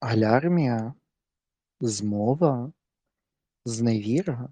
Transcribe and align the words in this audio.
Алярмія, 0.00 0.94
змова, 1.80 2.72
зневіра. 3.64 4.48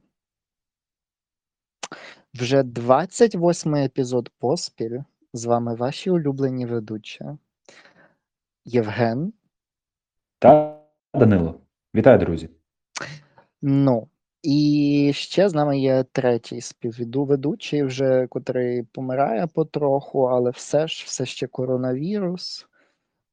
Вже 2.35 2.63
28-й 2.63 3.85
епізод 3.85 4.31
поспіль. 4.38 5.01
З 5.33 5.45
вами 5.45 5.74
ваші 5.74 6.11
улюблені 6.11 6.67
ведучі 6.67 7.24
Євген. 8.65 9.33
Та 10.38 10.81
Данило. 11.15 11.60
Вітаю, 11.94 12.19
друзі. 12.19 12.49
Ну, 13.62 14.08
і 14.42 15.10
ще 15.15 15.49
з 15.49 15.54
нами 15.54 15.80
є 15.80 16.05
третій 16.12 16.60
співведучий, 16.60 17.83
вже 17.83 18.27
котрий 18.27 18.83
помирає 18.83 19.46
потроху, 19.46 20.23
але 20.23 20.51
все 20.51 20.88
ж 20.88 21.05
все 21.06 21.27
ще 21.27 21.46
коронавірус. 21.46 22.67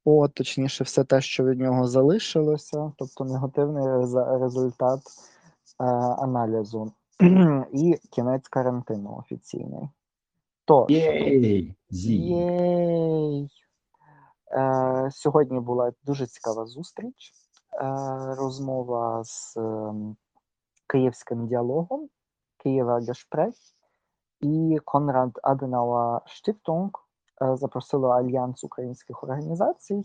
О, 0.08 0.28
точніше, 0.28 0.84
все 0.84 1.04
те, 1.04 1.20
що 1.20 1.44
від 1.44 1.60
нього 1.60 1.86
залишилося, 1.86 2.92
тобто 2.96 3.24
негативний 3.24 3.86
результат 4.40 5.00
е, 5.80 5.84
аналізу 6.18 6.92
і 7.72 7.96
кінець 8.10 8.48
карантину 8.48 9.16
офіційний. 9.18 9.88
Тож, 10.64 10.90
Єй! 10.90 11.74
Єй! 11.90 13.50
Е, 14.52 15.08
сьогодні 15.12 15.60
була 15.60 15.92
дуже 16.04 16.26
цікава 16.26 16.66
зустріч, 16.66 17.32
е, 17.72 17.84
розмова 18.34 19.24
з 19.24 19.56
ем, 19.56 20.16
київським 20.86 21.46
діалогом 21.46 22.08
Києва 22.56 23.00
Гешпрech 23.00 23.54
і 24.40 24.78
Конрад 24.84 25.40
Аденауer 25.42 26.20
Stiftung 26.26 26.90
е, 27.42 27.56
запросила 27.56 28.16
Альянс 28.16 28.64
українських 28.64 29.24
організацій 29.24 30.02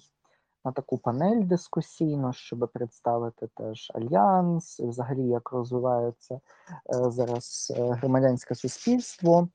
на 0.66 0.72
таку 0.72 0.98
панель 0.98 1.44
дискусійну, 1.44 2.34
щоб 2.34 2.70
представити 2.74 3.48
теж 3.56 3.92
альянс, 3.96 4.80
і 4.80 4.88
взагалі 4.88 5.28
як 5.28 5.52
розвивається 5.52 6.36
е, 6.36 6.40
зараз 7.12 7.74
е, 7.78 7.84
громадянське 7.84 8.56
суспільство 8.56 9.50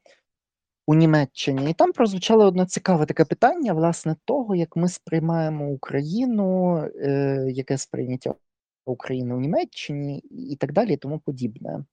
у 0.86 0.94
Німеччині. 0.94 1.70
І 1.70 1.74
там 1.74 1.92
прозвучало 1.92 2.46
одне 2.46 2.66
цікаве 2.66 3.06
таке 3.06 3.24
питання, 3.24 3.72
власне, 3.72 4.16
того, 4.24 4.54
як 4.54 4.76
ми 4.76 4.88
сприймаємо 4.88 5.70
Україну, 5.70 6.78
яке 7.48 7.78
сприйняття 7.78 8.34
України 8.90 9.34
у 9.34 9.40
Німеччині 9.40 10.18
і 10.30 10.56
так 10.56 10.72
далі, 10.72 10.92
і 10.92 10.96
тому 10.96 11.18
подібне. 11.18 11.84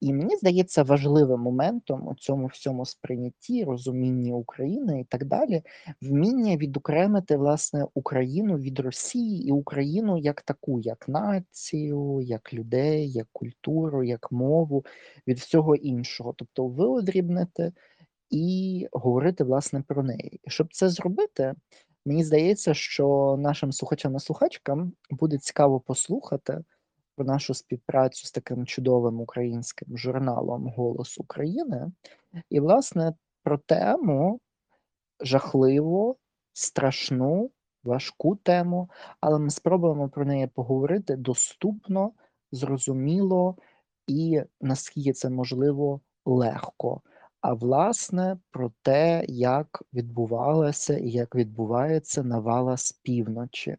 І 0.00 0.12
мені 0.12 0.36
здається, 0.36 0.82
важливим 0.82 1.40
моментом 1.40 2.08
у 2.08 2.14
цьому 2.14 2.46
всьому 2.46 2.86
сприйнятті, 2.86 3.64
розумінні 3.64 4.32
України 4.32 5.00
і 5.00 5.04
так 5.04 5.24
далі, 5.24 5.62
вміння 6.02 6.56
відокремити 6.56 7.36
власне 7.36 7.86
Україну 7.94 8.58
від 8.58 8.80
Росії 8.80 9.48
і 9.48 9.52
Україну 9.52 10.18
як 10.18 10.42
таку, 10.42 10.80
як 10.80 11.08
націю, 11.08 12.20
як 12.22 12.54
людей, 12.54 13.10
як 13.10 13.26
культуру, 13.32 14.04
як 14.04 14.32
мову 14.32 14.84
від 15.26 15.38
всього 15.38 15.76
іншого. 15.76 16.34
Тобто 16.36 16.66
виодрібнити 16.66 17.72
і 18.30 18.86
говорити 18.92 19.44
власне 19.44 19.82
про 19.88 20.02
неї. 20.02 20.40
Щоб 20.46 20.72
це 20.72 20.88
зробити, 20.88 21.54
мені 22.04 22.24
здається, 22.24 22.74
що 22.74 23.36
нашим 23.38 23.72
слухачам 23.72 24.16
і 24.16 24.20
слухачкам 24.20 24.92
буде 25.10 25.38
цікаво 25.38 25.80
послухати 25.80 26.64
про 27.16 27.24
нашу 27.24 27.54
співпрацю 27.54 28.26
з 28.26 28.32
таким 28.32 28.66
чудовим 28.66 29.20
українським 29.20 29.98
журналом 29.98 30.72
Голос 30.76 31.18
України, 31.18 31.92
і, 32.50 32.60
власне, 32.60 33.14
про 33.42 33.58
тему 33.58 34.40
жахливу, 35.20 36.16
страшну, 36.52 37.50
важку 37.84 38.36
тему, 38.36 38.90
але 39.20 39.38
ми 39.38 39.50
спробуємо 39.50 40.08
про 40.08 40.24
неї 40.24 40.46
поговорити 40.46 41.16
доступно, 41.16 42.12
зрозуміло 42.52 43.56
і 44.06 44.42
наскільки 44.60 45.12
це 45.12 45.30
можливо 45.30 46.00
легко. 46.24 47.02
А 47.40 47.54
власне 47.54 48.38
про 48.50 48.72
те, 48.82 49.24
як 49.28 49.82
відбувалася 49.94 50.98
і 50.98 51.10
як 51.10 51.34
відбувається 51.34 52.22
навала 52.22 52.76
з 52.76 52.92
півночі, 52.92 53.76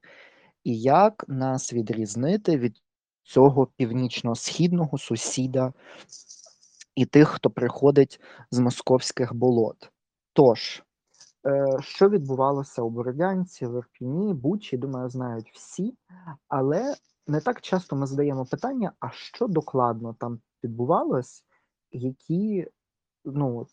і 0.64 0.80
як 0.80 1.26
нас 1.28 1.74
відрізнити 1.74 2.58
від 2.58 2.82
цього 3.24 3.66
північно-східного 3.66 4.98
сусіда 4.98 5.74
і 6.96 7.06
тих, 7.06 7.28
хто 7.28 7.50
приходить 7.50 8.22
з 8.52 8.60
московських 8.60 9.34
болот. 9.34 9.92
Тож, 10.34 10.84
е, 11.48 11.78
що 11.82 12.10
відбувалося 12.10 12.82
у 12.82 12.90
Бородянці, 12.90 13.66
в 13.66 13.78
Ірпіні, 13.78 14.34
Бучі, 14.34 14.78
думаю, 14.78 15.10
знають 15.10 15.52
всі, 15.54 15.98
але 16.48 16.96
не 17.28 17.42
так 17.42 17.62
часто 17.62 17.96
ми 17.96 18.08
задаємо 18.08 18.46
питання, 18.46 18.92
а 19.00 19.10
що 19.10 19.48
докладно 19.48 20.16
там 20.20 20.40
відбувалось, 20.64 21.44
які, 21.92 22.68
ну, 23.26 23.68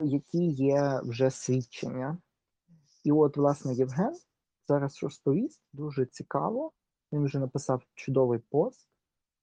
які 0.00 0.46
є 0.46 1.00
вже 1.04 1.30
свідчення. 1.30 2.18
І 3.04 3.12
от, 3.12 3.36
власне, 3.36 3.74
Євген 3.74 4.16
зараз 4.68 5.02
розповість 5.02 5.62
дуже 5.72 6.06
цікаво. 6.06 6.72
Він 7.12 7.24
вже 7.24 7.38
написав 7.38 7.82
чудовий 7.94 8.38
пост 8.38 8.88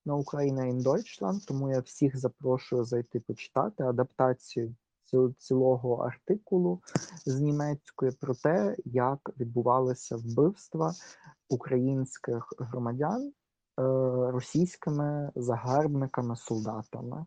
на 0.06 0.16
Україна 0.16 0.62
in 0.62 0.82
Deutschland, 0.82 1.46
тому 1.48 1.70
я 1.70 1.80
всіх 1.80 2.18
запрошую 2.18 2.84
зайти 2.84 3.20
почитати 3.20 3.84
адаптацію 3.84 4.76
цілого 5.38 5.96
артикулу 5.96 6.82
з 7.26 7.40
німецької 7.40 8.12
про 8.12 8.36
те, 8.36 8.76
як 8.86 9.32
відбувалися 9.40 10.18
вбивства 10.18 10.94
українських 11.50 12.54
громадян 12.60 13.28
е, 13.28 13.32
російськими 14.32 15.32
загарбниками, 15.36 16.36
солдатами. 16.36 17.26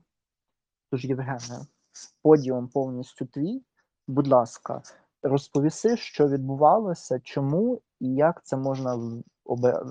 Тож, 0.90 1.04
Євгене, 1.04 1.66
подіум 2.22 2.68
повністю 2.68 3.26
твій. 3.26 3.62
Будь 4.08 4.28
ласка, 4.28 4.82
розповіси, 5.22 5.96
що 5.96 6.28
відбувалося, 6.28 7.20
чому 7.24 7.80
і 8.00 8.14
як 8.14 8.44
це 8.44 8.56
можна 8.56 9.22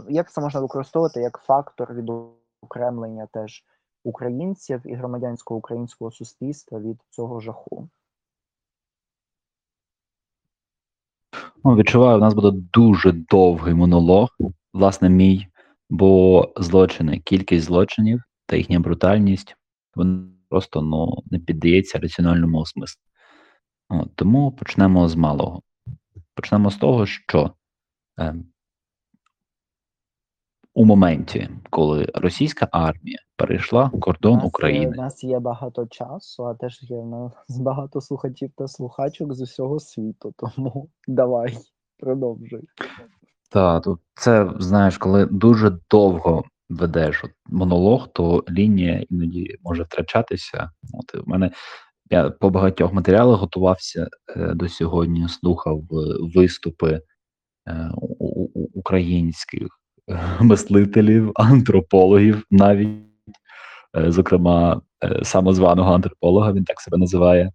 як 0.10 0.32
це 0.32 0.42
можна 0.42 0.60
використовувати 0.60 1.20
як 1.20 1.42
фактор 1.44 1.94
відокремлення 1.94 3.28
теж 3.34 3.64
українців 4.04 4.82
і 4.86 4.94
громадянського 4.94 5.58
українського 5.58 6.12
суспільства 6.12 6.80
від 6.80 6.98
цього 7.10 7.40
жаху. 7.40 7.90
Ну, 11.64 11.76
відчуваю, 11.76 12.18
у 12.18 12.22
нас 12.22 12.34
буде 12.34 12.52
дуже 12.74 13.12
довгий 13.12 13.74
монолог, 13.74 14.30
власне, 14.74 15.10
мій, 15.10 15.48
бо 15.90 16.44
злочини, 16.58 17.20
кількість 17.20 17.66
злочинів 17.66 18.24
та 18.46 18.56
їхня 18.56 18.80
брутальність, 18.80 19.56
вони 19.96 20.35
просто 20.56 20.82
ну, 20.82 21.24
не 21.32 21.40
піддається 21.40 22.00
раціональному 22.00 22.60
осмислу. 22.60 23.02
От, 23.90 24.16
тому 24.16 24.52
почнемо 24.52 25.08
з 25.08 25.16
малого. 25.16 25.62
Почнемо 26.34 26.72
з 26.72 26.78
того, 26.78 27.06
що 27.06 27.52
е, 28.20 28.36
у 30.74 30.86
моменті, 30.86 31.50
коли 31.70 32.12
російська 32.14 32.68
армія 32.72 33.20
перейшла 33.36 33.90
кордон 33.90 34.34
нас, 34.34 34.44
е, 34.44 34.48
України. 34.48 34.98
У 34.98 35.02
нас 35.02 35.24
є 35.24 35.40
багато 35.40 35.88
часу, 35.88 36.46
а 36.46 36.54
теж 36.54 36.80
є 36.82 37.04
нас 37.04 37.60
багато 37.60 38.02
слухачів 38.02 38.52
та 38.58 38.68
слухачок 38.68 39.34
з 39.34 39.42
усього 39.42 39.80
світу. 39.80 40.34
Тому 40.38 40.90
давай, 41.08 41.58
продовжуй. 42.00 42.64
Та, 43.52 43.80
тут 43.80 44.00
це 44.14 44.54
знаєш, 44.60 44.98
коли 44.98 45.26
дуже 45.26 45.80
довго 45.92 46.44
ведеш 46.70 47.24
от, 47.24 47.32
монолог, 47.46 48.08
то 48.14 48.44
лінія 48.50 49.06
іноді 49.10 49.56
може 49.64 49.84
втрачатися. 49.84 50.72
От 50.94 51.26
в 51.26 51.30
мене 51.30 51.52
я 52.10 52.30
по 52.30 52.50
багатьох 52.50 52.94
матеріалах 52.94 53.40
готувався 53.40 54.08
е, 54.36 54.54
до 54.56 54.70
сьогодні, 54.70 55.30
слухав 55.30 55.80
е, 55.80 55.86
виступи 56.36 57.02
е, 57.68 57.90
у- 57.98 58.16
у- 58.20 58.52
у- 58.54 58.70
українських 58.74 59.68
мислителів, 60.40 61.32
антропологів, 61.36 62.44
навіть, 62.52 62.90
зокрема, 64.08 64.82
самозваного 65.24 65.94
антрополога, 65.94 66.54
він 66.54 66.64
так 66.64 66.82
себе 66.82 66.98
називає, 66.98 67.52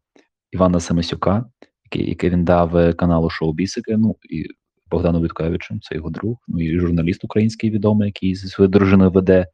Івана 0.53 0.81
Семисюка, 0.81 1.45
який, 1.85 2.09
який 2.09 2.31
він 2.31 2.45
дав 2.45 2.97
каналу 2.97 3.31
Шоу 3.31 3.53
Бісики. 3.53 3.97
Ну 3.97 4.17
і 4.31 4.47
Богдану 4.91 5.21
Віткевичу, 5.23 5.79
це 5.83 5.95
його 5.95 6.11
друг, 6.11 6.37
ну 6.49 6.61
і 6.61 6.79
журналіст 6.79 7.25
український 7.25 7.71
відомий, 7.71 8.07
який 8.09 8.35
зі 8.35 8.49
своєю 8.49 8.71
дружиною 8.71 9.11
веде 9.11 9.47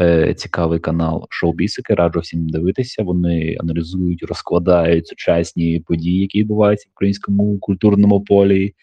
е, 0.00 0.34
цікавий 0.34 0.78
канал 0.78 1.26
Шоу 1.30 1.52
Бісики. 1.52 1.94
Раджу 1.94 2.20
всім 2.20 2.48
дивитися. 2.48 3.02
Вони 3.02 3.56
аналізують, 3.60 4.22
розкладають 4.22 5.06
сучасні 5.06 5.80
події, 5.80 6.20
які 6.20 6.40
відбуваються 6.40 6.88
в 6.88 6.92
українському 6.92 7.58
культурному 7.58 8.24
полі, 8.24 8.74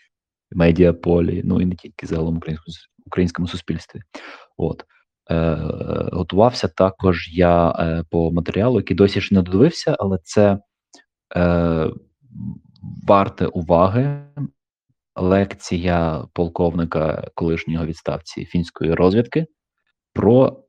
медіаполі, 0.52 1.42
ну 1.46 1.62
і 1.62 1.66
не 1.66 1.76
тільки 1.76 2.08
загалом 2.08 2.38
українському 2.38 2.76
українському 3.06 3.48
суспільстві. 3.48 4.00
От. 4.58 4.84
Е, 5.30 5.58
готувався 6.12 6.68
також 6.68 7.30
я 7.34 7.72
е, 7.72 8.04
по 8.10 8.32
матеріалу, 8.32 8.78
який 8.78 8.98
досі 8.98 9.22
ще 9.22 9.36
не 9.36 9.42
додивився, 9.42 9.96
але 10.00 10.20
це 10.24 10.60
е, 11.36 11.90
варте 13.08 13.46
уваги 13.46 14.22
лекція 15.18 16.26
полковника 16.34 17.28
колишнього 17.36 17.86
відставці 17.86 18.46
фінської 18.46 18.94
розвідки 18.94 19.46
про 20.14 20.64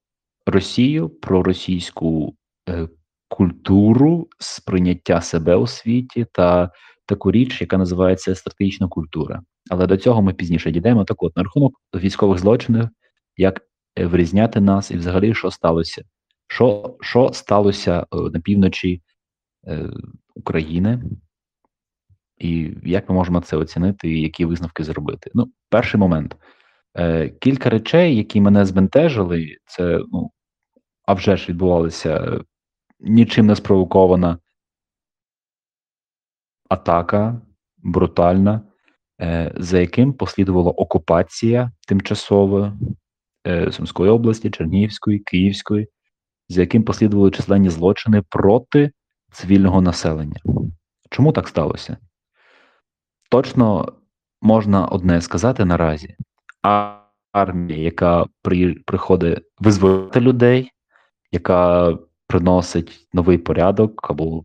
Росію, 0.46 1.08
про 1.08 1.42
російську 1.42 2.36
е, 2.68 2.88
культуру 3.28 4.28
сприйняття 4.38 5.20
себе 5.20 5.56
у 5.56 5.66
світі 5.66 6.26
та 6.32 6.70
таку 7.06 7.32
річ, 7.32 7.60
яка 7.60 7.78
називається 7.78 8.34
стратегічна 8.34 8.88
культура. 8.88 9.42
Але 9.70 9.86
до 9.86 9.96
цього 9.96 10.22
ми 10.22 10.34
пізніше 10.34 10.70
дійдемо. 10.70 11.04
Так 11.04 11.22
от 11.22 11.36
на 11.36 11.42
рахунок 11.42 11.74
військових 11.94 12.38
злочинів, 12.38 12.88
як 13.36 13.60
е, 13.98 14.06
вирізняти 14.06 14.60
нас, 14.60 14.90
і 14.90 14.96
взагалі 14.96 15.34
що 15.34 15.50
сталося? 15.50 16.02
Що 16.48 16.96
що 17.00 17.30
сталося 17.32 18.06
е, 18.12 18.16
на 18.16 18.40
півночі 18.40 19.02
е, 19.66 19.90
України, 20.34 21.02
і 22.38 22.70
як 22.84 23.08
ми 23.08 23.14
можемо 23.14 23.40
це 23.40 23.56
оцінити, 23.56 24.08
і 24.08 24.20
які 24.20 24.44
висновки 24.44 24.84
зробити? 24.84 25.30
Ну, 25.34 25.52
перший 25.68 26.00
момент. 26.00 26.36
Е, 26.96 27.28
Кілька 27.28 27.70
речей, 27.70 28.16
які 28.16 28.40
мене 28.40 28.64
збентежили, 28.64 29.56
це 29.66 30.00
ну, 30.12 30.30
а 31.06 31.14
вже 31.14 31.36
ж 31.36 31.48
відбувалася 31.48 32.40
нічим 33.00 33.46
не 33.46 33.56
спровокована 33.56 34.38
атака 36.68 37.40
брутальна, 37.78 38.62
е, 39.20 39.52
за 39.56 39.80
яким 39.80 40.12
послідувала 40.12 40.70
окупація 40.70 41.72
тимчасова 41.88 42.78
е, 43.46 43.72
Сумської 43.72 44.10
області, 44.10 44.50
Чернігівської, 44.50 45.18
Київської, 45.18 45.88
за 46.48 46.60
яким 46.60 46.82
послідували 46.82 47.30
численні 47.30 47.70
злочини 47.70 48.22
проти 48.28 48.90
цивільного 49.32 49.80
населення. 49.80 50.40
Чому 51.10 51.32
так 51.32 51.48
сталося? 51.48 51.96
Точно 53.28 53.92
можна 54.42 54.86
одне 54.86 55.20
сказати 55.20 55.64
наразі: 55.64 56.16
армія, 57.32 57.78
яка 57.78 58.26
при, 58.42 58.74
приходить 58.74 59.42
визволити 59.58 60.20
людей, 60.20 60.70
яка 61.32 61.92
приносить 62.26 63.08
новий 63.12 63.38
порядок 63.38 64.10
або 64.10 64.44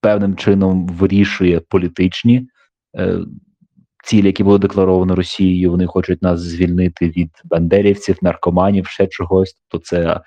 певним 0.00 0.36
чином 0.36 0.86
вирішує 0.86 1.60
політичні 1.60 2.48
е, 2.98 3.18
цілі, 4.04 4.26
які 4.26 4.44
були 4.44 4.58
декларовані 4.58 5.12
Росією. 5.14 5.70
Вони 5.70 5.86
хочуть 5.86 6.22
нас 6.22 6.40
звільнити 6.40 7.08
від 7.08 7.30
бандерівців, 7.44 8.18
наркоманів, 8.22 8.86
ще 8.86 9.06
чогось. 9.06 9.54
То 9.68 9.78
це 9.78 10.20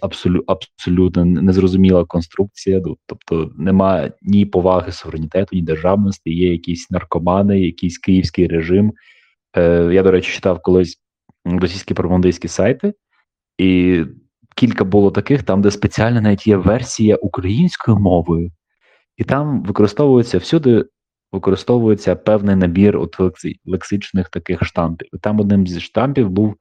абсолю, 0.00 0.44
абсолютно 0.46 1.24
незрозуміла 1.24 2.04
конструкція. 2.04 2.80
Ну, 2.84 2.96
тобто 3.06 3.52
немає 3.58 4.12
ні 4.22 4.46
поваги 4.46 4.92
суверенітету, 4.92 5.56
ні 5.56 5.62
державності. 5.62 6.30
Є 6.30 6.52
якісь 6.52 6.90
наркомани, 6.90 7.60
якийсь 7.60 7.98
київський 7.98 8.46
режим. 8.46 8.92
Е, 9.56 9.90
Я, 9.92 10.02
до 10.02 10.10
речі, 10.10 10.32
читав 10.32 10.62
колись 10.62 10.96
російські 11.44 11.94
пропагандистські 11.94 12.48
сайти, 12.48 12.94
і 13.58 14.02
кілька 14.56 14.84
було 14.84 15.10
таких, 15.10 15.42
там, 15.42 15.62
де 15.62 15.70
спеціально 15.70 16.20
навіть 16.20 16.46
є 16.46 16.56
версія 16.56 17.16
українською 17.16 17.98
мовою, 17.98 18.50
і 19.16 19.24
там 19.24 19.62
використовується 19.62 20.38
всюди. 20.38 20.84
Використовується 21.32 22.16
певний 22.16 22.56
набір 22.56 22.96
от 22.96 23.16
лексичних 23.64 24.28
таких 24.28 24.64
штампів. 24.64 25.08
Там 25.20 25.40
одним 25.40 25.66
зі 25.66 25.80
штампів 25.80 26.30
був 26.30 26.56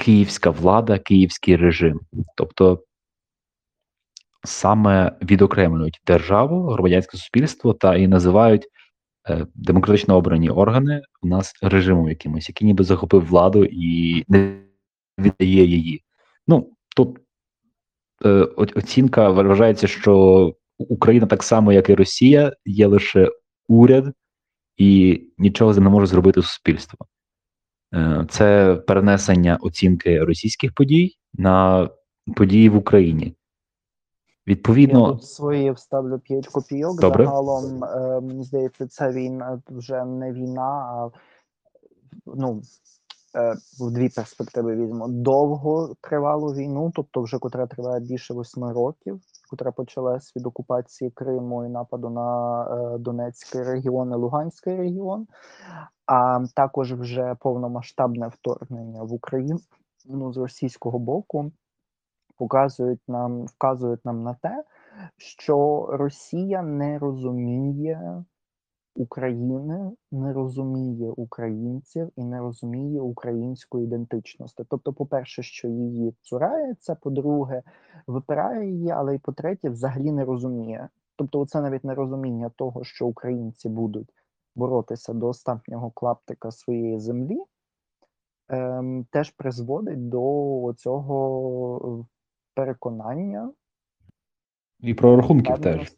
київська 0.00 0.50
влада, 0.50 0.98
київський 0.98 1.56
режим. 1.56 2.00
Тобто 2.36 2.84
саме 4.44 5.18
відокремлюють 5.22 6.00
державу, 6.06 6.68
громадянське 6.68 7.16
суспільство 7.16 7.74
та 7.74 7.96
і 7.96 8.08
називають 8.08 8.66
е, 9.28 9.46
демократично 9.54 10.16
обрані 10.16 10.50
органи 10.50 11.02
у 11.22 11.26
нас 11.26 11.52
режимом 11.62 12.08
якимось, 12.08 12.48
який 12.48 12.66
ніби 12.66 12.84
захопив 12.84 13.26
владу 13.26 13.64
і 13.64 14.24
не 14.28 14.62
віддає 15.18 15.64
її. 15.64 16.02
Ну 16.46 16.72
тут 16.96 17.18
е, 18.24 18.28
оцінка 18.54 19.30
вважається, 19.30 19.86
що 19.86 20.54
Україна 20.78 21.26
так 21.26 21.42
само, 21.42 21.72
як 21.72 21.90
і 21.90 21.94
Росія, 21.94 22.52
є 22.64 22.86
лише 22.86 23.28
уряд, 23.68 24.14
і 24.76 25.20
нічого 25.38 25.74
не 25.74 25.90
може 25.90 26.06
зробити 26.06 26.42
суспільство. 26.42 27.06
Е, 27.94 28.26
це 28.30 28.76
перенесення 28.86 29.58
оцінки 29.60 30.24
російських 30.24 30.74
подій 30.74 31.18
на 31.34 31.88
події 32.36 32.68
в 32.68 32.76
Україні. 32.76 33.36
Відповідно, 34.46 35.00
Я 35.00 35.12
тут 35.12 35.24
свої 35.24 35.70
вставлю 35.70 36.18
5 36.18 36.46
копійок. 36.46 37.00
Добре. 37.00 37.24
Загалом, 37.24 37.84
е, 37.84 38.20
мені 38.20 38.44
здається, 38.44 38.86
це 38.86 39.10
війна 39.10 39.62
вже 39.68 40.04
не 40.04 40.32
війна, 40.32 40.62
а 40.62 41.10
ну, 42.26 42.62
е, 43.36 43.54
в 43.80 43.90
дві 43.90 44.08
перспективи 44.08 44.76
візьмемо. 44.76 45.08
Довго 45.08 45.94
тривалу 46.00 46.54
війну, 46.54 46.92
тобто 46.94 47.22
вже 47.22 47.38
котра 47.38 47.66
триває 47.66 48.00
більше 48.00 48.34
восьми 48.34 48.72
років, 48.72 49.20
котра 49.50 49.72
почалась 49.72 50.36
від 50.36 50.46
окупації 50.46 51.10
Криму 51.10 51.64
і 51.64 51.68
нападу 51.68 52.10
на 52.10 52.62
е, 52.64 52.98
Донецький 52.98 53.62
регіон 53.62 54.12
і 54.12 54.14
Луганський 54.14 54.76
регіон. 54.76 55.26
А 56.06 56.44
також 56.54 56.92
вже 56.92 57.36
повномасштабне 57.40 58.28
вторгнення 58.28 59.02
в 59.02 59.12
Україну 59.12 59.58
ну, 60.06 60.32
з 60.32 60.36
російського 60.36 60.98
боку 60.98 61.52
показують 62.36 63.02
нам, 63.08 63.44
вказують 63.46 64.04
нам 64.04 64.22
на 64.22 64.34
те, 64.34 64.64
що 65.16 65.86
Росія 65.90 66.62
не 66.62 66.98
розуміє 66.98 68.24
України, 69.00 69.92
не 70.12 70.32
розуміє 70.32 71.10
українців 71.10 72.10
і 72.16 72.24
не 72.24 72.38
розуміє 72.38 73.00
української 73.00 73.84
ідентичності. 73.84 74.64
Тобто, 74.68 74.92
по-перше, 74.92 75.42
що 75.42 75.68
її 75.68 76.14
цурається, 76.20 76.94
по-друге, 76.94 77.62
випирає 78.06 78.70
її, 78.70 78.90
але 78.90 79.14
й 79.14 79.18
по-третє, 79.18 79.70
взагалі 79.70 80.12
не 80.12 80.24
розуміє. 80.24 80.88
Тобто, 81.16 81.46
це 81.46 81.60
навіть 81.60 81.84
нерозуміння 81.84 82.50
того, 82.56 82.84
що 82.84 83.06
українці 83.06 83.68
будуть 83.68 84.14
боротися 84.54 85.12
до 85.12 85.28
останнього 85.28 85.90
клаптика 85.90 86.50
своєї 86.50 86.98
землі, 86.98 87.38
ем, 88.48 89.06
теж 89.10 89.30
призводить 89.30 90.08
до 90.08 90.74
цього 90.76 92.06
переконання. 92.54 93.52
І 94.80 94.94
про 94.94 95.16
рахунків 95.16 95.58
теж. 95.58 95.96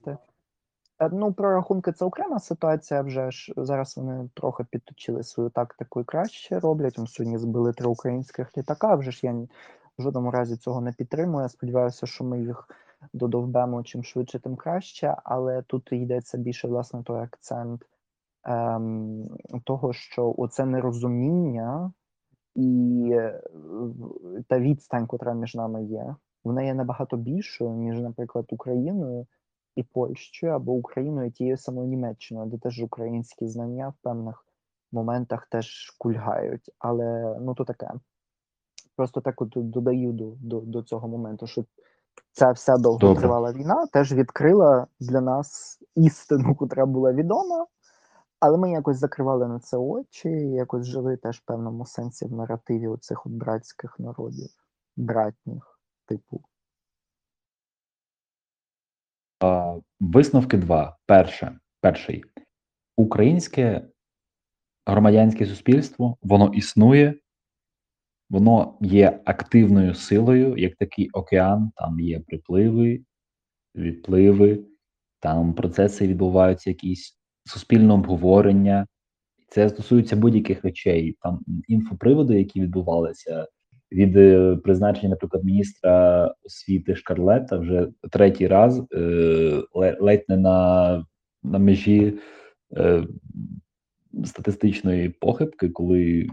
Е, 1.02 1.10
ну, 1.12 1.32
про 1.32 1.54
рахунки 1.54 1.92
це 1.92 2.04
окрема 2.04 2.38
ситуація. 2.38 3.02
Вже 3.02 3.30
ж 3.30 3.52
зараз 3.56 3.96
вони 3.96 4.28
трохи 4.34 4.64
підточили 4.70 5.22
свою 5.22 5.50
тактику 5.50 6.00
і 6.00 6.04
краще 6.04 6.60
роблять. 6.60 6.98
Ми 6.98 7.06
сьогодні 7.06 7.38
збили 7.38 7.72
три 7.72 7.86
українських 7.86 8.58
літака. 8.58 8.94
Вже 8.94 9.10
ж 9.10 9.20
я 9.22 9.32
в 9.98 10.02
жодному 10.02 10.30
разі 10.30 10.56
цього 10.56 10.80
не 10.80 10.92
підтримую. 10.92 11.42
Я 11.42 11.48
сподіваюся, 11.48 12.06
що 12.06 12.24
ми 12.24 12.40
їх 12.40 12.68
додовбемо 13.12 13.82
чим 13.82 14.04
швидше, 14.04 14.38
тим 14.38 14.56
краще. 14.56 15.16
Але 15.24 15.62
тут 15.62 15.92
йдеться 15.92 16.38
більше 16.38 16.68
власне 16.68 17.02
той 17.02 17.20
акцент 17.20 17.82
ем, 18.44 19.28
того, 19.64 19.92
що 19.92 20.34
оце 20.38 20.66
нерозуміння 20.66 21.92
і 22.54 23.10
е, 23.12 23.42
та 24.48 24.58
відстань, 24.58 25.06
котра 25.06 25.34
між 25.34 25.54
нами 25.54 25.84
є, 25.84 26.16
вона 26.44 26.62
є 26.62 26.74
набагато 26.74 27.16
більшою, 27.16 27.70
ніж, 27.70 28.00
наприклад, 28.00 28.46
Україною 28.48 29.26
і 29.76 29.82
Польщею 29.82 30.52
або 30.52 30.72
Україною 30.72 31.28
і 31.28 31.30
тією 31.30 31.56
самою 31.56 31.88
Німеччиною, 31.88 32.46
де 32.46 32.58
теж 32.58 32.80
українські 32.80 33.48
знання 33.48 33.88
в 33.88 33.94
певних 34.02 34.46
моментах 34.92 35.46
теж 35.46 35.90
кульгають. 35.98 36.70
Але 36.78 37.36
ну 37.40 37.54
то 37.54 37.64
таке. 37.64 37.90
Просто 38.96 39.20
так 39.20 39.42
от 39.42 39.52
додаю 39.56 40.12
до 40.12 40.32
до, 40.40 40.60
до 40.60 40.82
цього 40.82 41.08
моменту, 41.08 41.46
що 41.46 41.64
ця 42.32 42.52
вся 42.52 42.76
довготривала 42.76 43.52
війна 43.52 43.86
теж 43.86 44.12
відкрила 44.12 44.86
для 45.00 45.20
нас 45.20 45.78
істину, 45.94 46.54
котра 46.54 46.86
була 46.86 47.12
відома, 47.12 47.66
але 48.40 48.58
ми 48.58 48.70
якось 48.70 48.98
закривали 48.98 49.48
на 49.48 49.60
це 49.60 49.76
очі, 49.76 50.28
якось 50.30 50.86
жили 50.86 51.16
теж 51.16 51.38
в 51.38 51.44
певному 51.44 51.86
сенсі 51.86 52.26
в 52.26 52.32
наративі 52.32 52.88
оцих 52.88 53.26
от 53.26 53.32
братських 53.32 53.98
народів, 53.98 54.50
братніх, 54.96 55.80
типу. 56.06 56.40
Висновки 60.00 60.56
два. 60.56 60.96
Перше, 61.06 61.58
Перший. 61.80 62.24
Українське 62.96 63.88
громадянське 64.86 65.46
суспільство, 65.46 66.16
воно 66.22 66.52
існує, 66.54 67.14
воно 68.30 68.78
є 68.80 69.20
активною 69.24 69.94
силою, 69.94 70.56
як 70.56 70.76
такий 70.76 71.10
океан, 71.10 71.72
там 71.76 72.00
є 72.00 72.20
припливи, 72.20 73.04
відпливи, 73.74 74.64
там 75.20 75.54
процеси 75.54 76.06
відбуваються 76.06 76.70
якісь 76.70 77.18
суспільне 77.44 77.94
обговорення. 77.94 78.86
Це 79.48 79.68
стосується 79.68 80.16
будь-яких 80.16 80.64
речей, 80.64 81.16
там 81.20 81.40
інфоприводи, 81.68 82.38
які 82.38 82.60
відбувалися 82.60 83.48
від 83.92 84.16
е, 84.16 84.56
призначення, 84.56 85.08
наприклад, 85.08 85.44
міністра 85.44 86.24
освіти 86.44 86.96
Шкарлета 86.96 87.58
вже 87.58 87.88
третій 88.10 88.46
раз 88.46 88.82
е, 88.94 89.62
ледь 90.00 90.24
не 90.28 90.36
на 90.36 91.06
на 91.44 91.58
межі 91.58 92.14
е, 92.76 93.04
статистичної 94.24 95.08
похибки, 95.08 95.68
коли 95.68 96.26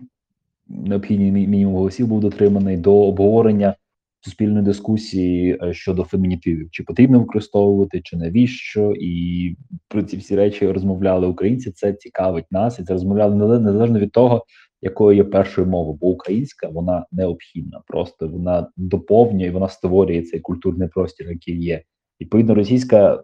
необхідний 0.67 1.31
мінімум 1.31 1.75
голосів 1.75 2.07
був 2.07 2.19
дотриманий 2.19 2.77
до 2.77 2.95
обговорення 2.95 3.75
суспільної 4.21 4.65
дискусії 4.65 5.59
щодо 5.71 6.03
фемінітивів, 6.03 6.71
чи 6.71 6.83
потрібно 6.83 7.19
використовувати, 7.19 8.01
чи 8.03 8.17
навіщо, 8.17 8.93
і 8.99 9.55
про 9.87 10.03
ці 10.03 10.17
всі 10.17 10.35
речі 10.35 10.71
розмовляли 10.71 11.27
українці. 11.27 11.71
Це 11.71 11.93
цікавить 11.93 12.51
нас, 12.51 12.79
і 12.79 12.83
це 12.83 12.93
розмовляли 12.93 13.59
незалежно 13.59 13.99
від 13.99 14.11
того, 14.11 14.45
якою 14.81 15.17
є 15.17 15.23
першою 15.23 15.67
мовою, 15.67 15.97
бо 16.01 16.07
українська 16.07 16.67
вона 16.67 17.05
необхідна, 17.11 17.81
просто 17.87 18.27
вона 18.27 18.71
доповнює, 18.77 19.51
вона 19.51 19.69
створює 19.69 20.21
цей 20.21 20.39
культурний 20.39 20.87
простір, 20.87 21.29
який 21.31 21.63
є. 21.63 21.83
Відповідно, 22.21 22.55
російська 22.55 23.23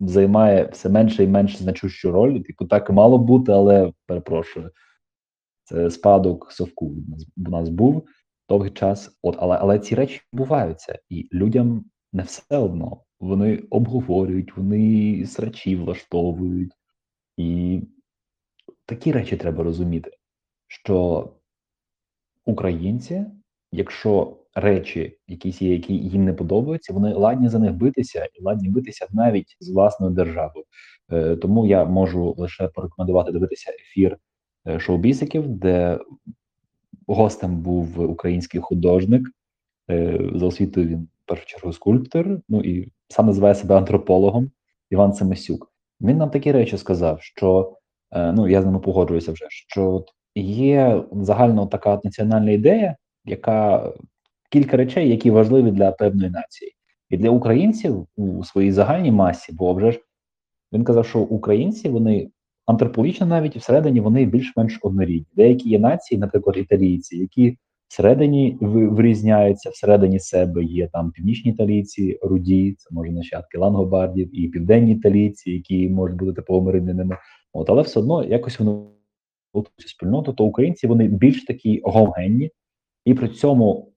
займає 0.00 0.68
все 0.72 0.88
менше 0.88 1.24
і 1.24 1.28
менше 1.28 1.58
значущу 1.58 2.12
роль. 2.12 2.40
Типу, 2.40 2.64
так 2.64 2.90
і 2.90 2.92
мало 2.92 3.18
бути, 3.18 3.52
але 3.52 3.92
перепрошую. 4.06 4.70
Це 5.64 5.90
спадок 5.90 6.52
совку 6.52 6.86
у 6.86 7.10
нас, 7.10 7.26
у 7.36 7.50
нас 7.50 7.68
був 7.68 8.06
довгий 8.48 8.70
час. 8.70 9.18
От, 9.22 9.36
але, 9.38 9.56
але 9.56 9.78
ці 9.78 9.94
речі 9.94 10.20
відбуваються, 10.32 10.98
і 11.08 11.28
людям 11.32 11.84
не 12.12 12.22
все 12.22 12.56
одно. 12.56 13.02
Вони 13.20 13.62
обговорюють, 13.70 14.56
вони 14.56 15.26
срачі 15.26 15.76
влаштовують. 15.76 16.72
І 17.36 17.80
такі 18.86 19.12
речі 19.12 19.36
треба 19.36 19.64
розуміти, 19.64 20.10
що 20.72 21.28
українці, 22.44 23.24
якщо 23.72 24.36
речі 24.54 25.18
якісь 25.28 25.62
є, 25.62 25.72
які 25.72 25.94
їм 25.94 26.24
не 26.24 26.32
подобаються, 26.32 26.92
вони 26.92 27.14
ладні 27.14 27.48
за 27.48 27.58
них 27.58 27.72
битися 27.72 28.28
і 28.34 28.42
ладні 28.42 28.68
битися 28.68 29.06
навіть 29.10 29.56
з 29.60 29.70
власною 29.70 30.12
державою. 30.12 30.64
Е, 31.12 31.36
тому 31.36 31.66
я 31.66 31.84
можу 31.84 32.34
лише 32.38 32.68
порекомендувати 32.68 33.32
дивитися 33.32 33.70
ефір 33.70 34.16
е, 34.68 34.78
шоу-бісиків, 34.80 35.48
де 35.48 35.98
гостем 37.06 37.56
був 37.56 38.00
український 38.00 38.60
художник. 38.60 39.28
Е, 39.90 40.30
за 40.34 40.46
освітою 40.46 40.88
він 40.88 41.08
в 41.24 41.28
першу 41.28 41.46
чергу 41.46 41.72
скульптор, 41.72 42.40
ну 42.48 42.60
і 42.60 42.92
сам 43.08 43.26
називає 43.26 43.54
себе 43.54 43.76
антропологом 43.76 44.50
Іван 44.90 45.12
Семисюк. 45.12 45.72
Він 46.00 46.16
нам 46.16 46.30
такі 46.30 46.52
речі 46.52 46.78
сказав, 46.78 47.22
що 47.22 47.76
е, 48.10 48.32
ну 48.32 48.48
я 48.48 48.62
з 48.62 48.64
ними 48.64 48.78
погоджуюся 48.78 49.32
вже, 49.32 49.46
що 49.48 50.04
є 50.34 51.02
загально 51.12 51.66
така 51.66 52.00
національна 52.04 52.50
ідея, 52.50 52.96
яка 53.24 53.92
кілька 54.50 54.76
речей, 54.76 55.08
які 55.08 55.30
важливі 55.30 55.70
для 55.70 55.92
певної 55.92 56.30
нації, 56.30 56.72
і 57.10 57.16
для 57.16 57.30
українців 57.30 58.06
у 58.16 58.44
своїй 58.44 58.72
загальній 58.72 59.12
масі, 59.12 59.52
бо 59.52 59.74
вже 59.74 59.92
ж 59.92 60.00
він 60.72 60.84
казав, 60.84 61.06
що 61.06 61.20
українці 61.20 61.88
вони 61.88 62.30
антропологічно 62.66 63.26
навіть 63.26 63.56
всередині 63.56 64.00
вони 64.00 64.24
більш-менш 64.24 64.78
однорідні. 64.82 65.26
Деякі 65.36 65.68
є 65.68 65.78
нації, 65.78 66.20
наприклад, 66.20 66.56
італійці, 66.56 67.16
які 67.16 67.56
всередині 67.88 68.58
вирізняються, 68.60 69.70
всередині 69.70 70.20
себе 70.20 70.64
є 70.64 70.88
там 70.92 71.10
північні 71.10 71.50
італійці, 71.52 72.18
руді, 72.22 72.74
це 72.78 72.88
може 72.90 73.12
нащадки 73.12 73.58
лангобардів, 73.58 74.40
і 74.40 74.48
південні 74.48 74.92
італійці, 74.92 75.50
які 75.50 75.88
можуть 75.88 76.16
бути 76.16 76.42
римлянами. 76.48 77.16
От, 77.52 77.70
але 77.70 77.82
все 77.82 78.00
одно 78.00 78.24
якось 78.24 78.58
вони 78.58 78.70
у 78.70 79.01
цю 79.52 79.88
спільноту, 79.88 80.32
то 80.32 80.44
українці 80.44 80.86
вони 80.86 81.08
більш 81.08 81.44
такі 81.44 81.80
гомогенні, 81.84 82.50
і 83.04 83.14
при 83.14 83.28
цьому 83.28 83.92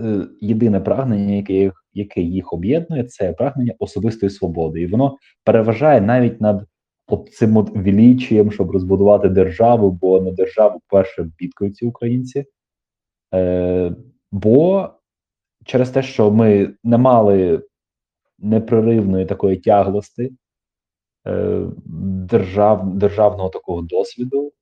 е, 0.00 0.26
єдине 0.40 0.80
прагнення, 0.80 1.34
яке 1.34 1.52
їх, 1.52 1.84
яке 1.92 2.20
їх 2.20 2.52
об'єднує, 2.52 3.04
це 3.04 3.32
прагнення 3.32 3.74
особистої 3.78 4.30
свободи, 4.30 4.80
і 4.80 4.86
воно 4.86 5.16
переважає 5.44 6.00
навіть 6.00 6.40
над 6.40 6.66
цим 7.32 7.56
от 7.56 7.70
величієм, 7.70 8.52
щоб 8.52 8.70
розбудувати 8.70 9.28
державу, 9.28 9.90
бо 9.90 10.20
на 10.20 10.30
державу 10.30 10.80
перше 10.88 11.30
бідкаються 11.38 11.86
українці. 11.86 12.44
Е, 13.34 13.92
бо 14.32 14.88
через 15.64 15.90
те, 15.90 16.02
що 16.02 16.30
ми 16.30 16.74
не 16.84 16.98
мали 16.98 17.62
непреривної 18.38 19.26
такої 19.26 19.56
тяглості, 19.56 20.32
е, 21.26 21.66
держав, 22.30 22.94
державного 22.94 23.48
такого 23.48 23.82
досвіду. 23.82 24.52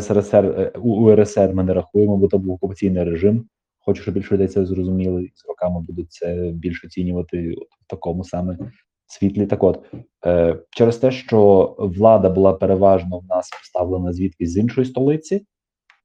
СРСР, 0.00 0.44
е, 0.44 0.78
УРСР 0.78 1.50
ми 1.54 1.64
не 1.64 1.74
рахуємо, 1.74 2.16
бо 2.16 2.28
то 2.28 2.38
був 2.38 2.54
окупаційний 2.54 3.04
режим. 3.04 3.48
Хочу, 3.78 4.02
щоб 4.02 4.14
більше 4.14 4.34
людей 4.34 4.48
це 4.48 4.66
зрозуміли, 4.66 5.22
і 5.24 5.32
з 5.34 5.48
роками 5.48 5.80
будуть 5.80 6.12
це 6.12 6.50
більш 6.54 6.84
оцінювати 6.84 7.52
от 7.52 7.68
в 7.86 7.86
такому 7.86 8.24
саме 8.24 8.58
світлі. 9.06 9.46
Так 9.46 9.62
от, 9.62 9.84
е, 10.26 10.58
через 10.70 10.96
те, 10.96 11.10
що 11.10 11.74
влада 11.78 12.30
була 12.30 12.52
переважно 12.52 13.18
в 13.18 13.24
нас 13.24 13.50
поставлена 13.50 14.12
звідкись 14.12 14.50
з 14.50 14.56
іншої 14.56 14.86
столиці, 14.86 15.46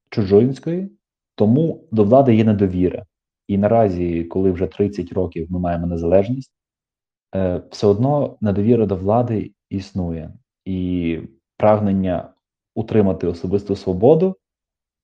чужинської, 0.09 0.89
тому 1.35 1.87
до 1.91 2.03
влади 2.03 2.35
є 2.35 2.43
недовіра. 2.43 3.05
І 3.47 3.57
наразі, 3.57 4.23
коли 4.23 4.51
вже 4.51 4.67
30 4.67 5.13
років 5.13 5.47
ми 5.51 5.59
маємо 5.59 5.87
незалежність, 5.87 6.51
е, 7.35 7.61
все 7.71 7.87
одно 7.87 8.37
недовіра 8.41 8.85
до 8.85 8.95
влади 8.95 9.51
існує, 9.69 10.33
і 10.65 11.19
прагнення 11.57 12.33
утримати 12.75 13.27
особисту 13.27 13.75
свободу 13.75 14.35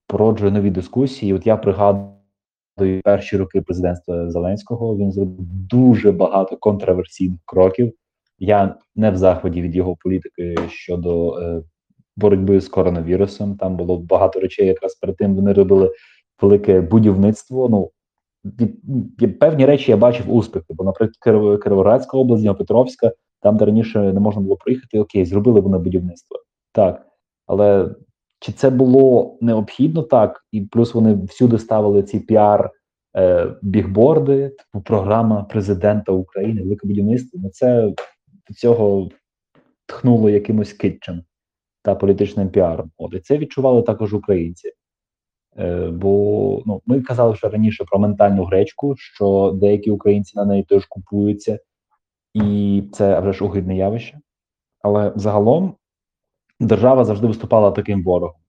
породжує 0.07 0.51
нові 0.51 0.69
дискусії. 0.69 1.33
От 1.33 1.47
я 1.47 1.57
пригадую 1.57 3.01
перші 3.03 3.37
роки 3.37 3.61
президентства 3.61 4.29
Зеленського. 4.29 4.97
Він 4.97 5.11
зробив 5.11 5.37
дуже 5.69 6.11
багато 6.11 6.57
контроверсійних 6.57 7.39
кроків. 7.45 7.93
Я 8.39 8.75
не 8.95 9.11
в 9.11 9.15
захваті 9.15 9.61
від 9.61 9.75
його 9.75 9.95
політики 9.95 10.55
щодо 10.69 11.39
е, 11.39 11.63
боротьби 12.17 12.61
з 12.61 12.67
коронавірусом. 12.67 13.55
Там 13.57 13.77
було 13.77 13.97
багато 13.97 14.39
речей. 14.39 14.67
Якраз 14.67 14.95
перед 14.95 15.17
тим 15.17 15.35
вони 15.35 15.53
робили 15.53 15.91
велике 16.41 16.81
будівництво. 16.81 17.69
Ну 17.69 17.91
певні 19.39 19.65
речі 19.65 19.91
я 19.91 19.97
бачив 19.97 20.33
успіхи, 20.33 20.65
бо, 20.69 20.83
наприклад, 20.83 21.17
Кіровоградська 21.63 22.17
область, 22.17 22.43
Дніпропетровська, 22.43 23.11
там, 23.41 23.57
де 23.57 23.65
раніше 23.65 23.99
не 23.99 24.19
можна 24.19 24.41
було 24.41 24.55
проїхати, 24.55 24.99
окей, 24.99 25.25
зробили 25.25 25.59
вони 25.59 25.77
будівництво. 25.77 26.37
Так. 26.71 27.10
Але 27.51 27.89
чи 28.39 28.51
це 28.51 28.69
було 28.69 29.37
необхідно 29.41 30.03
так? 30.03 30.45
І 30.51 30.61
плюс 30.61 30.93
вони 30.93 31.13
всюди 31.13 31.59
ставили 31.59 32.03
ці 32.03 32.19
піар 32.19 32.71
е, 33.17 33.55
бігборди, 33.61 34.49
типу 34.49 34.83
програма 34.83 35.43
президента 35.43 36.11
України, 36.11 36.61
велике 36.61 36.87
будівництво. 36.87 37.39
Ну 37.43 37.49
це 37.49 37.93
до 38.49 38.53
цього 38.53 39.09
тхнуло 39.85 40.29
якимось 40.29 40.73
китчем 40.73 41.23
та 41.83 41.95
політичним 41.95 42.49
піаром. 42.49 42.91
От 42.97 43.13
і 43.13 43.19
це 43.19 43.37
відчували 43.37 43.81
також 43.81 44.13
українці. 44.13 44.71
Е, 45.57 45.89
бо 45.89 46.63
ну, 46.65 46.81
ми 46.85 47.01
казали 47.01 47.31
вже 47.31 47.49
раніше 47.49 47.83
про 47.83 47.99
ментальну 47.99 48.43
гречку, 48.43 48.95
що 48.97 49.57
деякі 49.61 49.91
українці 49.91 50.33
на 50.35 50.45
неї 50.45 50.63
теж 50.63 50.85
купуються, 50.85 51.59
і 52.33 52.83
це 52.91 53.19
вже 53.19 53.33
ж 53.33 53.45
огидне 53.45 53.77
явище. 53.77 54.19
Але 54.81 55.13
загалом 55.15 55.75
держава 56.61 57.05
завжди 57.05 57.27
виступала 57.27 57.71
таким 57.71 58.03
ворогом. 58.03 58.41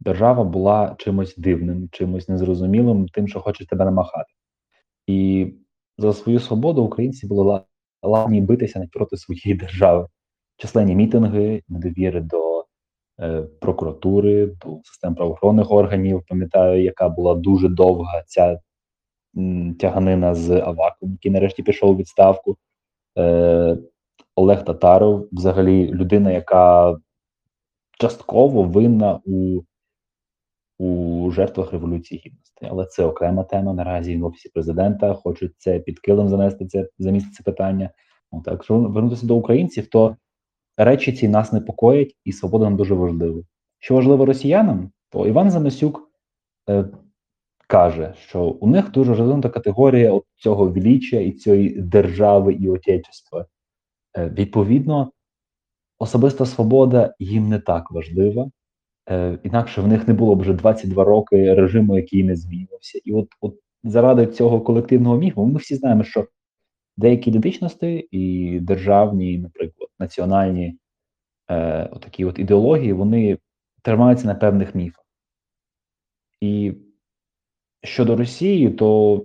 Держава 0.00 0.44
була 0.44 0.94
чимось 0.98 1.36
дивним, 1.36 1.88
чимось 1.92 2.28
незрозумілим, 2.28 3.08
тим, 3.08 3.28
що 3.28 3.40
хоче 3.40 3.66
тебе 3.66 3.84
намахати. 3.84 4.32
І 5.06 5.52
за 5.98 6.12
свою 6.12 6.40
свободу 6.40 6.82
українці 6.82 7.26
були 7.26 7.42
ла- 7.44 7.64
ладні 8.02 8.40
битися 8.40 8.78
навіть 8.78 9.18
своєї 9.20 9.54
держави. 9.58 10.06
Численні 10.56 10.94
мітинги, 10.94 11.62
недовіри 11.68 12.20
до 12.20 12.64
е, 13.20 13.42
прокуратури, 13.42 14.46
до 14.46 14.80
систем 14.84 15.14
правоохоронних 15.14 15.70
органів. 15.70 16.22
Пам'ятаю, 16.28 16.82
яка 16.82 17.08
була 17.08 17.34
дуже 17.34 17.68
довга 17.68 18.22
ця 18.26 18.60
м, 19.36 19.74
тяганина 19.74 20.34
з 20.34 20.50
Аваком, 20.50 21.12
який 21.12 21.32
нарешті 21.32 21.62
пішов 21.62 21.90
у 21.90 21.96
відставку. 21.96 22.56
Е, 23.18 23.78
Олег 24.36 24.64
Татаров, 24.64 25.28
взагалі, 25.32 25.88
людина, 25.92 26.30
яка 26.32 26.96
частково 28.00 28.62
винна 28.62 29.20
у, 29.24 29.60
у 30.78 31.30
жертвах 31.30 31.72
Революції 31.72 32.22
Гідності. 32.26 32.66
Але 32.70 32.86
це 32.86 33.04
окрема 33.04 33.44
тема. 33.44 33.72
Наразі 33.72 34.16
в 34.16 34.24
офісі 34.24 34.48
президента 34.48 35.14
хочуть 35.14 35.52
це 35.58 35.78
під 35.78 36.00
килим 36.00 36.28
занести 36.28 36.66
це 36.66 36.88
замість 36.98 37.34
це 37.34 37.42
питання. 37.42 37.90
Ну, 38.32 38.42
так, 38.42 38.52
якщо 38.52 38.78
вернутися 38.78 39.26
до 39.26 39.36
українців, 39.36 39.86
то 39.86 40.16
речі 40.76 41.12
ці 41.12 41.28
нас 41.28 41.52
непокоять, 41.52 42.16
і 42.24 42.32
свобода 42.32 42.64
нам 42.64 42.76
дуже 42.76 42.94
важлива. 42.94 43.42
Що 43.78 43.94
важливо 43.94 44.26
росіянам, 44.26 44.90
то 45.10 45.26
Іван 45.26 45.50
Заносюк 45.50 46.10
е, 46.68 46.88
каже, 47.66 48.14
що 48.18 48.42
у 48.44 48.66
них 48.66 48.90
дуже 48.90 49.14
розвинута 49.14 49.48
категорія 49.48 50.20
цього 50.36 50.66
величия 50.66 51.22
і 51.22 51.32
цієї 51.32 51.68
держави 51.68 52.52
і 52.52 52.68
отечества. 52.68 53.46
Е, 54.16 54.28
відповідно, 54.28 55.12
особиста 55.98 56.46
свобода 56.46 57.14
їм 57.18 57.48
не 57.48 57.58
так 57.58 57.90
важлива. 57.90 58.50
Е, 59.10 59.38
інакше 59.42 59.80
в 59.80 59.88
них 59.88 60.08
не 60.08 60.14
було 60.14 60.34
б 60.34 60.40
вже 60.40 60.52
22 60.52 61.04
роки 61.04 61.54
режиму, 61.54 61.96
який 61.96 62.24
не 62.24 62.36
змінився. 62.36 63.00
І 63.04 63.12
от, 63.12 63.28
от 63.40 63.54
заради 63.84 64.26
цього 64.26 64.60
колективного 64.60 65.16
міфу, 65.16 65.46
ми 65.46 65.58
всі 65.58 65.74
знаємо, 65.74 66.04
що 66.04 66.26
деякі 66.96 67.30
ідентичності 67.30 68.08
і 68.10 68.60
державні, 68.60 69.38
наприклад, 69.38 69.88
національні 69.98 70.78
е, 71.50 71.88
отакі 71.92 72.24
от 72.24 72.38
ідеології, 72.38 72.92
вони 72.92 73.38
тримаються 73.82 74.26
на 74.26 74.34
певних 74.34 74.74
міфах. 74.74 75.04
І 76.40 76.72
щодо 77.82 78.16
Росії, 78.16 78.70
то 78.70 79.22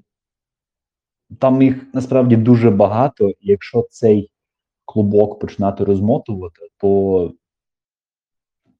там 1.39 1.61
їх 1.61 1.93
насправді 1.93 2.35
дуже 2.35 2.71
багато. 2.71 3.33
Якщо 3.39 3.87
цей 3.89 4.31
клубок 4.91 5.39
починати 5.39 5.83
розмотувати, 5.83 6.67
то 6.77 7.33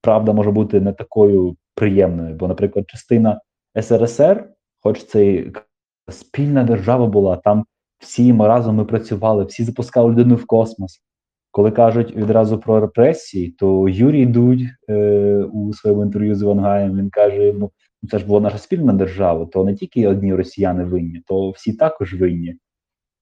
правда 0.01 0.34
може 0.34 0.51
бути 0.51 0.82
не 0.82 0.94
такою 0.94 1.56
приємною. 1.75 2.36
Бо, 2.36 2.48
наприклад, 2.48 2.86
частина 2.89 3.41
СРСР, 3.82 4.50
хоч 4.80 5.03
це 5.06 5.46
спільна 6.10 6.63
держава 6.63 7.06
була, 7.06 7.38
там 7.38 7.65
всі 8.00 8.34
ми 8.34 8.48
разом 8.48 8.75
ми 8.75 8.86
працювали, 8.86 9.44
всі 9.44 9.63
запускали 9.63 10.12
людину 10.12 10.36
в 10.36 10.46
космос. 10.46 11.01
Коли 11.51 11.72
кажуть 11.72 12.15
відразу 12.15 12.60
про 12.60 12.80
репресії, 12.80 13.51
то 13.51 13.89
Юрій 13.89 14.25
Дудь 14.25 14.62
е, 14.89 15.44
у 15.53 15.74
своєму 15.74 16.03
інтерв'ю 16.03 16.36
з 16.36 16.41
Івангаєм 16.41 16.98
він 16.98 17.10
каже: 17.10 17.53
ну 17.53 17.72
це 18.12 18.20
ж 18.20 18.25
була 18.25 18.39
наша 18.39 18.58
спільна 18.58 18.94
держава, 18.94 19.46
то 19.46 19.63
не 19.63 19.75
тільки 19.75 20.08
одні 20.08 20.36
росіяни 20.36 20.84
винні, 20.84 21.24
то 21.27 21.50
всі 21.50 21.74
також 21.74 22.13
винні. 22.13 22.56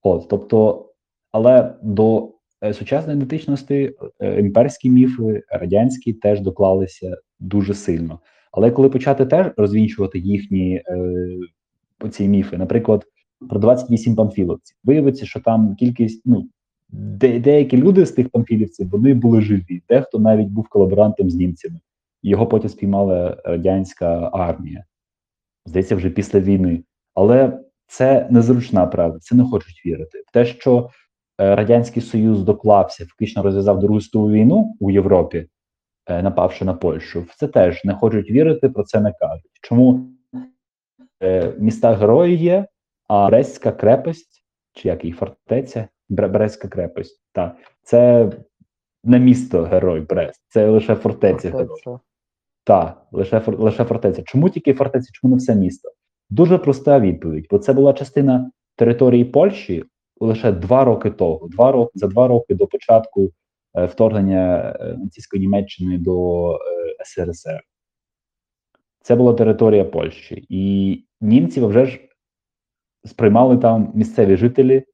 От, 0.03 0.27
тобто, 0.29 0.89
але 1.31 1.75
до 1.81 2.31
сучасної 2.73 3.17
ідентичності 3.17 3.93
е, 4.19 4.39
імперські 4.39 4.89
міфи, 4.89 5.43
радянські 5.49 6.13
теж 6.13 6.41
доклалися 6.41 7.17
дуже 7.39 7.73
сильно. 7.73 8.19
Але 8.51 8.71
коли 8.71 8.89
почати 8.89 9.25
теж 9.25 9.47
розвінчувати 9.57 10.19
їхні 10.19 10.75
е, 10.75 12.09
ці 12.11 12.27
міфи, 12.27 12.57
наприклад, 12.57 13.05
про 13.49 13.59
28 13.59 14.15
памфіловців, 14.15 14.77
виявиться, 14.83 15.25
що 15.25 15.39
там 15.39 15.75
кількість, 15.75 16.21
ну 16.25 16.49
де, 16.89 17.39
деякі 17.39 17.77
люди 17.77 18.05
з 18.05 18.11
тих 18.11 18.29
памфілівців 18.29 18.89
вони 18.89 19.13
були 19.13 19.41
живі, 19.41 19.83
дехто 19.89 20.19
навіть 20.19 20.47
був 20.47 20.67
колаборантом 20.67 21.29
з 21.29 21.35
німцями. 21.35 21.79
Його 22.23 22.47
потім 22.47 22.69
спіймала 22.69 23.41
радянська 23.45 24.29
армія. 24.33 24.83
Здається, 25.65 25.95
вже 25.95 26.09
після 26.09 26.39
війни. 26.39 26.83
Але 27.13 27.59
це 27.87 28.27
незручна 28.29 28.87
правда, 28.87 29.19
це 29.19 29.35
не 29.35 29.43
хочуть 29.43 29.85
вірити. 29.85 30.23
Те, 30.33 30.45
що 30.45 30.77
е, 30.79 30.89
Радянський 31.39 32.01
Союз 32.01 32.43
доклався, 32.43 33.05
фактично 33.05 33.43
розв'язав 33.43 33.79
Другу 33.79 34.01
світову 34.01 34.31
війну 34.31 34.75
у 34.79 34.91
Європі, 34.91 35.47
е, 36.05 36.23
напавши 36.23 36.65
на 36.65 36.73
Польщу, 36.73 37.21
в 37.21 37.35
це 37.35 37.47
теж 37.47 37.85
не 37.85 37.93
хочуть 37.93 38.31
вірити, 38.31 38.69
про 38.69 38.83
це 38.83 39.01
не 39.01 39.13
кажуть. 39.19 39.51
Чому 39.61 40.09
е, 41.23 41.53
міста 41.57 41.93
герої 41.93 42.37
є, 42.37 42.65
а 43.07 43.27
Брестська 43.27 43.71
крепость, 43.71 44.43
чи 44.73 44.87
як 44.87 45.03
її 45.03 45.13
фортеця, 45.13 45.87
Бре- 46.09 46.29
Брестська 46.29 46.67
крепость, 46.67 47.21
так, 47.33 47.55
це 47.83 48.31
не 49.03 49.19
місто 49.19 49.63
герой 49.63 50.01
Брест, 50.01 50.41
це 50.47 50.69
лише 50.69 50.95
фортеця. 50.95 51.51
Фортеця. 51.51 51.99
Так, 52.63 53.07
лише 53.11 53.41
лише 53.47 53.83
фортеця. 53.83 54.23
Чому 54.23 54.49
тільки 54.49 54.73
фортеця? 54.73 55.09
Чому 55.13 55.31
не 55.31 55.37
все 55.37 55.55
місто? 55.55 55.89
Дуже 56.29 56.57
проста 56.57 56.99
відповідь, 56.99 57.47
бо 57.51 57.59
це 57.59 57.73
була 57.73 57.93
частина 57.93 58.51
території 58.75 59.25
Польщі 59.25 59.85
лише 60.19 60.51
два 60.51 60.83
роки 60.83 61.11
того. 61.11 61.47
Два 61.47 61.71
роки 61.71 61.91
за 61.95 62.07
два 62.07 62.27
роки 62.27 62.55
до 62.55 62.67
початку 62.67 63.31
е, 63.75 63.85
вторгнення 63.85 64.75
е, 64.79 64.97
нацистської 64.97 65.41
Німеччини 65.41 65.97
до 65.97 66.53
е, 66.53 66.57
СРСР. 67.05 67.61
Це 69.01 69.15
була 69.15 69.33
територія 69.33 69.85
Польщі, 69.85 70.45
і 70.49 71.03
німців 71.21 71.67
вже 71.67 71.85
ж 71.85 71.99
сприймали 73.05 73.57
там 73.57 73.91
місцеві 73.95 74.37
жителі, 74.37 74.85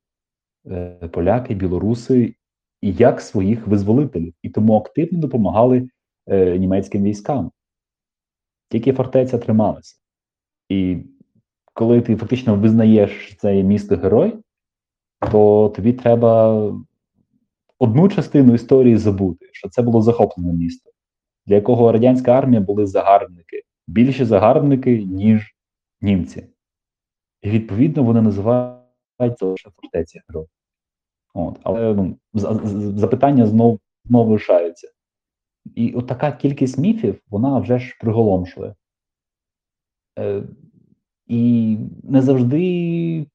поляки, 1.11 1.53
білоруси, 1.53 2.35
і 2.81 2.93
як 2.93 3.21
своїх 3.21 3.67
визволителів, 3.67 4.33
і 4.41 4.49
тому 4.49 4.77
активно 4.77 5.19
допомагали 5.19 5.89
німецьким 6.57 7.03
військам. 7.03 7.51
Тільки 8.69 8.93
фортеця 8.93 9.37
трималася. 9.37 9.95
І 10.69 10.97
коли 11.73 12.01
ти 12.01 12.15
фактично 12.15 12.55
визнаєш 12.55 13.11
що 13.11 13.35
це 13.35 13.57
є 13.57 13.63
місто 13.63 13.95
герой, 13.95 14.33
то 15.31 15.69
тобі 15.75 15.93
треба 15.93 16.55
одну 17.79 18.09
частину 18.09 18.53
історії 18.53 18.97
забути, 18.97 19.49
що 19.51 19.69
це 19.69 19.81
було 19.81 20.01
захоплене 20.01 20.53
місто, 20.53 20.91
для 21.45 21.55
якого 21.55 21.91
радянська 21.91 22.31
армія 22.31 22.61
були 22.61 22.87
загарбники, 22.87 23.63
більші 23.87 24.25
загарбники, 24.25 25.03
ніж 25.03 25.55
німці. 26.01 26.47
І 27.41 27.49
відповідно 27.49 28.03
вони 28.03 28.21
називають 28.21 29.37
це 29.37 29.45
лише 29.45 29.69
фортеця 29.69 30.21
герой. 30.27 30.47
От, 31.33 31.59
але 31.63 31.93
ну, 31.93 32.17
запитання 32.97 33.47
знов, 33.47 33.79
знов 34.05 34.29
лишаються. 34.29 34.91
І 35.75 35.93
от 35.93 36.07
така 36.07 36.31
кількість 36.31 36.77
міфів, 36.77 37.21
вона 37.27 37.59
вже 37.59 37.79
ж 37.79 37.97
приголомшує. 37.99 38.75
Е, 40.19 40.43
і 41.27 41.77
не 42.03 42.21
завжди 42.21 43.27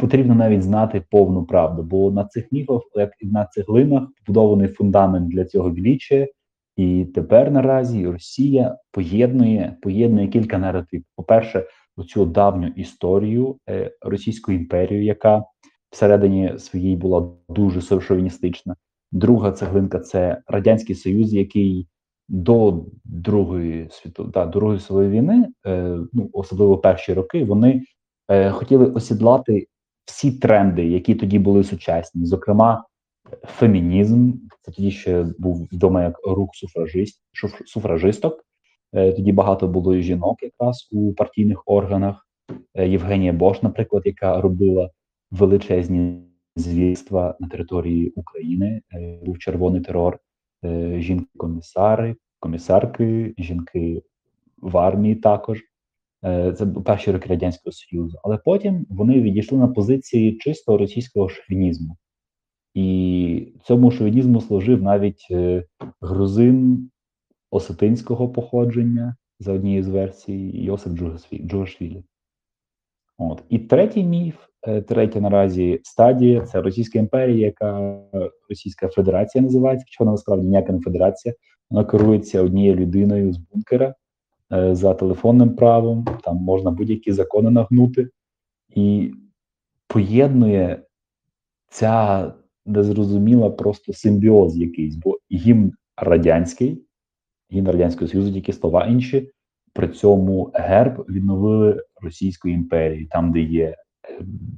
потрібно 0.00 0.34
навіть 0.34 0.62
знати 0.62 1.02
повну 1.10 1.44
правду, 1.44 1.82
бо 1.82 2.10
на 2.10 2.24
цих 2.24 2.52
міфах, 2.52 2.82
як 2.94 3.10
і 3.20 3.26
на 3.26 3.44
цеглинах, 3.44 4.08
побудований 4.16 4.68
фундамент 4.68 5.28
для 5.28 5.44
цього 5.44 5.70
величия. 5.70 6.28
І 6.76 7.04
тепер 7.14 7.50
наразі 7.50 8.06
Росія 8.06 8.76
поєднує, 8.90 9.76
поєднує 9.82 10.28
кілька 10.28 10.58
наративів. 10.58 11.04
По-перше, 11.16 11.66
оцю 11.96 12.26
давню 12.26 12.66
історію 12.66 13.56
е, 13.68 13.90
Російської 14.00 14.58
імперії, 14.58 15.04
яка 15.04 15.44
всередині 15.90 16.58
своїй 16.58 16.96
була 16.96 17.28
дуже 17.48 18.00
шовіністична. 18.00 18.76
Друга 19.12 19.52
цеглинка 19.52 19.98
це 19.98 20.42
Радянський 20.46 20.96
Союз, 20.96 21.34
який 21.34 21.86
до 22.28 22.84
Другої 23.04 23.88
світу, 23.90 24.24
да, 24.24 24.46
Другої 24.46 24.80
світової 24.80 25.10
війни, 25.10 25.48
е, 25.66 25.98
ну 26.12 26.30
особливо 26.32 26.78
перші 26.78 27.14
роки, 27.14 27.44
вони 27.44 27.82
е, 28.28 28.50
хотіли 28.50 28.86
осідлати 28.86 29.66
всі 30.10 30.32
тренди, 30.32 30.86
які 30.86 31.14
тоді 31.14 31.38
були 31.38 31.64
сучасні, 31.64 32.26
зокрема, 32.26 32.84
фемінізм. 33.44 34.32
Це 34.32 34.72
тоді 34.72 34.90
ще 34.90 35.26
був 35.38 35.68
відомий 35.72 36.04
як 36.04 36.18
рух 36.26 36.50
суфражист, 36.54 37.22
суфражисток. 37.66 38.44
Е, 38.92 39.12
тоді 39.12 39.32
багато 39.32 39.68
було 39.68 39.96
і 39.96 40.02
жінок 40.02 40.42
якраз 40.42 40.88
у 40.92 41.12
партійних 41.12 41.62
органах. 41.66 42.28
Е, 42.74 42.88
Євгенія 42.88 43.32
Бош, 43.32 43.62
наприклад, 43.62 44.02
яка 44.06 44.40
робила 44.40 44.90
величезні 45.30 46.20
звірства 46.56 47.36
на 47.40 47.48
території 47.48 48.10
України. 48.10 48.82
Е, 48.94 49.18
Був 49.24 49.38
червоний 49.38 49.80
терор, 49.80 50.18
жінки-комісари, 50.96 52.16
комісарки, 52.40 53.34
жінки 53.38 54.02
в 54.58 54.78
армії 54.78 55.14
також. 55.14 55.69
Е, 56.24 56.52
Це 56.52 56.66
перші 56.66 57.10
роки 57.12 57.28
Радянського 57.28 57.72
Союзу. 57.72 58.18
Але 58.24 58.36
потім 58.36 58.86
вони 58.90 59.20
відійшли 59.20 59.58
на 59.58 59.68
позиції 59.68 60.36
чисто 60.38 60.78
російського 60.78 61.28
шовінізму. 61.28 61.96
І 62.74 63.52
цьому 63.64 63.90
шовінізму 63.90 64.40
служив 64.40 64.82
навіть 64.82 65.26
е, 65.30 65.64
грузин 66.00 66.90
осетинського 67.50 68.28
походження 68.28 69.16
за 69.40 69.52
однією 69.52 69.82
з 69.82 69.88
версій 69.88 70.50
Йосип 70.64 70.92
Джугашві- 70.92 71.46
Джугашвілі. 71.46 72.04
От. 73.18 73.42
І 73.48 73.58
третій 73.58 74.04
міф, 74.04 74.36
е, 74.68 74.82
третя 74.82 75.20
наразі 75.20 75.80
стадія 75.82 76.40
це 76.40 76.60
Російська 76.62 76.98
імперія, 76.98 77.46
яка 77.46 78.00
Російська 78.48 78.88
Федерація 78.88 79.42
називається, 79.44 79.86
хоча 79.88 80.04
вона 80.04 80.12
насправді 80.12 80.46
ніяка 80.46 80.72
не 80.72 80.80
федерація. 80.80 81.34
Вона 81.70 81.84
керується 81.84 82.42
однією 82.42 82.76
людиною 82.76 83.32
з 83.32 83.36
бункера 83.38 83.94
за 84.50 84.94
телефонним 84.94 85.56
правом, 85.56 86.06
там 86.24 86.36
можна 86.36 86.70
будь-які 86.70 87.12
закони 87.12 87.50
нагнути, 87.50 88.10
і 88.74 89.12
поєднує 89.86 90.82
ця 91.68 92.32
незрозуміла 92.66 93.50
просто 93.50 93.92
симбіоз 93.92 94.56
якийсь, 94.56 94.96
бо 94.96 95.18
гімн 95.32 95.72
радянський, 95.96 96.84
гімн 97.52 97.66
Радянського 97.66 98.08
Союзу, 98.08 98.32
тільки 98.32 98.52
слова 98.52 98.86
інші. 98.86 99.30
При 99.72 99.88
цьому 99.88 100.50
герб 100.54 101.04
відновили 101.08 101.84
Російської 102.00 102.54
імперії, 102.54 103.06
там, 103.06 103.32
де 103.32 103.40
є 103.40 103.66
е, 103.66 103.76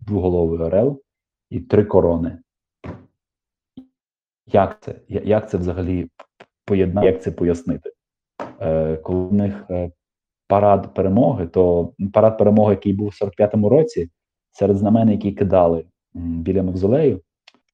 двоголовий 0.06 0.60
орел 0.60 1.02
і 1.50 1.60
три 1.60 1.84
корони. 1.84 2.38
Як 4.46 4.82
це? 4.82 5.00
Як 5.08 5.50
це 5.50 5.58
взагалі 5.58 6.08
поєднати, 6.64 7.06
як 7.06 7.22
це 7.22 7.32
пояснити? 7.32 7.91
Е, 8.62 8.96
коли 8.96 9.26
в 9.26 9.32
них 9.32 9.64
е, 9.70 9.90
парад 10.48 10.94
перемоги, 10.94 11.46
то 11.46 11.92
парад 12.12 12.38
перемоги, 12.38 12.74
який 12.74 12.92
був 12.92 13.06
у 13.06 13.24
45-му 13.24 13.68
році, 13.68 14.10
серед 14.50 14.76
знамен, 14.76 15.10
які 15.10 15.32
кидали 15.32 15.84
біля 16.14 16.62
мавзолею, 16.62 17.20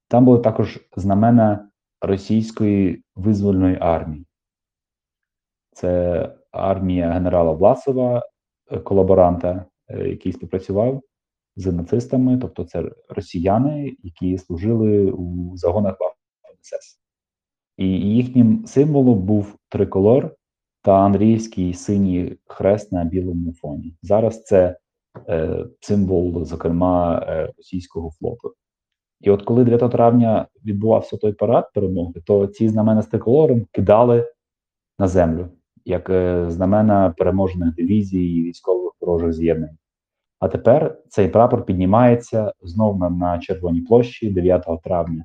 там 0.08 0.24
були 0.24 0.38
також 0.38 0.80
знамена 0.96 1.68
російської 2.00 3.02
визвольної 3.16 3.78
армії. 3.80 4.26
Це 5.72 6.32
армія 6.52 7.10
генерала 7.10 7.52
Власова, 7.52 8.22
е, 8.70 8.78
колаборанта, 8.78 9.64
який 9.88 10.32
співпрацював 10.32 11.02
з 11.56 11.72
нацистами, 11.72 12.38
тобто 12.38 12.64
це 12.64 12.90
росіяни, 13.08 13.96
які 14.02 14.38
служили 14.38 15.10
у 15.10 15.56
загонах 15.56 15.94
Waffen-СС. 16.00 16.98
І 17.76 17.86
їхнім 17.88 18.66
символом 18.66 19.18
був 19.18 19.56
триколор 19.68 20.37
та 20.82 20.92
Андріївський 20.92 21.74
синій 21.74 22.36
хрест 22.46 22.92
на 22.92 23.04
білому 23.04 23.52
фоні. 23.52 23.94
Зараз 24.02 24.44
це 24.44 24.76
е, 25.28 25.66
символ, 25.80 26.44
зокрема, 26.44 27.26
е, 27.28 27.52
російського 27.56 28.10
флоту. 28.10 28.54
І 29.20 29.30
от 29.30 29.42
коли 29.42 29.64
9 29.64 29.90
травня 29.90 30.46
відбувався 30.64 31.16
той 31.16 31.32
парад 31.32 31.70
перемоги, 31.74 32.20
то 32.24 32.46
ці 32.46 32.68
знамена 32.68 33.02
з 33.02 33.06
триколором 33.06 33.66
кидали 33.72 34.32
на 34.98 35.08
землю, 35.08 35.48
як 35.84 36.10
е, 36.10 36.46
знамена 36.48 37.14
переможених 37.18 37.74
дивізій 37.74 38.36
і 38.36 38.42
військових 38.42 38.92
ворожих 39.00 39.32
з'єднань. 39.32 39.78
А 40.40 40.48
тепер 40.48 40.98
цей 41.08 41.28
прапор 41.28 41.64
піднімається 41.64 42.52
знову 42.62 43.10
на, 43.10 43.38
Червоній 43.38 43.80
площі 43.80 44.30
9 44.30 44.66
травня. 44.84 45.24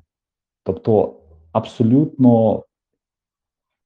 Тобто 0.64 1.20
абсолютно 1.52 2.62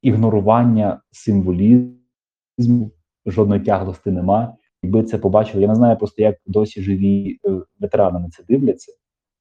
ігнорування 0.03 1.01
символізму, 1.11 2.91
жодної 3.27 3.61
тяглості 3.61 4.11
нема. 4.11 4.55
Якби 4.83 5.03
це 5.03 5.19
побачили, 5.19 5.63
я 5.63 5.69
не 5.69 5.75
знаю 5.75 5.97
просто, 5.97 6.23
як 6.23 6.37
досі 6.47 6.83
живі 6.83 7.39
е, 7.47 7.51
ветерани 7.81 8.19
на 8.19 8.29
це 8.29 8.43
дивляться, 8.49 8.93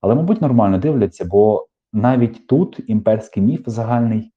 але, 0.01 0.15
мабуть, 0.15 0.41
нормально 0.41 0.77
дивляться, 0.77 1.25
бо 1.25 1.67
навіть 1.93 2.47
тут 2.47 2.79
імперський 2.87 3.43
міф 3.43 3.61
загальний 3.65 4.31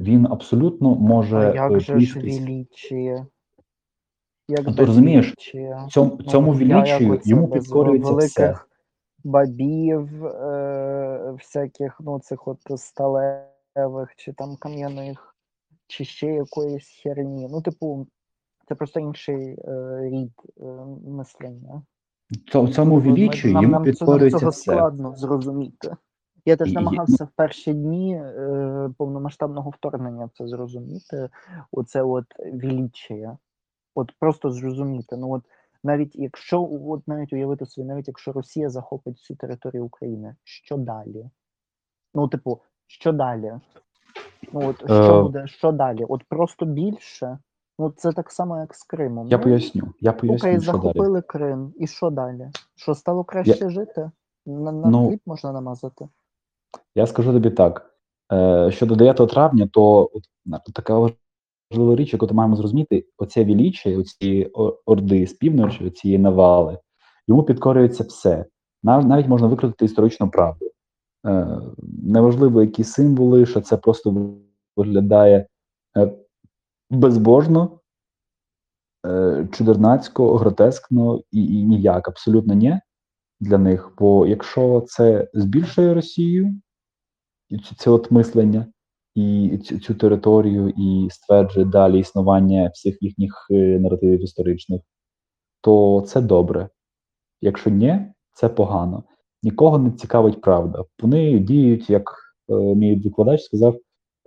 він 0.00 0.26
абсолютно 0.26 0.94
може 0.94 1.38
А 1.38 1.54
як 1.54 1.72
е, 1.72 1.80
же 1.80 2.00
ж. 2.00 2.20
Як 4.48 4.66
Ну, 4.66 4.74
ти 4.74 4.84
розумієш? 4.84 5.34
Цьому, 5.90 6.22
цьому 6.22 6.54
Ну, 6.54 6.58
оце 7.10 7.30
йому 7.30 7.48
підкорюється 7.48 8.12
все. 8.14 8.58
бабів, 9.24 10.26
е, 10.26 11.34
всяких, 11.38 12.00
ну, 12.00 12.18
цих 12.20 12.48
от 12.48 12.58
сталевих, 12.76 14.14
чи 14.16 14.32
там 14.32 14.56
кам'яних, 14.56 15.35
чи 15.86 16.04
ще 16.04 16.26
якоїсь 16.26 17.00
херні. 17.02 17.48
Ну, 17.50 17.62
типу, 17.62 18.06
це 18.68 18.74
просто 18.74 19.00
інший 19.00 19.58
е, 19.64 20.00
рід 20.02 20.32
е, 20.60 20.64
мислення. 21.06 21.82
Цьому, 22.52 22.68
цьому 22.68 23.02
Типу, 23.02 23.48
нам, 23.48 23.62
йому 23.62 23.72
нам, 23.72 23.82
підкорюється 23.82 24.38
цього 24.38 24.50
все. 24.50 24.72
складно 24.72 25.16
зрозуміти. 25.16 25.96
Я 26.44 26.56
теж 26.56 26.72
намагався 26.72 27.24
в 27.24 27.28
перші 27.36 27.74
дні 27.74 28.14
е, 28.14 28.90
повномасштабного 28.98 29.70
вторгнення 29.70 30.30
це 30.34 30.48
зрозуміти. 30.48 31.28
Оце 31.72 32.02
от 32.02 32.24
величія. 32.52 33.38
От 33.94 34.12
просто 34.18 34.50
зрозуміти. 34.50 35.16
Ну 35.16 35.32
от 35.32 35.42
навіть 35.84 36.16
якщо 36.16 36.68
от 36.86 37.08
навіть 37.08 37.32
уявити 37.32 37.66
собі, 37.66 37.86
навіть 37.88 38.08
якщо 38.08 38.32
Росія 38.32 38.70
захопить 38.70 39.18
всю 39.18 39.36
територію 39.36 39.84
України, 39.84 40.36
що 40.44 40.76
далі? 40.76 41.30
Ну, 42.14 42.28
типу, 42.28 42.60
що 42.86 43.12
далі? 43.12 43.52
Ну 44.52 44.68
от 44.68 44.76
що 44.84 45.18
Е. 45.18 45.22
буде, 45.22 45.46
що 45.46 45.72
далі? 45.72 46.04
От 46.08 46.24
просто 46.28 46.66
більше. 46.66 47.38
Ну, 47.78 47.92
це 47.96 48.12
так 48.12 48.30
само, 48.30 48.58
як 48.60 48.74
з 48.74 48.82
Кримом. 48.82 49.28
Я 49.28 49.36
ну, 49.38 49.42
поясню. 49.44 49.82
Я 50.00 50.10
Окей, 50.10 50.28
поясню, 50.28 50.38
що 50.38 50.72
далі. 50.72 50.82
захопили 50.82 51.22
Крим. 51.22 51.72
І 51.78 51.86
що 51.86 52.10
далі? 52.10 52.50
Що 52.76 52.94
стало 52.94 53.24
краще 53.24 53.70
жити? 53.70 54.10
На, 54.46 54.72
на 54.72 54.88
Ну, 54.88 55.08
хліб 55.08 55.20
можна 55.26 55.52
намазати. 55.52 56.08
Я 56.94 57.06
скажу 57.06 57.32
тобі 57.32 57.50
так: 57.50 57.90
е, 58.32 58.70
щодо 58.72 58.96
9 58.96 59.16
травня, 59.16 59.68
то 59.72 60.10
от, 60.14 60.24
така 60.74 61.10
важлива 61.70 61.96
річ, 61.96 62.12
яку 62.12 62.26
ми 62.26 62.32
маємо 62.32 62.56
зрозуміти, 62.56 63.06
оце 63.18 63.44
віліччя, 63.44 63.98
оці 63.98 64.50
орди 64.86 65.26
з 65.26 65.32
півночі, 65.32 65.90
ці 65.90 66.18
навали, 66.18 66.78
йому 67.28 67.42
підкорюється 67.42 68.04
все. 68.04 68.44
Нав- 68.82 69.06
Навіть 69.06 69.28
можна 69.28 69.48
викрутити 69.48 69.84
історичну 69.84 70.30
правду. 70.30 70.70
Е, 71.26 71.60
неважливо, 72.02 72.60
які 72.62 72.84
символи, 72.84 73.46
що 73.46 73.60
це 73.60 73.76
просто 73.76 74.34
виглядає 74.76 75.46
е, 75.96 76.12
безбожно, 76.90 77.80
е, 79.06 79.48
чудернацько, 79.52 80.36
гротескно 80.36 81.22
і, 81.32 81.44
і 81.44 81.64
ніяк, 81.64 82.08
абсолютно 82.08 82.54
ні 82.54 82.80
для 83.40 83.58
них. 83.58 83.92
Бо 83.98 84.26
якщо 84.26 84.84
це 84.88 85.30
збільшує 85.34 85.94
Росію, 85.94 86.60
це 87.76 87.90
от 87.90 88.10
мислення, 88.10 88.66
і 89.14 89.58
цю, 89.58 89.78
цю 89.78 89.94
територію, 89.94 90.68
і 90.68 91.08
стверджує 91.10 91.66
далі 91.66 91.98
існування 91.98 92.70
всіх 92.74 93.02
їхніх 93.02 93.46
наративів 93.50 94.22
історичних, 94.22 94.82
то 95.60 96.04
це 96.06 96.20
добре. 96.20 96.68
Якщо 97.40 97.70
ні, 97.70 98.12
це 98.32 98.48
погано. 98.48 99.04
Нікого 99.46 99.78
не 99.78 99.90
цікавить 99.90 100.40
правда. 100.40 100.84
Вони 101.02 101.38
діють, 101.38 101.90
як 101.90 102.14
е, 102.50 102.54
мій 102.54 102.96
викладач 102.96 103.42
сказав, 103.42 103.76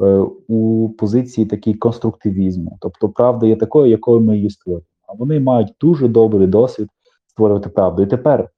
е, 0.01 0.17
у 0.47 0.89
позиції 0.89 1.47
такій 1.47 1.73
конструктивізму. 1.73 2.77
Тобто 2.81 3.09
правда 3.09 3.47
є 3.47 3.55
такою, 3.55 3.91
якою 3.91 4.19
ми 4.19 4.35
її 4.37 4.49
створюємо. 4.49 4.85
А 5.07 5.13
вони 5.13 5.39
мають 5.39 5.73
дуже 5.81 6.07
добрий 6.07 6.47
досвід 6.47 6.89
створювати 7.27 7.69
правду. 7.69 8.01
І 8.01 8.05
тепер 8.05 8.49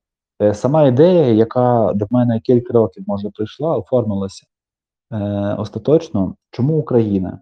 е, 0.41 0.54
сама 0.54 0.88
ідея, 0.88 1.28
яка 1.28 1.93
до 1.95 2.08
мене 2.10 2.39
кілька 2.39 2.74
років 2.74 3.04
може 3.08 3.30
прийшла, 3.30 3.78
оформилася 3.78 4.45
е, 5.12 5.17
остаточно. 5.58 6.36
Чому 6.52 6.78
Україна? 6.78 7.39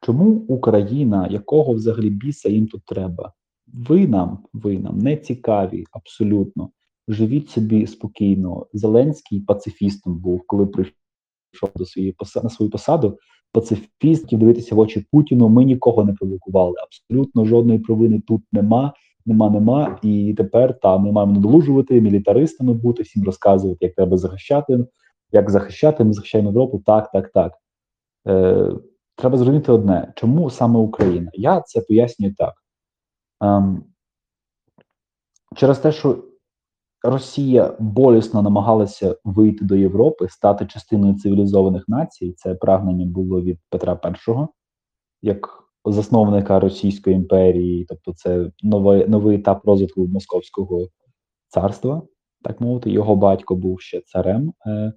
Чому 0.00 0.30
Україна, 0.30 1.26
якого 1.30 1.72
взагалі 1.72 2.10
біса 2.10 2.48
їм 2.48 2.66
тут 2.66 2.84
треба? 2.84 3.32
Ви 3.66 4.06
нам, 4.06 4.38
ви 4.52 4.78
нам 4.78 4.98
не 4.98 5.16
цікаві, 5.16 5.84
абсолютно. 5.92 6.70
Живіть 7.08 7.50
собі 7.50 7.86
спокійно. 7.86 8.66
Зеленський 8.72 9.40
пацифістом 9.40 10.18
був, 10.18 10.42
коли 10.46 10.66
прийшов 10.66 11.70
до 11.76 11.86
своєї 11.86 12.16
на 12.42 12.50
свою 12.50 12.70
посаду. 12.70 13.18
Пацифіст 13.52 14.22
хотів 14.22 14.38
дивитися 14.38 14.74
в 14.74 14.78
очі 14.78 15.06
Путіну. 15.12 15.48
Ми 15.48 15.64
нікого 15.64 16.04
не 16.04 16.12
провокували. 16.12 16.74
Абсолютно 16.82 17.44
жодної 17.44 17.78
провини 17.78 18.20
тут 18.20 18.42
нема, 18.52 18.94
нема, 19.26 19.50
нема. 19.50 19.98
І 20.02 20.34
тепер 20.36 20.80
та 20.80 20.98
ми 20.98 21.12
маємо 21.12 21.32
надолужувати 21.32 22.00
мілітаристами 22.00 22.72
бути, 22.72 23.02
всім 23.02 23.24
розказувати, 23.24 23.78
як 23.80 23.94
треба 23.94 24.16
захищати, 24.16 24.86
як 25.32 25.50
захищати. 25.50 26.04
Ми 26.04 26.12
захищаємо 26.12 26.50
Європу. 26.50 26.82
Так, 26.86 27.10
так, 27.12 27.32
так. 27.32 27.52
Е, 28.28 28.72
треба 29.16 29.36
зрозуміти 29.36 29.72
одне: 29.72 30.12
чому 30.16 30.50
саме 30.50 30.78
Україна? 30.78 31.30
Я 31.34 31.60
це 31.60 31.80
пояснюю 31.80 32.34
так. 32.34 32.54
Ем, 33.40 33.84
через 35.56 35.78
те, 35.78 35.92
що 35.92 36.24
Росія 37.04 37.76
болісно 37.78 38.42
намагалася 38.42 39.16
вийти 39.24 39.64
до 39.64 39.76
Європи, 39.76 40.28
стати 40.28 40.66
частиною 40.66 41.14
цивілізованих 41.14 41.88
націй. 41.88 42.32
Це 42.36 42.54
прагнення 42.54 43.06
було 43.06 43.42
від 43.42 43.58
Петра 43.70 44.00
І, 44.04 44.46
як 45.26 45.64
засновника 45.84 46.60
Російської 46.60 47.16
імперії, 47.16 47.86
тобто 47.88 48.12
це 48.12 48.50
новий, 48.62 49.08
новий 49.08 49.36
етап 49.36 49.66
розвитку 49.66 50.06
Московського 50.06 50.88
царства, 51.48 52.02
так 52.42 52.60
мовити. 52.60 52.90
Його 52.90 53.16
батько 53.16 53.56
був 53.56 53.80
ще 53.80 54.00
царем 54.00 54.52
е, 54.66 54.92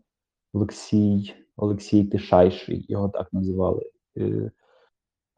Олексій, 0.54 1.34
Олексій 1.58 2.04
Тишайший, 2.04 2.86
його 2.90 3.10
так 3.10 3.34
називали. 3.34 3.92
Е, 4.18 4.52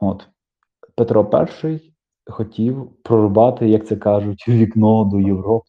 от. 0.00 0.28
Петро 0.94 1.30
І 2.26 2.30
хотів 2.30 2.90
прорубати, 3.02 3.68
як 3.68 3.86
це 3.86 3.96
кажуть, 3.96 4.48
вікно 4.48 5.04
до 5.04 5.20
Європи. 5.20 5.67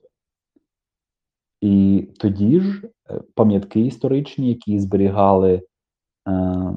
І 1.61 2.07
тоді 2.19 2.59
ж 2.59 2.89
е, 3.09 3.21
пам'ятки 3.35 3.81
історичні, 3.81 4.49
які 4.49 4.79
зберігали, 4.79 5.61
е, 6.27 6.73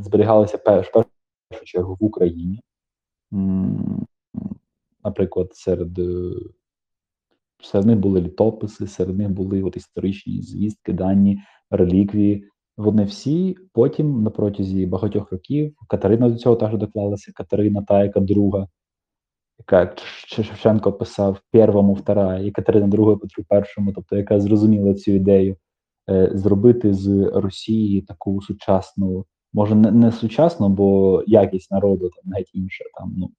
зберігалися 0.00 0.56
в 0.56 0.64
першу 0.64 1.04
чергу 1.64 1.96
в 2.00 2.04
Україні, 2.04 2.60
наприклад, 5.04 5.54
серед, 5.54 5.98
е, 5.98 6.32
серед 7.62 7.86
них 7.86 7.98
були 7.98 8.20
літописи, 8.20 8.86
серед 8.86 9.18
них 9.18 9.30
були 9.30 9.62
от 9.62 9.76
історичні 9.76 10.42
звістки, 10.42 10.92
дані, 10.92 11.40
реліквії. 11.70 12.44
Вони 12.76 13.04
всі 13.04 13.56
потім 13.72 14.22
на 14.22 14.30
протязі 14.30 14.86
багатьох 14.86 15.32
років 15.32 15.74
Катерина 15.88 16.28
до 16.28 16.36
цього 16.36 16.56
також 16.56 16.78
доклалася, 16.78 17.32
Катерина 17.32 17.82
та 17.82 18.04
яка 18.04 18.20
друга, 18.20 18.66
яка 19.58 19.80
як 19.80 19.98
Шевченко 20.26 20.92
писав 20.92 21.40
первому, 21.50 21.92
втора, 21.92 22.38
і 22.38 22.50
Катерина 22.50 22.86
II 22.86 23.18
Петру 23.18 23.44
І, 23.88 23.92
тобто 23.94 24.16
яка 24.16 24.40
зрозуміла 24.40 24.94
цю 24.94 25.10
ідею 25.10 25.56
е, 26.10 26.30
зробити 26.34 26.94
з 26.94 27.30
Росії 27.34 28.02
таку 28.02 28.42
сучасну, 28.42 29.24
може 29.52 29.74
не, 29.74 29.90
не 29.90 30.12
сучасну, 30.12 30.68
бо 30.68 31.22
якість 31.26 31.70
народу 31.70 32.08
там 32.08 32.24
навіть 32.24 32.54
інша. 32.54 32.84
Там 32.98 33.14
ну 33.16 33.30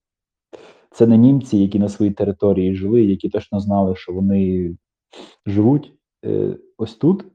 це 0.92 1.08
не 1.08 1.18
німці, 1.18 1.58
які 1.58 1.80
на 1.80 1.90
своїй 1.90 2.12
території 2.12 2.76
жили, 2.76 3.04
які 3.04 3.30
точно 3.30 3.60
знали, 3.60 3.96
що 3.96 4.14
вони 4.14 4.76
живуть 5.46 5.94
е, 6.26 6.58
ось 6.78 6.96
тут 6.96 7.26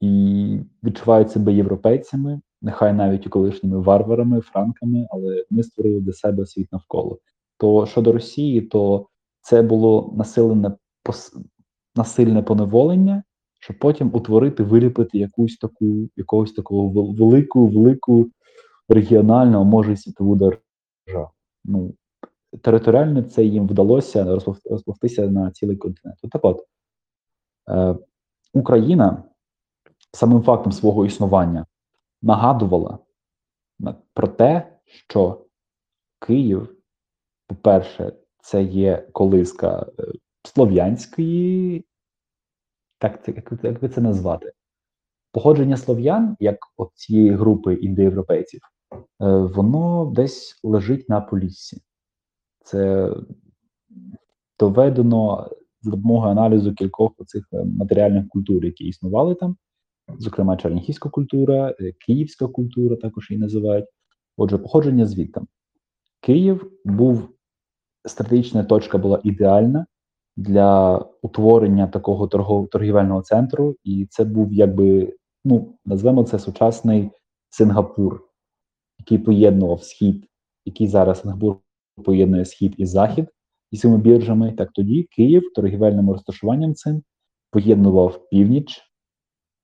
і 0.00 0.58
відчувають 0.84 1.30
себе 1.30 1.52
європейцями, 1.52 2.40
нехай 2.62 2.92
навіть 2.92 3.26
і 3.26 3.28
колишніми 3.28 3.80
варварами, 3.80 4.40
франками, 4.40 5.06
але 5.10 5.44
вони 5.50 5.62
створили 5.62 6.00
для 6.00 6.12
себе 6.12 6.46
світ 6.46 6.72
навколо. 6.72 7.18
То 7.62 7.86
щодо 7.86 8.12
Росії, 8.12 8.60
то 8.60 9.06
це 9.40 9.62
було 9.62 10.14
насилене 10.16 10.76
пос... 11.02 11.36
насильне 11.96 12.42
поневолення, 12.42 13.22
щоб 13.60 13.78
потім 13.78 14.10
утворити, 14.14 14.62
виліпити 14.62 15.18
якусь 15.18 15.56
таку, 15.56 16.08
якогось 16.16 16.52
такого 16.52 17.12
велику, 17.12 17.66
велику 17.66 18.30
регіональну, 18.88 19.60
а 19.60 19.64
може 19.64 19.92
й 19.92 19.96
світову 19.96 20.36
державу. 20.36 21.30
Ну, 21.64 21.94
територіально 22.62 23.22
це 23.22 23.44
їм 23.44 23.68
вдалося 23.68 24.24
розпов- 24.24 24.70
розповстися 24.70 25.26
на 25.26 25.50
цілий 25.50 25.76
континент. 25.76 26.18
Так 26.32 26.44
от, 26.44 26.66
е, 27.68 27.96
Україна 28.54 29.22
самим 30.12 30.42
фактом 30.42 30.72
свого 30.72 31.06
існування 31.06 31.66
нагадувала 32.22 32.98
про 34.14 34.28
те, 34.28 34.78
що 34.84 35.44
Київ, 36.26 36.76
по-перше, 37.54 38.12
це 38.42 38.62
є 38.62 39.08
колиска 39.12 39.86
е, 39.98 40.04
слов'янської, 40.44 41.84
так, 42.98 43.28
як, 43.28 43.52
як 43.62 43.80
би 43.80 43.88
це 43.88 44.00
назвати? 44.00 44.52
Походження 45.32 45.76
слов'ян, 45.76 46.36
як 46.40 46.58
от 46.76 46.90
цієї 46.94 47.30
групи 47.30 47.74
індоєвропейців, 47.74 48.60
е, 48.92 48.98
воно 49.36 50.12
десь 50.16 50.60
лежить 50.62 51.08
на 51.08 51.20
Поліссі. 51.20 51.82
Це 52.64 53.10
доведено 54.58 55.50
за 55.82 55.90
допомогою 55.90 56.32
аналізу 56.32 56.74
кількох 56.74 57.12
цих 57.26 57.48
матеріальних 57.52 58.28
культур, 58.28 58.64
які 58.64 58.84
існували 58.84 59.34
там, 59.34 59.56
зокрема 60.18 60.56
черніхівська 60.56 61.08
культура, 61.08 61.74
е, 61.80 61.92
київська 61.92 62.48
культура, 62.48 62.96
також 62.96 63.30
її 63.30 63.40
називають. 63.40 63.86
Отже, 64.36 64.58
походження 64.58 65.06
звідти. 65.06 65.40
Київ 66.20 66.72
був 66.84 67.28
стратегічна 68.04 68.64
точка 68.64 68.98
була 68.98 69.20
ідеальна 69.24 69.86
для 70.36 70.98
утворення 71.22 71.86
такого 71.86 72.26
торгов, 72.26 72.68
торгівельного 72.68 73.22
центру, 73.22 73.76
і 73.84 74.06
це 74.10 74.24
був 74.24 74.52
якби, 74.52 75.16
ну, 75.44 75.78
назвемо 75.84 76.24
це 76.24 76.38
сучасний 76.38 77.10
Сингапур, 77.50 78.28
який 78.98 79.18
поєднував 79.18 79.82
схід, 79.82 80.28
який 80.64 80.88
зараз 80.88 81.20
Сингапур 81.20 81.56
поєднує 82.04 82.44
схід 82.44 82.74
і 82.76 82.86
захід 82.86 83.28
і 83.70 83.76
цими 83.76 83.98
біржами. 83.98 84.52
Так 84.52 84.72
тоді 84.72 85.02
Київ 85.02 85.52
торгівельним 85.54 86.10
розташуванням 86.10 86.74
цим 86.74 87.02
поєднував 87.50 88.28
північ 88.28 88.82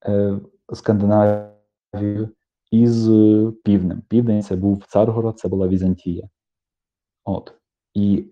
е, 0.07 0.41
Скандинавію 0.73 2.29
із 2.71 3.09
е, 3.09 3.53
півднем. 3.65 4.03
Південь 4.09 4.43
це 4.43 4.57
був 4.57 4.85
Царгород, 4.89 5.39
це 5.39 5.49
була 5.49 5.69
Візантія. 5.69 6.29
От. 7.25 7.58
І 7.99 8.25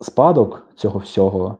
спадок 0.00 0.68
цього 0.76 0.98
всього 0.98 1.58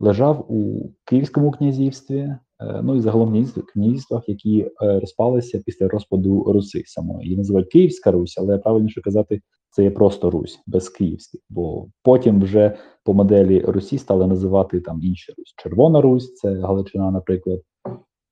лежав 0.00 0.52
у 0.52 0.90
Київському 1.04 1.50
князівстві, 1.50 2.18
е, 2.18 2.38
ну 2.82 2.96
і 2.96 3.00
загалом 3.00 3.46
князівствах, 3.74 4.28
які 4.28 4.60
е, 4.60 5.00
розпалися 5.00 5.62
після 5.66 5.88
розпаду 5.88 6.44
Руси 6.52 6.82
самої. 6.86 7.24
Її 7.24 7.36
називають 7.36 7.68
Київська 7.68 8.10
Русь, 8.10 8.38
але 8.38 8.58
правильніше 8.58 9.00
казати, 9.00 9.40
це 9.70 9.82
є 9.82 9.90
просто 9.90 10.30
Русь 10.30 10.60
без 10.66 10.88
Київських. 10.88 11.40
Бо 11.50 11.86
потім 12.02 12.42
вже 12.42 12.76
по 13.04 13.14
моделі 13.14 13.60
Русі 13.60 13.98
стали 13.98 14.26
називати 14.26 14.80
там 14.80 15.00
інші 15.02 15.32
Русь. 15.38 15.54
Червона 15.56 16.00
Русь, 16.00 16.34
це 16.34 16.54
Галичина, 16.54 17.10
наприклад. 17.10 17.60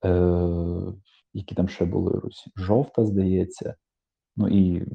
Е, 0.04 0.92
які 1.34 1.54
там 1.54 1.68
ще 1.68 1.84
були 1.84 2.20
Русь? 2.20 2.48
Жовта, 2.56 3.04
здається. 3.04 3.74
Ну 4.36 4.48
і 4.48 4.86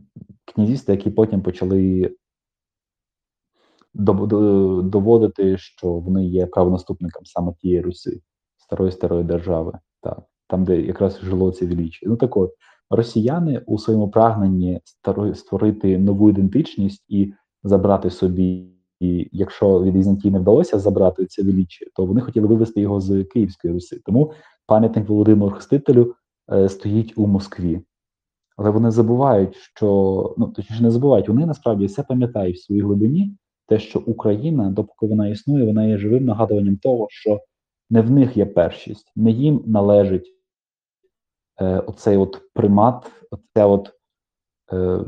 князівства, 0.45 0.93
які 0.93 1.09
потім 1.09 1.41
почали 1.41 2.11
доводити, 3.93 5.57
що 5.57 5.87
вони 5.87 6.25
є 6.25 6.45
правонаступником 6.45 7.25
саме 7.25 7.53
тієї 7.61 7.81
Руси, 7.81 8.21
старої 8.57 8.91
старої 8.91 9.23
держави, 9.23 9.79
так, 10.01 10.19
там, 10.47 10.63
де 10.63 10.81
якраз 10.81 11.19
жило 11.23 11.51
це 11.51 11.65
величі. 11.65 12.05
Ну 12.07 12.15
так 12.15 12.37
от, 12.37 12.51
росіяни 12.89 13.61
у 13.65 13.77
своєму 13.77 14.09
прагненні 14.09 14.81
створити 15.33 15.97
нову 15.97 16.29
ідентичність 16.29 17.05
і 17.07 17.33
забрати 17.63 18.09
собі, 18.09 18.67
і 18.99 19.29
якщо 19.31 19.83
від 19.83 19.95
Візантії 19.95 20.31
не 20.31 20.39
вдалося 20.39 20.79
забрати 20.79 21.25
це 21.25 21.43
величі, 21.43 21.87
то 21.95 22.05
вони 22.05 22.21
хотіли 22.21 22.47
вивести 22.47 22.81
його 22.81 23.01
з 23.01 23.23
Київської 23.23 23.73
Руси. 23.73 24.01
Тому 24.05 24.31
пам'ятник 24.67 25.09
Володимиру 25.09 25.51
Хрестителю 25.51 26.15
е, 26.53 26.69
стоїть 26.69 27.13
у 27.15 27.27
Москві. 27.27 27.81
Але 28.57 28.69
вони 28.69 28.91
забувають, 28.91 29.55
що 29.55 30.35
ну 30.37 30.47
точніше 30.47 30.83
не 30.83 30.91
забувають, 30.91 31.29
вони 31.29 31.45
насправді 31.45 31.85
все 31.85 32.03
пам'ятають 32.03 32.55
в 32.55 32.63
своїй 32.63 32.81
глибині, 32.81 33.35
те, 33.71 33.79
що 33.79 33.99
Україна, 33.99 34.69
допоки 34.69 35.05
вона 35.05 35.27
існує, 35.27 35.65
вона 35.65 35.85
є 35.85 35.97
живим 35.97 36.25
нагадуванням 36.25 36.77
того, 36.77 37.07
що 37.09 37.41
не 37.89 38.01
в 38.01 38.11
них 38.11 38.37
є 38.37 38.45
першість, 38.45 39.11
не 39.15 39.31
їм 39.31 39.63
належить 39.67 40.35
е, 41.61 41.79
оцей 41.79 42.17
от 42.17 42.41
примат, 42.53 43.11
оце 43.31 43.65
от, 43.65 43.91
е, 44.73 45.05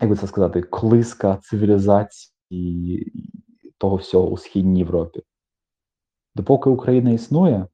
як 0.00 0.10
би 0.10 0.16
це 0.16 0.26
сказати, 0.26 0.62
колиска 0.62 1.36
цивілізації 1.36 3.12
того 3.78 3.96
всього 3.96 4.28
у 4.28 4.36
Східній 4.36 4.78
Європі. 4.78 5.22
Допоки 6.34 6.70
Україна 6.70 7.10
існує, 7.10 7.66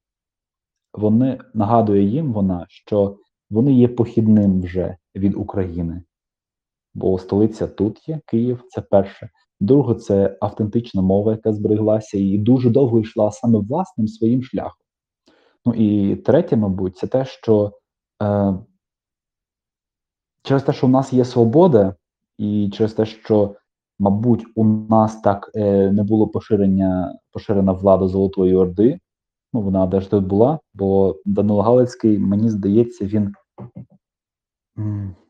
вони 0.95 1.41
нагадує 1.55 2.03
їм 2.03 2.33
вона, 2.33 2.67
що 2.69 3.19
вони 3.51 3.73
є 3.73 3.89
похідним 3.89 4.63
вже 4.63 4.97
від 5.15 5.35
України. 5.35 6.03
Бо 6.97 7.19
столиця 7.19 7.67
тут 7.67 8.09
є, 8.09 8.21
Київ, 8.27 8.65
це 8.69 8.81
перше. 8.81 9.31
Друге, 9.61 9.95
це 9.95 10.39
автентична 10.41 11.03
мова, 11.03 11.33
яка 11.33 11.53
збереглася, 11.53 12.19
і 12.19 12.39
дуже 12.39 12.71
довго 12.71 13.01
йшла 13.01 13.31
саме 13.33 13.59
власним 13.59 14.09
своїм 14.09 14.43
шляхом. 14.43 14.87
Ну 15.65 15.75
і 15.75 16.17
третє, 16.17 16.57
мабуть, 16.57 16.97
це 16.97 17.07
те, 17.07 17.25
що 17.25 17.73
е, 18.23 18.55
через 20.43 20.63
те, 20.63 20.73
що 20.73 20.87
у 20.87 20.91
нас 20.91 21.13
є 21.13 21.25
свобода, 21.25 21.95
і 22.39 22.71
через 22.73 22.93
те, 22.93 23.07
що, 23.07 23.55
мабуть, 23.99 24.45
у 24.55 24.65
нас 24.65 25.21
так 25.21 25.51
е, 25.55 25.93
не 25.93 26.03
було 26.03 26.29
поширення, 26.29 27.19
поширена 27.33 27.73
влада 27.73 28.09
Золотої 28.09 28.57
Орди, 28.57 28.99
ну 29.53 29.61
вона 29.61 29.87
теж 29.87 30.07
тут 30.07 30.27
була, 30.27 30.59
бо 30.75 31.17
Данило 31.25 31.63
Галицький, 31.63 32.19
мені 32.19 32.51
здається, 32.51 33.05
він. 33.05 33.35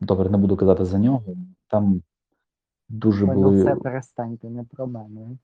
Добре, 0.01 0.29
не 0.29 0.37
буду 0.37 0.57
казати 0.57 0.85
за 0.85 0.97
нього. 0.97 1.23
Там 1.67 2.01
дуже 2.89 3.25
ну 3.25 3.33
були. 3.33 3.63
все 3.63 3.75
перестаньте, 3.75 4.49
не 4.49 4.63
про 4.63 4.87
мене. 4.87 5.37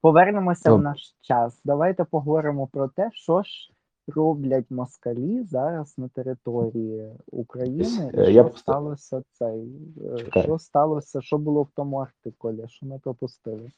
Повернемося 0.00 0.74
в 0.74 0.82
наш 0.82 1.16
час. 1.20 1.60
Давайте 1.64 2.04
поговоримо 2.04 2.66
про 2.66 2.88
те, 2.88 3.10
що 3.12 3.42
ж 3.42 3.72
роблять 4.06 4.70
москалі 4.70 5.42
зараз 5.42 5.98
на 5.98 6.08
території 6.08 7.12
України. 7.32 8.10
І 8.14 8.18
Е, 8.20 8.22
що 8.24 8.30
я 8.30 8.50
сталося 8.50 9.22
цей? 9.32 9.68
е, 10.14 10.18
Чекай. 10.18 10.42
Що 10.42 10.58
сталося? 10.58 11.20
Що 11.20 11.38
було 11.38 11.62
в 11.62 11.70
тому 11.74 11.96
артикулі? 11.96 12.64
Що 12.68 12.86
ми 12.86 12.98
пропустили? 12.98 13.70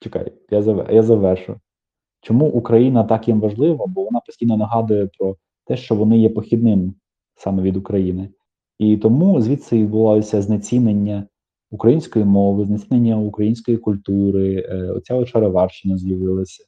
Чекай, 0.00 0.32
я 0.50 0.62
зав... 0.62 0.90
я 0.92 1.02
завершу. 1.02 1.60
Чому 2.20 2.48
Україна 2.50 3.04
так 3.04 3.28
їм 3.28 3.40
важлива? 3.40 3.86
Бо 3.86 4.04
вона 4.04 4.20
постійно 4.20 4.56
нагадує 4.56 5.06
про 5.18 5.36
те, 5.64 5.76
що 5.76 5.94
вони 5.94 6.18
є 6.18 6.30
похідним 6.30 6.94
саме 7.34 7.62
від 7.62 7.76
України. 7.76 8.28
І 8.78 8.96
тому 8.96 9.40
звідси 9.40 9.78
відбувалося 9.78 10.42
знецінення 10.42 11.26
української 11.70 12.24
мови, 12.24 12.64
знецінення 12.64 13.18
української 13.18 13.76
культури, 13.76 14.66
е, 14.68 14.90
оця 14.90 15.14
от 15.14 15.28
шароварщина 15.28 15.98
з'явилася. 15.98 16.64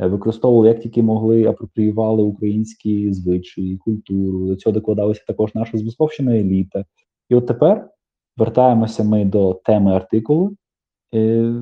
Е, 0.00 0.06
Використовували 0.06 0.68
як 0.68 0.80
тільки 0.80 1.02
могли, 1.02 1.44
апропріювали 1.44 2.22
українські 2.22 3.12
звичаї, 3.12 3.76
культуру. 3.76 4.46
До 4.46 4.56
цього 4.56 4.74
докладалася 4.74 5.24
також 5.26 5.54
наша 5.54 5.78
збусповщена 5.78 6.36
еліта. 6.36 6.84
І 7.28 7.34
от 7.34 7.46
тепер 7.46 7.90
вертаємося 8.36 9.04
ми 9.04 9.24
до 9.24 9.54
теми 9.54 9.92
артикулу, 9.92 10.56
е, 11.14 11.54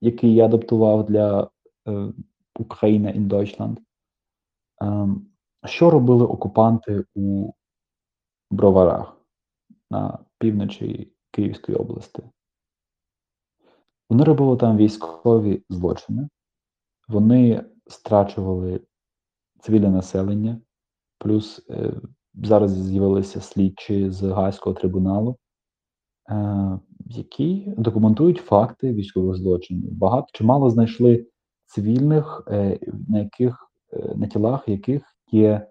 який 0.00 0.34
я 0.34 0.44
адаптував 0.44 1.06
для 1.06 1.50
е, 1.88 2.12
Україна 2.58 3.08
in 3.12 3.28
Deutschland. 3.28 3.76
Ем, 4.80 5.26
що 5.66 5.90
робили 5.90 6.24
окупанти 6.24 7.04
у 7.14 7.50
Броварах 8.54 9.16
на 9.90 10.18
півночі 10.38 11.12
Київської 11.30 11.78
області? 11.78 12.22
Вони 14.10 14.24
робили 14.24 14.56
там 14.56 14.76
військові 14.76 15.62
злочини, 15.68 16.28
вони 17.08 17.64
страчували 17.86 18.80
цивільне 19.60 19.90
населення, 19.90 20.60
плюс 21.18 21.66
е, 21.70 21.92
зараз 22.34 22.70
з'явилися 22.72 23.40
слідчі 23.40 24.10
з 24.10 24.22
Гаазького 24.22 24.76
трибуналу, 24.76 25.36
е, 26.30 26.78
які 27.06 27.74
документують 27.76 28.38
факти 28.38 28.92
військових 28.92 29.36
злочинів. 29.36 29.92
Багато 29.92 30.26
чимало 30.32 30.70
знайшли 30.70 31.26
цивільних, 31.66 32.44
е, 32.48 32.78
на 33.08 33.18
яких 33.18 33.70
е, 33.92 34.14
на 34.16 34.26
тілах 34.26 34.68
яких 34.68 35.02
є 35.30 35.66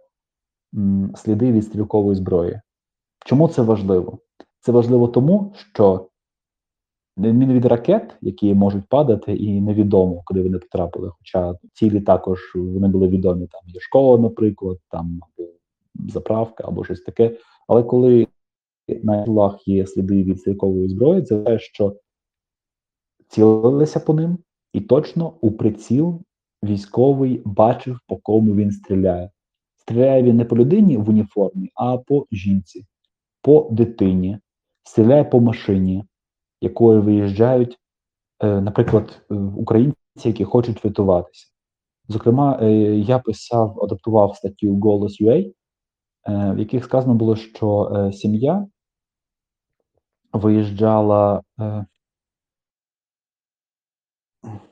м, 0.76 1.12
сліди 1.16 1.52
від 1.52 1.66
стрілкової 1.66 2.16
зброї. 2.16 2.62
Чому 3.26 3.48
це 3.48 3.62
важливо? 3.62 4.18
Це 4.60 4.72
важливо 4.72 5.08
тому, 5.08 5.54
що 5.56 6.10
не 7.18 7.54
від 7.54 7.66
ракет, 7.66 8.18
які 8.22 8.54
можуть 8.54 8.90
падати, 8.90 9.36
і 9.36 9.62
невідомо, 9.62 10.22
куди 10.26 10.42
вони 10.42 10.58
потрапили. 10.58 11.12
Хоча 11.18 11.56
цілі 11.74 12.02
також 12.02 12.56
вони 12.56 12.88
були 12.88 13.08
відомі. 13.08 13.48
Там 13.48 13.62
є 13.66 13.80
школа, 13.80 14.18
наприклад, 14.18 14.78
там 14.90 15.20
або 15.22 15.50
заправка, 16.14 16.64
або 16.68 16.84
щось 16.84 17.02
таке. 17.02 17.38
Але 17.68 17.84
коли 17.84 18.28
на 19.04 19.24
тілах 19.24 19.68
є 19.68 19.88
сліди 19.88 20.24
від 20.24 20.40
стрілкової 20.40 20.90
зброї, 20.90 21.22
це 21.22 21.40
те, 21.40 21.60
що 21.60 21.96
цілилися 23.28 24.00
по 24.00 24.14
ним, 24.14 24.38
і 24.74 24.82
точно 24.82 25.34
у 25.42 25.52
приціл 25.52 26.22
військовий 26.64 27.42
бачив, 27.46 28.00
по 28.08 28.18
кому 28.18 28.56
він 28.56 28.72
стріляє. 28.72 29.30
Стріляє 29.78 30.24
він 30.24 30.38
не 30.38 30.46
по 30.46 30.58
людині 30.58 30.98
в 30.98 31.10
уніформі, 31.10 31.70
а 31.76 31.98
по 31.98 32.26
жінці, 32.32 32.86
по 33.44 33.68
дитині, 33.72 34.40
стріляє 34.84 35.24
по 35.24 35.40
машині, 35.40 36.06
якою 36.62 37.02
виїжджають, 37.02 37.80
е, 38.44 38.62
наприклад, 38.62 39.22
е, 39.32 39.36
українці, 39.36 39.96
які 40.24 40.44
хочуть 40.44 40.86
рятуватися. 40.86 41.48
Зокрема, 42.08 42.60
е, 42.62 42.72
я 42.96 43.20
писав, 43.20 43.84
адаптував 43.84 44.36
статтю 44.36 44.80
Голос.ua, 44.80 45.54
в 46.28 46.60
яких 46.60 46.84
сказано 46.84 47.14
було, 47.14 47.36
що 47.36 48.12
сім'я 48.14 48.68
виїжджала, 50.34 51.42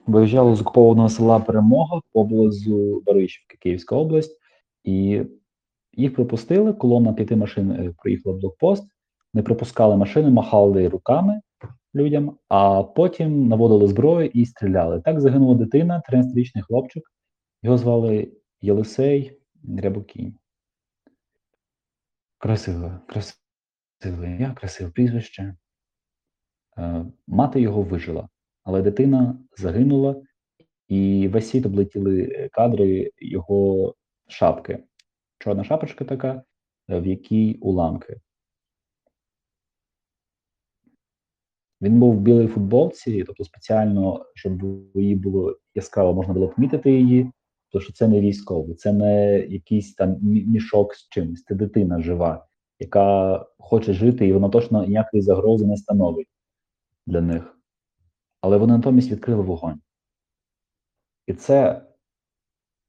виїжджала 0.08 0.56
з 0.56 0.62
окупованого 0.62 1.10
села 1.10 1.40
Перемога 1.40 2.02
поблизу 2.12 3.02
Баришівки, 3.06 3.58
Київська 3.58 3.96
область, 3.96 4.38
і 4.84 5.22
їх 5.94 6.16
пропустили. 6.16 6.74
Колона 6.74 7.14
п'яти 7.14 7.36
машин 7.36 7.72
е, 7.72 7.94
проїхала 7.98 8.38
блокпост, 8.38 8.84
не 9.34 9.44
пропускали 9.44 9.98
машини, 9.98 10.30
махали 10.30 10.88
руками 10.88 11.42
людям, 11.96 12.38
а 12.50 12.84
потім 12.84 13.48
наводили 13.48 13.88
зброю 13.88 14.30
і 14.34 14.46
стріляли. 14.46 15.02
Так 15.02 15.22
загинула 15.22 15.56
дитина, 15.56 16.02
13-річний 16.12 16.62
хлопчик. 16.62 17.04
Його 17.64 17.78
звали 17.78 18.32
Єлисей 18.62 19.38
Рябокінь. 19.78 20.36
Красиве, 22.38 23.00
красиве 23.08 24.26
ім'я, 24.26 24.52
красиве 24.52 24.92
прізвище. 24.92 25.56
Е, 26.78 27.06
Мати 27.28 27.62
його 27.62 27.82
вижила, 27.82 28.30
але 28.64 28.82
дитина 28.82 29.40
загинула, 29.58 30.22
і 30.88 31.28
весь 31.28 31.50
світ 31.50 31.66
облетіли 31.66 32.50
кадри 32.52 33.12
його 33.20 33.96
шапки. 34.28 34.84
Чорна 35.42 35.64
шапочка 35.64 36.06
така, 36.06 36.44
е, 36.90 37.00
в 37.00 37.08
якій 37.08 37.58
уламки. 37.62 38.22
Він 41.82 42.00
був 42.00 42.16
в 42.16 42.20
білій 42.20 42.48
футболці, 42.48 43.24
тобто 43.24 43.44
спеціально, 43.44 44.26
щоб 44.36 44.64
її 44.96 45.16
було 45.16 45.58
яскраво, 45.76 46.14
можна 46.14 46.34
було 46.34 46.48
помітити 46.48 46.92
її, 46.92 47.32
тому 47.70 47.82
що 47.82 47.94
це 47.94 48.08
не 48.08 48.22
військовий, 48.22 48.76
це 48.76 48.94
не 48.94 49.40
якийсь 49.40 49.94
там 49.94 50.18
мішок 50.22 50.96
з 50.96 51.10
чимось, 51.10 51.44
це 51.44 51.56
дитина 51.56 52.02
жива, 52.02 52.48
яка 52.80 53.46
хоче 53.60 53.94
жити, 53.94 54.28
і 54.28 54.34
вона 54.34 54.50
точно 54.50 54.86
ніякої 54.86 55.24
загрози 55.24 55.66
не 55.66 55.78
становить 55.78 56.28
для 57.08 57.22
них. 57.22 57.58
Але 58.42 58.58
вони 58.58 58.74
натомість 58.74 59.12
відкрили 59.12 59.42
вогонь. 59.42 59.82
І 61.28 61.34
це 61.34 61.86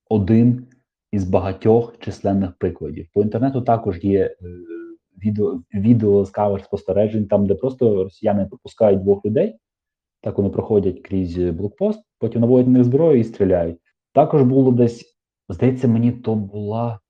один 0.09 0.67
із 1.13 1.25
багатьох 1.25 1.99
численних 1.99 2.53
прикладів. 2.53 3.09
По 3.15 3.23
інтернету 3.23 3.63
також 3.63 4.05
є 4.05 4.25
е, 4.25 4.37
відео, 5.25 5.63
відео 5.75 6.25
з 6.25 6.31
камер 6.31 6.65
спостережень, 6.65 7.27
там, 7.27 7.47
де 7.47 7.55
просто 7.55 8.05
росіяни 8.05 8.47
пропускають 8.47 9.03
двох 9.03 9.25
людей, 9.25 9.59
так 10.21 10.39
вони 10.39 10.51
проходять 10.51 11.01
крізь 11.01 11.39
блокпост, 11.39 12.03
потім 12.19 12.41
наводять 12.41 12.67
на 12.67 12.73
них 12.73 12.85
зброю 12.85 13.19
і 13.19 13.25
стріляють. 13.25 13.79
Також 14.13 14.43
було 14.43 14.73
десь, 14.73 15.17
здається, 15.49 15.89
мені 15.89 16.13
то 16.13 16.35
була. 16.35 17.01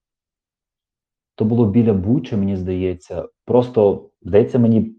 То 1.34 1.44
було 1.44 1.66
біля 1.66 1.92
Бучі, 1.92 2.36
мені 2.36 2.56
здається. 2.56 3.28
Просто, 3.44 4.10
здається, 4.22 4.58
мені 4.58 4.96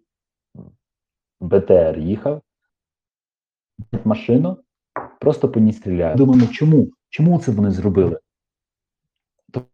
БТР 1.42 2.00
їхав, 2.00 2.42
машину, 4.04 4.58
просто 5.20 5.50
по 5.50 5.60
ній 5.60 5.74
стріляють. 5.74 6.18
Думаємо, 6.18 6.48
чому? 6.48 6.88
Чому 7.10 7.39
це 7.39 7.52
вони 7.52 7.72
зробили? 7.72 8.20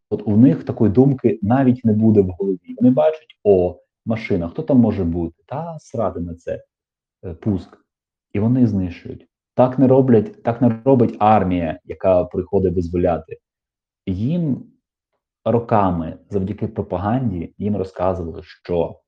От 0.10 0.22
у 0.26 0.38
них 0.38 0.63
такої 0.63 0.92
думки 0.92 1.39
навіть 1.42 1.86
не 1.86 1.94
буде 1.94 2.22
в 2.22 2.30
голові. 2.30 2.76
Вони 2.78 2.92
бачать, 2.92 3.39
о, 3.44 3.80
машина, 4.06 4.48
хто 4.50 4.62
там 4.62 4.78
може 4.78 5.04
бути? 5.04 5.44
Та 5.46 5.78
срати 5.80 6.20
на 6.20 6.36
це 6.36 6.63
е, 7.26 7.34
пуск. 7.34 7.78
І 8.34 8.39
вони 8.39 8.68
знищують. 8.68 9.28
Так 9.56 9.80
не 9.80 9.88
роблять, 9.88 10.44
так 10.44 10.62
не 10.62 10.82
робить 10.86 11.15
армія, 11.20 11.80
яка 11.86 12.24
приходить 12.24 12.76
визволяти. 12.76 13.38
Їм 14.06 14.63
роками, 15.46 16.18
завдяки 16.30 16.68
пропаганді, 16.68 17.54
їм 17.58 17.78
розказували, 17.78 18.42
що 18.44 19.00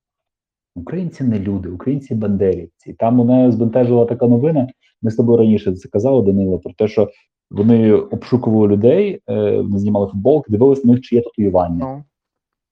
українці 0.75 1.23
не 1.23 1.39
люди, 1.39 1.69
українці 1.69 2.15
бандерівці. 2.15 2.93
Там 2.93 3.15
мене 3.15 3.51
збентежила 3.51 4.05
така 4.05 4.27
новина. 4.27 4.67
Ми 5.01 5.11
з 5.11 5.15
тобою 5.15 5.37
раніше 5.37 5.73
це 5.75 5.89
казали, 5.89 6.25
Данило, 6.25 6.59
про 6.59 6.73
те, 6.73 6.87
що 6.87 7.09
вони 7.51 7.93
обшукували 7.93 8.67
людей, 8.67 9.21
е, 9.29 9.57
вони 9.57 9.79
знімали 9.79 10.07
футболки, 10.07 10.51
дивилися 10.51 10.87
на 10.87 10.93
них, 10.93 11.01
чи 11.01 11.15
є 11.15 11.21
татуювання, 11.21 11.85
Ну, 11.85 12.03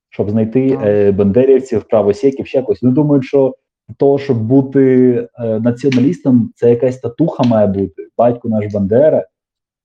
щоб 0.10 0.30
знайти 0.30 0.78
Ну. 0.82 0.88
е, 0.88 1.12
бандерівців, 1.12 1.84
правосєків, 1.84 2.48
ще 2.48 2.58
якось. 2.58 2.82
Вони 2.82 2.96
думають, 2.96 3.26
що 3.26 3.56
то, 3.98 4.18
щоб 4.18 4.44
бути 4.44 5.14
е, 5.40 5.60
націоналістом, 5.60 6.52
це 6.56 6.70
якась 6.70 6.98
татуха 7.00 7.44
має 7.44 7.68
бути. 7.68 8.08
Батько 8.18 8.50
наш 8.50 8.74
Бандера, 8.74 9.26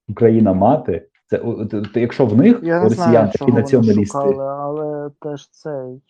Україна 0.09 0.53
мати. 0.53 1.07
Це 1.27 1.41
якщо 1.95 2.27
в 2.27 2.37
них 2.37 2.61
я 2.63 2.83
росіян 2.83 3.11
знаю, 3.11 3.31
такі 3.33 3.45
вони 3.45 3.61
націоналісти, 3.61 4.05
шукали, 4.19 4.45
але 4.45 5.11
теж 5.21 5.49
цей. 5.51 6.03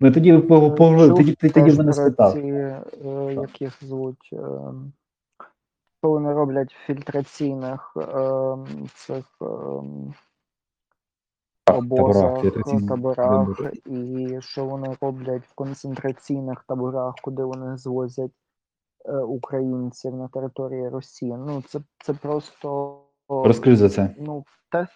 ну 0.00 0.12
тоді 0.12 0.38
по- 0.38 0.70
по- 0.70 1.08
тоді 1.08 1.34
тоді 1.34 1.78
мене 1.78 1.92
спитав. 1.92 2.32
Ці, 2.32 2.38
е, 2.38 2.80
як 3.34 3.62
їх 3.62 3.72
звуть, 3.82 4.30
що 6.02 6.10
вони 6.10 6.32
роблять 6.32 6.76
фільтраційних 6.86 7.96
е, 7.96 8.56
цих 8.94 9.24
е, 9.42 9.44
обозах, 11.72 12.42
таборах, 12.42 12.86
таборах. 12.86 13.72
і 13.86 14.38
що 14.40 14.64
вони 14.64 14.96
роблять 15.00 15.42
в 15.42 15.54
концентраційних 15.54 16.64
таборах, 16.68 17.14
куди 17.22 17.44
вони 17.44 17.76
звозять 17.76 18.32
е, 19.04 19.12
українців 19.12 20.14
на 20.14 20.28
території 20.28 20.88
Росії. 20.88 21.36
Ну, 21.38 21.62
це, 21.68 21.80
це 22.04 22.14
просто 22.14 22.98
Розкажи 23.28 23.76
за 23.76 23.88
це. 23.88 24.14
ну, 24.18 24.44
те. 24.70 24.86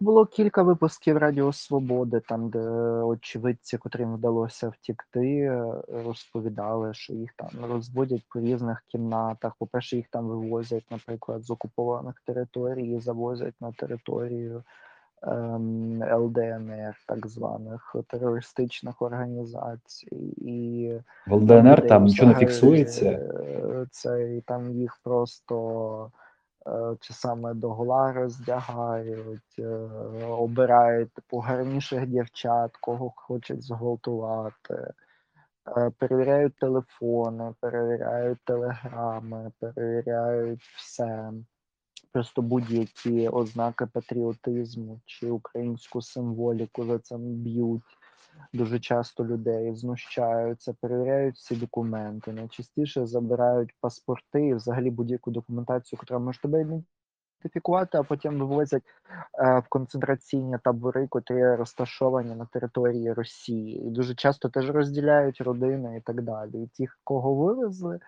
Було 0.00 0.26
кілька 0.26 0.62
випусків 0.62 1.16
Радіо 1.16 1.52
Свободи, 1.52 2.20
там, 2.20 2.48
де 2.48 2.60
очевидці, 3.02 3.78
котрим 3.78 4.14
вдалося 4.14 4.68
втікти, 4.68 5.62
розповідали, 6.04 6.94
що 6.94 7.12
їх 7.12 7.32
там 7.36 7.48
розводять 7.70 8.22
по 8.28 8.40
різних 8.40 8.84
кімнатах. 8.88 9.52
По-перше, 9.58 9.96
їх 9.96 10.06
там 10.10 10.26
вивозять, 10.28 10.84
наприклад, 10.90 11.42
з 11.44 11.50
окупованих 11.50 12.22
територій, 12.26 12.86
і 12.96 13.00
завозять 13.00 13.54
на 13.60 13.72
територію 13.72 14.62
ем, 15.22 16.02
ЛДНР, 16.14 16.94
так 17.06 17.26
званих 17.26 17.96
терористичних 18.08 19.02
організацій. 19.02 20.34
І 20.36 20.92
В 21.26 21.32
ЛДНР 21.34 21.86
там 21.86 22.04
нічого 22.04 22.32
не 22.32 22.38
фіксується. 22.38 23.04
е, 23.10 23.86
Це 23.90 24.36
і 24.36 24.40
там 24.40 24.70
їх 24.70 24.98
просто 25.04 26.10
чи 27.00 27.12
саме 27.14 27.54
догола 27.54 28.12
роздягають, 28.12 29.58
е, 29.58 29.68
обирають 30.28 31.12
типу 31.12 31.38
гарніших 31.38 32.06
дівчат, 32.06 32.76
кого 32.76 33.12
хочуть 33.16 33.62
зґвалтувати. 33.62 34.92
е, 35.76 35.90
Перевіряють 35.98 36.56
телефони, 36.56 37.54
перевіряють 37.60 38.38
телеграми, 38.44 39.52
перевіряють 39.60 40.62
все. 40.62 41.32
Просто 42.12 42.42
будь-які 42.42 43.28
ознаки 43.28 43.86
патріотизму 43.86 45.00
чи 45.06 45.30
українську 45.30 46.02
символіку 46.02 46.84
за 46.84 46.98
це 46.98 47.16
б'ють 47.18 47.97
дуже 48.52 48.80
часто 48.80 49.24
людей, 49.24 49.74
знущаються, 49.74 50.74
перевіряють 50.80 51.36
всі 51.36 51.56
документи. 51.56 52.32
Найчастіше 52.32 53.06
забирають 53.06 53.74
паспорти 53.80 54.46
і 54.46 54.54
взагалі 54.54 54.90
будь-яку 54.90 55.30
документацію, 55.30 55.98
яка 56.02 56.18
може 56.18 56.40
тебе 56.40 56.60
ідентифікувати, 56.60 57.98
а 57.98 58.02
потім 58.02 58.38
вивозять 58.38 58.82
е, 59.38 59.58
в 59.58 59.68
концентраційні 59.68 60.56
табори, 60.64 61.06
котрі 61.06 61.54
розташовані 61.54 62.34
на 62.34 62.46
території 62.46 63.12
Росії. 63.12 63.86
І 63.86 63.90
дуже 63.90 64.14
часто 64.14 64.48
теж 64.48 64.70
розділяють 64.70 65.40
родини 65.40 65.96
і 65.96 66.00
так 66.00 66.22
далі. 66.22 66.62
І 66.62 66.66
тих, 66.66 66.98
кого 67.04 67.34
вивезли, 67.34 68.00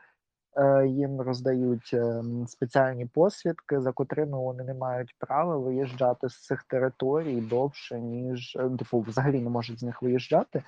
їм 0.86 1.20
роздають 1.20 1.90
ем, 1.94 2.46
спеціальні 2.46 3.06
посвідки, 3.06 3.80
за 3.80 3.92
котрими 3.92 4.38
вони 4.38 4.64
не 4.64 4.74
мають 4.74 5.14
права 5.18 5.56
виїжджати 5.56 6.28
з 6.28 6.44
цих 6.46 6.62
територій 6.62 7.40
довше, 7.40 8.00
ніж 8.00 8.56
е, 8.56 8.70
типу, 8.78 9.00
взагалі 9.00 9.40
не 9.40 9.50
можуть 9.50 9.80
з 9.80 9.82
них 9.82 10.02
виїжджати 10.02 10.62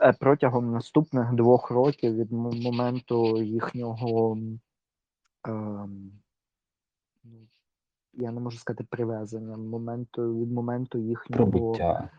е, 0.00 0.12
протягом 0.20 0.72
наступних 0.72 1.32
двох 1.32 1.70
років 1.70 2.14
від 2.14 2.32
моменту 2.32 3.42
їхнього. 3.42 4.38
ну, 5.46 5.88
Я 8.12 8.32
не 8.32 8.40
можу 8.40 8.58
сказати 8.58 8.86
привезення, 8.90 9.56
моменту 9.56 10.40
від 10.40 10.52
моменту 10.52 10.98
їхнього 10.98 11.50
Пробуття, 11.50 12.10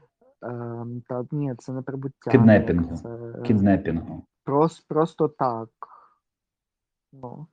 Ем, 0.42 1.02
та 1.10 1.26
ні, 1.32 1.56
це 1.58 1.74
не 1.74 1.82
прибуття. 1.82 2.32
Кіднепінгу. 2.32 2.96
Це 2.96 3.34
кіднепінгу. 3.44 4.24
просто, 4.44 4.86
просто 4.88 5.28
так. 5.28 5.70
Ну, 7.22 7.48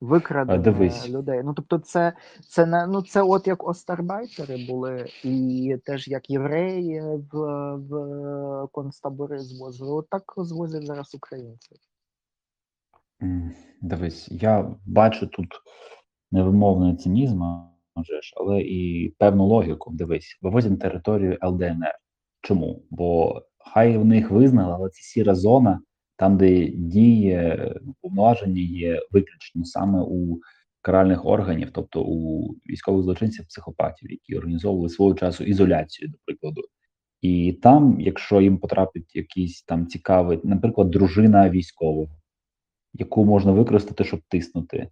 викрадення 0.00 0.58
дивись. 0.58 1.08
людей. 1.08 1.42
Ну, 1.44 1.54
тобто, 1.54 1.78
це, 1.78 2.12
це 2.48 2.66
не 2.66 2.86
ну 2.86 3.02
це 3.02 3.22
от 3.22 3.46
як 3.46 3.68
остарбайтери 3.68 4.66
були, 4.68 5.06
і 5.24 5.76
теж 5.84 6.08
як 6.08 6.30
євреї 6.30 7.00
в, 7.00 7.36
в 7.76 8.68
концтабори 8.72 9.38
звозили. 9.38 9.92
От 9.92 10.08
так 10.08 10.34
звозять 10.36 10.86
зараз 10.86 11.14
українців. 11.14 11.78
Дивись, 13.80 14.28
я 14.30 14.74
бачу 14.86 15.26
тут 15.26 15.48
невимовний 16.30 16.96
цинізм, 16.96 17.42
а 17.42 17.70
вже 17.96 18.22
ж, 18.22 18.34
але 18.36 18.60
і 18.60 19.10
певну 19.18 19.46
логіку. 19.46 19.90
Дивись, 19.92 20.38
вивозять 20.42 20.70
на 20.70 20.76
територію 20.76 21.38
ЛДНР. 21.42 21.94
Чому? 22.40 22.82
Бо 22.90 23.40
хай 23.58 23.98
в 23.98 24.04
них 24.04 24.30
визнали, 24.30 24.74
але 24.74 24.88
це 24.88 25.02
сіра 25.02 25.34
зона, 25.34 25.80
там, 26.20 26.36
де 26.36 26.66
діє 26.66 27.74
повноваження 28.00 28.62
є 28.62 29.02
виключені 29.10 29.64
саме 29.64 30.00
у 30.00 30.40
каральних 30.82 31.26
органів, 31.26 31.70
тобто 31.72 32.02
у 32.02 32.48
військових 32.70 33.02
злочинців, 33.02 33.46
психопатів, 33.46 34.10
які 34.10 34.36
організовували 34.36 34.88
свого 34.88 35.14
часу 35.14 35.44
ізоляцію, 35.44 36.10
до 36.10 36.18
прикладу. 36.24 36.62
І 37.20 37.52
там, 37.62 38.00
якщо 38.00 38.40
їм 38.40 38.58
потрапить 38.58 39.16
якийсь 39.16 39.62
там 39.62 39.86
цікавий, 39.86 40.40
наприклад, 40.44 40.90
дружина 40.90 41.50
військового, 41.50 42.08
яку 42.94 43.24
можна 43.24 43.52
використати, 43.52 44.04
щоб 44.04 44.20
тиснути 44.28 44.88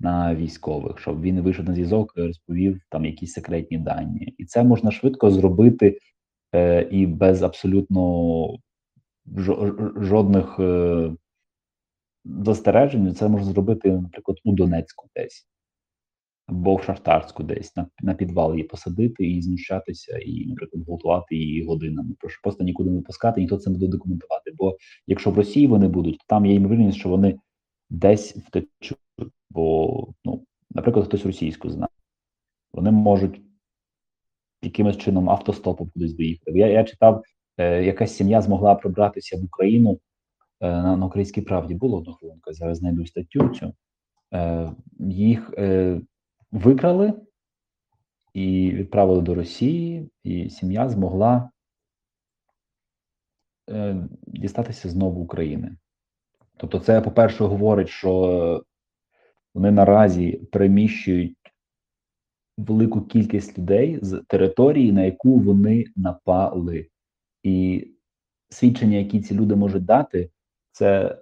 на 0.00 0.34
військових, 0.34 0.98
щоб 0.98 1.20
він 1.20 1.40
вийшов 1.40 1.64
на 1.64 1.74
зв'язок 1.74 2.12
і 2.16 2.20
розповів 2.20 2.80
там 2.90 3.04
якісь 3.04 3.32
секретні 3.32 3.78
дані, 3.78 4.34
і 4.38 4.44
це 4.44 4.64
можна 4.64 4.90
швидко 4.90 5.30
зробити 5.30 5.98
е, 6.54 6.82
і 6.90 7.06
без 7.06 7.42
абсолютно 7.42 8.58
жодних 9.96 10.56
е, 10.58 11.12
застережень. 12.24 13.14
Це 13.14 13.28
можна 13.28 13.52
зробити, 13.52 13.90
наприклад, 13.90 14.38
у 14.44 14.52
Донецьку 14.52 15.08
десь. 15.16 15.46
Або 16.46 16.76
в 16.76 16.82
Шахтарську 16.82 17.42
десь 17.42 17.76
на, 17.76 17.86
на 18.00 18.14
підвал 18.14 18.52
її 18.52 18.64
посадити 18.64 19.30
і 19.30 19.42
знущатися, 19.42 20.18
і, 20.18 20.46
наприклад, 20.46 20.84
гвалтувати 20.84 21.36
її 21.36 21.64
годинами. 21.64 22.14
Прошу 22.18 22.40
просто 22.42 22.64
нікуди 22.64 22.90
не 22.90 23.00
пускати, 23.00 23.40
ніхто 23.40 23.56
це 23.56 23.70
не 23.70 23.78
буде 23.78 23.92
документувати. 23.92 24.52
Бо 24.58 24.76
якщо 25.06 25.30
в 25.30 25.36
Росії 25.36 25.66
вони 25.66 25.88
будуть, 25.88 26.18
то 26.18 26.24
там 26.26 26.46
є 26.46 26.54
ймовірність, 26.54 26.98
що 26.98 27.08
вони 27.08 27.38
десь 27.90 28.36
втечуть. 28.36 28.98
Бо, 29.50 30.08
ну, 30.24 30.44
наприклад, 30.70 31.06
хтось 31.06 31.26
російську 31.26 31.70
знає. 31.70 31.90
Вони 32.72 32.90
можуть 32.90 33.40
якимось 34.62 34.96
чином 34.96 35.30
автостопом 35.30 35.90
кудись 35.90 36.14
доїхати. 36.14 36.52
Я, 36.58 36.66
я 36.66 36.84
читав, 36.84 37.22
якась 37.62 38.16
сім'я 38.16 38.42
змогла 38.42 38.74
пробратися 38.74 39.36
в 39.36 39.44
Україну 39.44 40.00
е, 40.60 40.70
на, 40.70 40.96
на 40.96 41.06
українській 41.06 41.42
правді. 41.42 41.74
Було 41.74 41.98
одну 41.98 42.12
хвилинку, 42.14 42.52
зараз 42.52 42.78
знайду 42.78 43.06
статтю 43.06 43.48
цю. 43.48 43.74
Е, 44.34 44.72
їх 44.98 45.54
е, 45.58 46.00
викрали 46.52 47.12
і 48.34 48.70
відправили 48.70 49.22
до 49.22 49.34
Росії, 49.34 50.10
і 50.24 50.50
сім'я 50.50 50.88
змогла 50.88 51.50
е, 53.70 54.08
дістатися 54.26 54.88
знову 54.88 55.22
України. 55.22 55.76
Тобто, 56.56 56.78
це, 56.78 57.00
по-перше, 57.00 57.44
говорить, 57.44 57.88
що 57.88 58.64
вони 59.54 59.70
наразі 59.70 60.32
переміщують 60.32 61.36
велику 62.58 63.02
кількість 63.02 63.58
людей 63.58 63.98
з 64.02 64.22
території, 64.28 64.92
на 64.92 65.02
яку 65.02 65.38
вони 65.38 65.84
напали. 65.96 66.86
І 67.42 67.86
свідчення, 68.48 68.98
які 68.98 69.20
ці 69.20 69.34
люди 69.34 69.54
можуть 69.54 69.84
дати, 69.84 70.30
це 70.72 71.18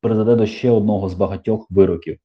призведе 0.00 0.36
до 0.36 0.46
ще 0.46 0.70
одного 0.70 1.08
з 1.08 1.14
багатьох 1.14 1.70
вироків, 1.70 2.18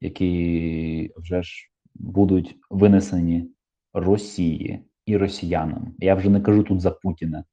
які 0.00 1.12
вже 1.16 1.42
ж 1.42 1.70
будуть 1.94 2.56
винесені 2.70 3.50
Росії 3.92 4.84
і 5.06 5.16
росіянам. 5.16 5.94
Я 5.98 6.14
вже 6.14 6.30
не 6.30 6.40
кажу 6.40 6.62
тут 6.62 6.80
за 6.80 6.90
Путіна 6.90 7.44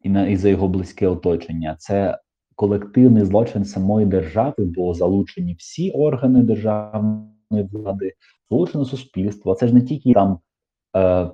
і, 0.00 0.08
на, 0.08 0.26
і 0.26 0.36
за 0.36 0.48
його 0.48 0.68
близьке 0.68 1.08
оточення. 1.08 1.76
Це 1.78 2.18
колективний 2.54 3.24
злочин 3.24 3.64
самої 3.64 4.06
держави, 4.06 4.54
бо 4.58 4.94
залучені 4.94 5.54
всі 5.54 5.90
органи 5.90 6.42
державної 6.42 7.64
влади, 7.72 8.12
залучено 8.50 8.84
суспільство. 8.84 9.54
Це 9.54 9.68
ж 9.68 9.74
не 9.74 9.82
тільки 9.82 10.12
там 10.12 10.38
е, 10.96 11.30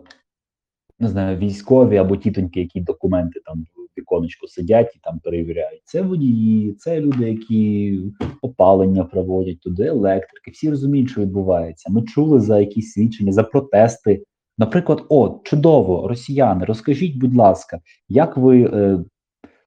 не 0.99 1.09
знаю, 1.09 1.38
військові 1.38 1.97
або 1.97 2.16
тітоньки, 2.16 2.61
які 2.61 2.80
документи 2.80 3.40
там 3.47 3.66
в 3.76 4.01
віконечку 4.01 4.49
сидять 4.49 4.92
і 4.97 4.99
там 5.03 5.18
перевіряють. 5.18 5.82
Це 5.84 6.03
водії, 6.03 6.72
це 6.72 7.01
люди, 7.01 7.30
які 7.30 8.01
опалення 8.42 9.05
проводять 9.05 9.61
туди, 9.61 9.86
електрики. 9.86 10.51
Всі 10.51 10.70
розуміють, 10.70 11.11
що 11.11 11.20
відбувається. 11.20 11.90
Ми 11.92 12.03
чули 12.03 12.40
за 12.40 12.61
якісь 12.61 12.92
свідчення, 12.92 13.32
за 13.32 13.42
протести. 13.42 14.24
Наприклад, 14.59 15.05
о, 15.09 15.40
чудово, 15.45 16.09
росіяни, 16.09 16.64
розкажіть, 16.64 17.16
будь 17.16 17.34
ласка, 17.34 17.80
як 18.09 18.36
ви 18.36 18.62
е, 18.62 19.05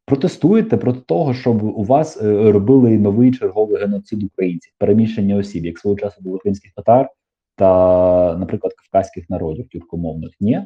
протестуєте 0.06 0.78
проти 0.78 1.00
того, 1.00 1.34
щоб 1.34 1.64
у 1.64 1.84
вас 1.84 2.22
е, 2.22 2.52
робили 2.52 3.00
новий 3.00 3.32
черговий 3.32 3.82
геноцид 3.82 4.24
українців, 4.24 4.74
переміщення 4.78 5.36
осіб, 5.36 5.66
як 5.66 5.80
свого 5.80 5.98
часу 5.98 6.22
були 6.22 6.36
українських 6.36 6.72
татар 6.74 7.10
та, 7.56 8.38
наприклад, 8.38 8.74
кавказьких 8.74 9.30
народів 9.30 9.68
тюркомовних? 9.70 10.32
Ні, 10.40 10.62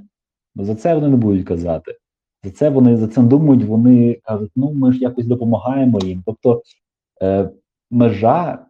за 0.55 0.75
це 0.75 0.95
вони 0.95 1.07
не 1.07 1.15
будуть 1.17 1.47
казати. 1.47 1.97
За 2.43 2.51
це 2.51 2.69
вони 2.69 2.97
за 2.97 3.07
це 3.07 3.21
думають. 3.21 3.63
Вони 3.63 4.19
кажуть, 4.23 4.51
ну 4.55 4.73
ми 4.73 4.93
ж 4.93 4.99
якось 4.99 5.25
допомагаємо 5.25 5.99
їм. 5.99 6.23
Тобто 6.25 6.61
е, 7.21 7.49
межа, 7.91 8.65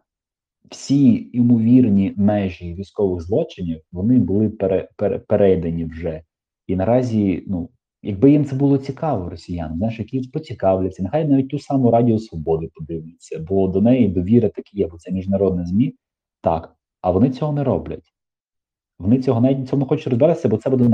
всі 0.70 1.30
ймовірні 1.32 2.14
межі 2.16 2.74
військових 2.74 3.22
злочинів, 3.22 3.80
вони 3.92 4.18
були 4.18 4.48
пере, 4.48 4.88
пере, 4.96 5.18
перейдені 5.18 5.84
вже. 5.84 6.22
І 6.66 6.76
наразі, 6.76 7.44
ну 7.46 7.68
якби 8.02 8.30
їм 8.30 8.44
це 8.44 8.56
було 8.56 8.78
цікаво, 8.78 9.30
росіянам, 9.30 9.78
знаєш, 9.78 9.98
які 9.98 10.20
поцікавляться, 10.20 11.02
нехай 11.02 11.24
навіть 11.24 11.48
ту 11.48 11.58
саму 11.58 11.90
Радіо 11.90 12.18
Свободи 12.18 12.70
подивляться, 12.74 13.38
бо 13.48 13.68
до 13.68 13.80
неї 13.80 14.08
довіра 14.08 14.48
такі 14.48 14.78
є, 14.78 14.86
бо 14.86 14.98
це 14.98 15.12
міжнародне 15.12 15.66
ЗМІ. 15.66 15.94
Так, 16.40 16.76
а 17.00 17.10
вони 17.10 17.30
цього 17.30 17.52
не 17.52 17.64
роблять. 17.64 18.12
Вони 18.98 19.22
цього 19.22 19.40
навіть 19.40 19.68
цьому 19.68 19.82
не 19.82 19.88
хочуть 19.88 20.06
розбиратися, 20.06 20.48
бо 20.48 20.56
це 20.56 20.70
буде 20.70 20.84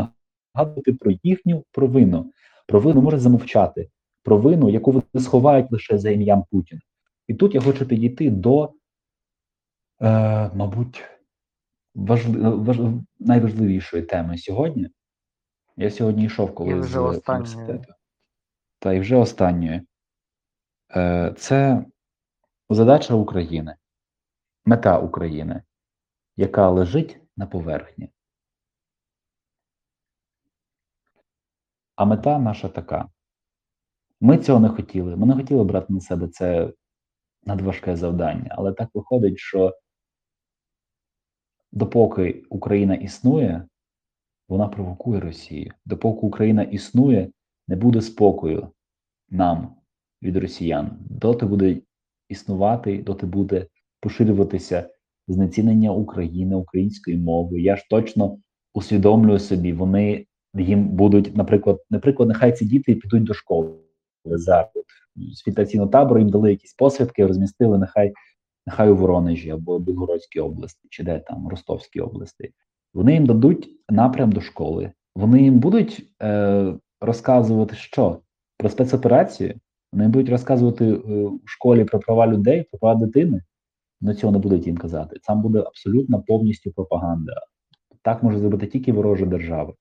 нагадувати 0.59 0.93
про 0.93 1.13
їхню 1.23 1.65
провину. 1.73 2.33
Провину 2.67 3.03
може 3.03 3.19
замовчати, 3.19 3.91
провину, 4.23 4.71
яку 4.71 4.93
вони 4.93 5.25
сховають 5.25 5.73
лише 5.73 5.99
за 5.99 6.11
ім'ям 6.11 6.45
Путіна. 6.51 6.81
І 7.27 7.35
тут 7.35 7.55
я 7.55 7.61
хочу 7.61 7.87
підійти 7.87 8.31
до, 8.31 8.73
е, 10.01 10.51
мабуть, 10.55 11.05
важли, 11.95 12.49
важ, 12.49 12.79
найважливішої 13.19 14.03
теми 14.03 14.39
сьогодні. 14.39 14.89
Я 15.77 15.91
сьогодні 15.91 16.25
йшов 16.25 16.55
коли 16.55 16.71
І 16.71 16.75
вже 16.75 16.93
з 16.93 16.97
університету. 16.97 17.93
Та 18.79 18.93
і 18.93 19.01
вже 19.01 19.17
останньої. 19.17 19.83
Е, 20.97 21.35
це 21.37 21.85
задача 22.71 23.15
України, 23.15 23.77
мета 24.65 24.99
України, 24.99 25.63
яка 26.37 26.71
лежить 26.71 27.21
на 27.37 27.47
поверхні. 27.47 28.11
А 31.99 32.05
мета 32.05 32.39
наша 32.39 32.69
така. 32.69 33.09
Ми 34.21 34.39
цього 34.39 34.61
не 34.61 34.69
хотіли. 34.69 35.17
Ми 35.17 35.27
не 35.27 35.35
хотіли 35.35 35.65
брати 35.65 35.93
на 35.93 36.01
себе 36.01 36.29
це 36.29 36.73
надважке 37.45 37.97
завдання. 37.97 38.55
Але 38.59 38.73
так 38.73 38.89
виходить, 38.95 39.39
що 39.39 39.77
допоки 41.73 42.43
Україна 42.51 42.95
існує, 42.95 43.67
вона 44.49 44.69
провокує 44.69 45.21
Росію. 45.21 45.73
Допоки 45.85 46.27
Україна 46.27 46.63
існує, 46.63 47.31
не 47.69 47.77
буде 47.77 48.01
спокою 48.01 48.71
нам 49.29 49.77
від 50.23 50.37
росіян. 50.37 50.99
Доти 51.01 51.47
буде 51.47 51.81
існувати, 52.29 53.03
доти 53.03 53.27
буде 53.27 53.67
поширюватися 54.01 54.91
знецінення 55.29 55.93
України, 55.93 56.57
української 56.57 57.17
мови. 57.17 57.61
Я 57.61 57.77
ж 57.77 57.87
точно 57.91 58.39
усвідомлюю 58.75 59.39
собі, 59.39 59.73
вони 59.73 60.27
їм 60.61 60.89
будуть, 60.89 61.37
наприклад, 61.37 61.79
наприклад, 61.91 62.29
нехай 62.29 62.53
ці 62.53 62.65
діти 62.65 62.95
підуть 62.95 63.25
до 63.25 63.35
школи. 63.35 63.71
зараз. 64.25 64.69
З 65.33 65.89
табору 65.93 66.21
їм 66.21 66.29
дали 66.29 66.51
якісь 66.51 66.75
посвідки, 66.75 67.27
розмістили 67.27 67.79
нехай 67.79 68.13
нехай 68.67 68.91
у 68.91 68.97
Воронежі 68.97 69.51
або 69.51 69.79
Білгородській 69.79 70.41
області, 70.41 70.89
чи 70.91 71.05
де 71.05 71.19
там 71.19 71.49
Ростовській 71.49 72.01
області. 72.01 72.53
Вони 72.95 73.13
їм 73.13 73.27
дадуть 73.27 73.71
напрям 73.89 74.33
до 74.33 74.41
школи. 74.41 74.93
Вони 75.17 75.43
їм 75.43 75.59
будуть 75.59 76.13
е, 76.23 76.75
розказувати, 77.01 77.77
що 77.77 78.21
про 78.57 78.69
спецоперацію. 78.69 79.55
Вони 79.93 80.09
будуть 80.09 80.29
розказувати 80.29 80.85
е, 80.85 80.99
в 81.25 81.41
школі 81.45 81.85
про 81.85 81.99
права 81.99 82.27
людей, 82.27 82.63
про 82.63 82.79
права 82.79 83.01
дитини. 83.01 83.43
Ну 84.01 84.15
цього 84.15 84.33
не 84.33 84.39
будуть 84.39 84.67
їм 84.67 84.77
казати. 84.77 85.17
Там 85.23 85.43
буде 85.43 85.59
абсолютно 85.59 86.23
повністю 86.23 86.73
пропаганда. 86.73 87.33
Так 88.03 88.23
може 88.23 88.39
зробити 88.39 88.67
тільки 88.67 88.93
ворожа 88.93 89.27
держава. 89.27 89.75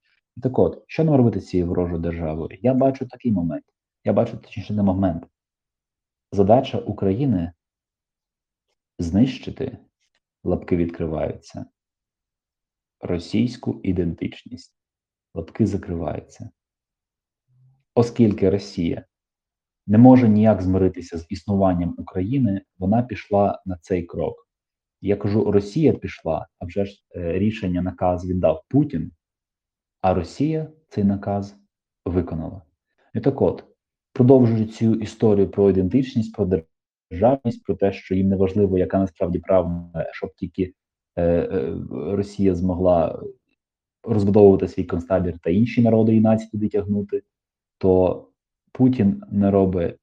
Так 0.44 0.60
от, 0.60 0.84
що 0.88 1.04
нам 1.04 1.16
робити 1.16 1.40
з 1.42 1.48
цією 1.48 1.68
ворожою 1.68 2.00
державою? 2.00 2.60
Я 2.62 2.74
бачу 2.74 3.08
такий 3.08 3.32
момент. 3.32 3.66
Я 4.04 4.14
бачу 4.14 4.38
точніше 4.38 4.74
не 4.74 4.84
момент. 4.84 5.24
Задача 6.32 6.78
України 6.78 7.52
знищити, 9.00 9.78
лапки 10.44 10.78
відкриваються, 10.78 11.66
російську 13.00 13.82
ідентичність. 13.84 14.78
Лапки 15.34 15.66
закриваються. 15.66 16.50
Оскільки 17.96 18.50
Росія 18.50 19.06
не 19.88 19.98
може 19.98 20.30
ніяк 20.30 20.62
змиритися 20.62 21.18
з 21.18 21.26
існуванням 21.30 21.96
України, 21.98 22.62
вона 22.78 23.04
пішла 23.04 23.62
на 23.66 23.78
цей 23.78 24.04
крок. 24.04 24.48
Я 25.02 25.16
кажу, 25.16 25.52
Росія 25.52 25.94
пішла, 25.94 26.48
а 26.60 26.66
вже 26.66 26.86
ж 26.86 27.06
е, 27.16 27.40
рішення 27.40 27.82
наказ 27.82 28.30
віддав 28.30 28.64
Путін, 28.70 29.12
а 30.02 30.14
Росія 30.14 30.68
цей 30.90 31.04
наказ 31.04 31.56
виконала. 32.06 32.62
І 33.14 33.20
так 33.20 33.42
от, 33.42 33.64
продовжуючи 34.14 34.72
цю 34.72 34.96
історію 34.96 35.52
про 35.52 35.70
ідентичність, 35.70 36.36
про 36.36 36.64
державність, 37.12 37.64
про 37.64 37.76
те, 37.76 37.92
що 37.92 38.16
їм 38.16 38.28
не 38.28 38.36
важливо, 38.36 38.78
яка 38.78 39.00
насправді 39.00 39.40
правда, 39.40 40.10
щоб 40.12 40.36
тільки 40.36 40.74
е, 41.16 41.24
е, 41.24 41.76
Росія 41.92 42.56
змогла 42.56 43.24
розбудовувати 44.04 44.68
свій 44.68 44.84
концтабір 44.84 45.40
та 45.40 45.50
інші 45.50 45.82
народи 45.82 46.16
і 46.16 46.22
нації 46.22 46.50
туди 46.50 46.70
тягнути, 46.70 47.24
то 47.78 48.24
Путін 48.72 49.24
не 49.32 49.52
робить 49.52 49.96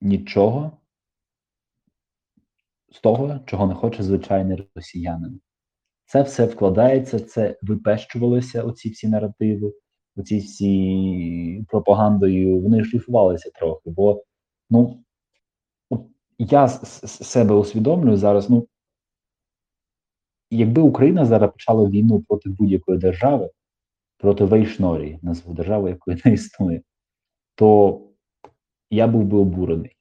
нічого 0.00 0.78
з 2.92 3.00
того, 3.00 3.40
чого 3.46 3.66
не 3.66 3.74
хоче 3.74 4.02
звичайний 4.02 4.68
росіянин. 4.74 5.40
Це 6.04 6.22
все 6.22 6.46
вкладається, 6.46 7.20
це 7.20 7.58
випещувалося, 7.62 8.62
оці 8.62 8.90
всі 8.90 9.08
наративи, 9.08 9.72
оці 10.16 10.38
всі 10.38 11.64
пропагандою, 11.68 12.60
вони 12.60 12.84
шліфувалися 12.84 13.50
трохи. 13.50 13.90
Бо 13.90 14.24
ну, 14.70 15.04
я 16.38 16.68
з 16.68 17.24
себе 17.24 17.54
усвідомлюю 17.54 18.16
зараз, 18.16 18.50
ну, 18.50 18.68
якби 20.50 20.82
Україна 20.82 21.24
зараз 21.24 21.50
почала 21.50 21.88
війну 21.88 22.20
проти 22.20 22.50
будь-якої 22.50 22.98
держави, 22.98 23.50
проти 24.18 24.44
Вейшнорії, 24.44 25.18
назву 25.22 25.54
держави, 25.54 25.90
якої 25.90 26.22
не 26.24 26.32
існує, 26.32 26.82
то 27.54 28.00
я 28.90 29.06
був 29.06 29.24
би 29.24 29.38
обурений. 29.38 29.96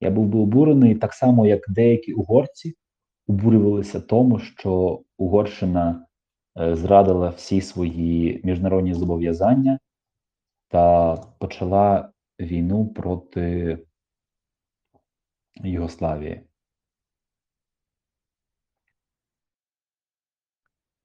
Я 0.00 0.10
був 0.10 0.26
би 0.26 0.38
обурений 0.38 0.94
так 0.94 1.12
само, 1.14 1.46
як 1.46 1.60
деякі 1.68 2.12
угорці 2.12 2.74
обурювалися 3.28 4.00
тому, 4.00 4.38
що 4.38 5.02
Угорщина 5.18 6.06
е, 6.58 6.76
зрадила 6.76 7.28
всі 7.28 7.60
свої 7.60 8.40
міжнародні 8.44 8.94
зобов'язання 8.94 9.78
та 10.68 11.16
почала 11.16 12.12
війну 12.40 12.86
проти 12.86 13.78
Югославії. 15.54 16.42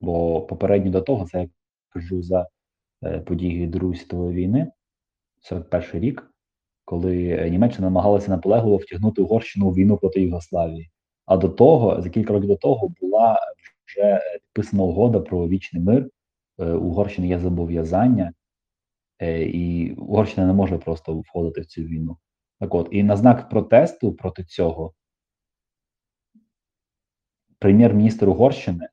Бо 0.02 0.42
попередньо 0.42 0.92
до 0.92 1.02
того, 1.02 1.26
це 1.26 1.40
я 1.42 1.50
кажу 1.90 2.24
за 2.24 2.48
е, 3.04 3.20
події 3.20 3.68
Другої 3.68 4.00
світової 4.00 4.36
війни, 4.36 4.72
41 5.40 6.02
рік, 6.02 6.34
коли 6.86 7.50
Німеччина 7.50 7.88
намагалася 7.88 8.32
наполегливо 8.32 8.78
втягнути 8.78 9.22
Угорщину 9.22 9.68
у 9.70 9.74
війну 9.74 9.98
проти 9.98 10.22
Югославії. 10.22 10.92
А 11.32 11.38
до 11.38 11.50
того, 11.50 12.02
за 12.02 12.10
кілька 12.10 12.34
років 12.34 12.48
до 12.48 12.56
того, 12.56 12.94
була 13.02 13.40
вже 13.86 14.22
підписана 14.34 14.84
угода 14.84 15.20
про 15.20 15.48
вічний 15.48 15.84
мир. 15.84 16.10
Е, 16.60 16.72
Угорщини 16.72 17.28
є 17.28 17.40
зобов'язання, 17.40 18.34
е, 19.20 19.44
і 19.44 19.94
Угорщина 19.94 20.48
не 20.48 20.54
може 20.54 20.78
просто 20.78 21.20
входити 21.20 21.62
в 21.62 21.66
цю 21.66 21.82
війну. 21.82 22.18
Так 22.60 22.76
от, 22.76 22.88
і 22.92 23.04
на 23.04 23.18
знак 23.18 23.50
протесту 23.50 24.14
проти 24.14 24.44
цього 24.44 24.94
прем'єр-міністр 27.60 28.30
Угорщини, 28.30 28.90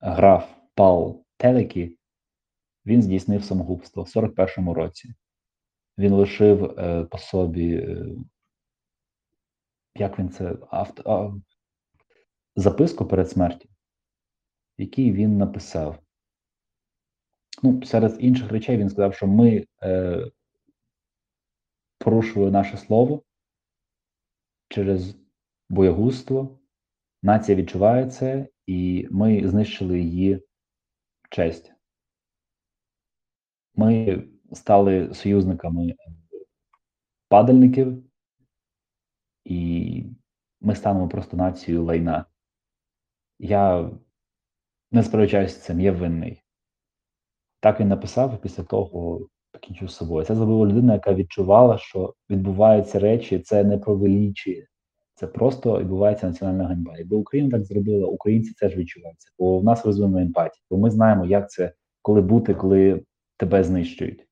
граф 0.00 0.50
Пал 0.74 1.24
Телекі, 1.36 1.98
він 2.86 3.02
здійснив 3.02 3.44
самогубство 3.44 4.02
в 4.02 4.06
41-му 4.06 4.74
році. 4.74 5.14
Він 5.98 6.12
лишив 6.12 6.64
е, 6.64 7.04
по 7.04 7.18
собі, 7.18 7.74
е, 7.74 8.06
як 9.94 10.18
він 10.18 10.30
це 10.30 10.56
авто, 10.70 11.40
записку 12.56 13.06
перед 13.06 13.30
смертю, 13.30 13.68
який 14.78 15.12
він 15.12 15.38
написав. 15.38 15.98
Ну, 17.62 17.82
серед 17.82 18.16
інших 18.20 18.52
речей 18.52 18.76
він 18.76 18.90
сказав, 18.90 19.14
що 19.14 19.26
ми 19.26 19.66
е, 19.82 20.30
порушили 21.98 22.50
наше 22.50 22.76
слово 22.76 23.22
через 24.68 25.16
боягузтво, 25.68 26.58
нація 27.22 27.56
відчуває 27.56 28.10
це, 28.10 28.48
і 28.66 29.08
ми 29.10 29.48
знищили 29.48 30.00
її 30.00 30.42
честь. 31.30 31.72
Ми 33.74 34.22
стали 34.52 35.14
союзниками 35.14 35.94
падальників, 37.28 38.04
і 39.44 40.04
ми 40.60 40.74
станемо 40.74 41.08
просто 41.08 41.36
нацією 41.36 41.84
лайна. 41.84 42.26
Я 43.42 43.90
не 44.92 45.02
сперечаюся 45.02 45.54
з 45.54 45.62
цим, 45.62 45.80
я 45.80 45.92
винний. 45.92 46.42
Так 47.60 47.80
він 47.80 47.88
написав, 47.88 48.34
і 48.34 48.42
після 48.42 48.62
того 48.62 49.28
покінчив 49.52 49.90
з 49.90 49.94
собою. 49.96 50.26
Це 50.26 50.34
зробила 50.34 50.66
людина, 50.66 50.92
яка 50.92 51.14
відчувала, 51.14 51.78
що 51.78 52.14
відбуваються 52.30 52.98
речі, 52.98 53.38
це 53.38 53.64
не 53.64 53.78
про 53.78 53.96
величі, 53.96 54.66
це 55.14 55.26
просто 55.26 55.80
відбувається 55.80 56.26
національна 56.26 56.66
ганьба. 56.66 56.98
Якби 56.98 57.16
Україна 57.16 57.50
так 57.50 57.64
зробила, 57.64 58.06
українці 58.06 58.54
теж 58.54 58.76
відчуваються, 58.76 59.30
бо 59.38 59.58
в 59.58 59.64
нас 59.64 59.86
розвинена 59.86 60.22
емпатія, 60.22 60.62
бо 60.70 60.76
ми 60.78 60.90
знаємо, 60.90 61.26
як 61.26 61.50
це 61.50 61.72
коли 62.02 62.20
бути, 62.20 62.54
коли 62.54 63.04
тебе 63.36 63.64
знищують. 63.64 64.26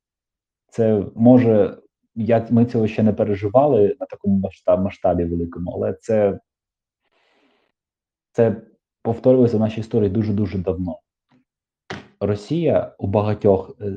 Це 0.68 1.04
може, 1.14 1.78
я, 2.14 2.46
ми 2.50 2.66
цього 2.66 2.86
ще 2.86 3.02
не 3.02 3.12
переживали 3.12 3.96
на 4.00 4.06
такому 4.06 4.36
масштаб, 4.38 4.80
масштабі 4.80 5.24
великому, 5.24 5.70
але 5.70 5.92
це 5.92 6.40
це 8.32 8.62
повторювалося 9.02 9.56
в 9.56 9.60
нашій 9.60 9.80
історії 9.80 10.10
дуже-дуже 10.10 10.58
давно. 10.58 10.98
Росія 12.20 12.94
у 12.98 13.06
багатьох 13.06 13.76
е, 13.80 13.92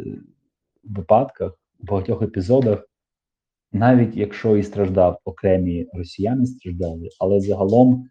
випадках, 0.84 1.60
у 1.80 1.86
багатьох 1.86 2.22
епізодах, 2.22 2.90
навіть 3.72 4.16
якщо 4.16 4.58
і 4.58 4.64
страждав 4.64 5.20
окремі 5.26 5.88
росіяни 5.94 6.46
страждали, 6.46 7.10
але 7.20 7.40
загалом 7.40 8.10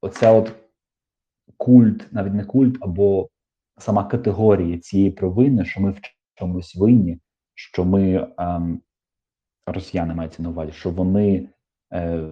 оця 0.00 0.32
от 0.32 0.52
культ, 1.56 2.12
навіть 2.12 2.34
не 2.34 2.44
культ, 2.44 2.76
або 2.80 3.28
сама 3.78 4.04
категорія 4.04 4.78
цієї 4.78 5.10
провини, 5.10 5.64
що 5.64 5.80
ми 5.80 5.90
в 5.90 6.00
чомусь 6.34 6.76
винні, 6.76 7.18
що 7.54 7.84
ми 7.84 8.28
ем, 8.38 8.80
росіяни 9.66 10.14
мається 10.14 10.42
на 10.42 10.48
увазі, 10.48 10.72
що 10.72 10.90
вони 10.90 11.48
е, 11.92 12.30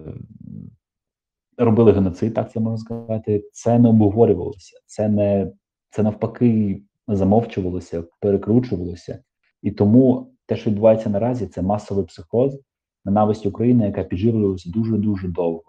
робили 1.59 1.91
геноцид, 1.91 2.33
так 2.33 2.51
це 2.51 2.59
можна 2.59 2.77
сказати. 2.77 3.43
Це 3.53 3.79
не 3.79 3.89
обговорювалося, 3.89 4.77
це 4.85 5.09
не 5.09 5.51
це 5.89 6.03
навпаки 6.03 6.81
замовчувалося, 7.07 8.03
перекручувалося. 8.21 9.23
І 9.61 9.71
тому 9.71 10.31
те, 10.45 10.55
що 10.55 10.69
відбувається 10.69 11.09
наразі, 11.09 11.47
це 11.47 11.61
масовий 11.61 12.05
психоз, 12.05 12.59
ненависть 13.05 13.45
України, 13.45 13.85
яка 13.85 14.03
підживлювалася 14.03 14.69
дуже 14.69 14.97
дуже 14.97 15.27
довго. 15.27 15.63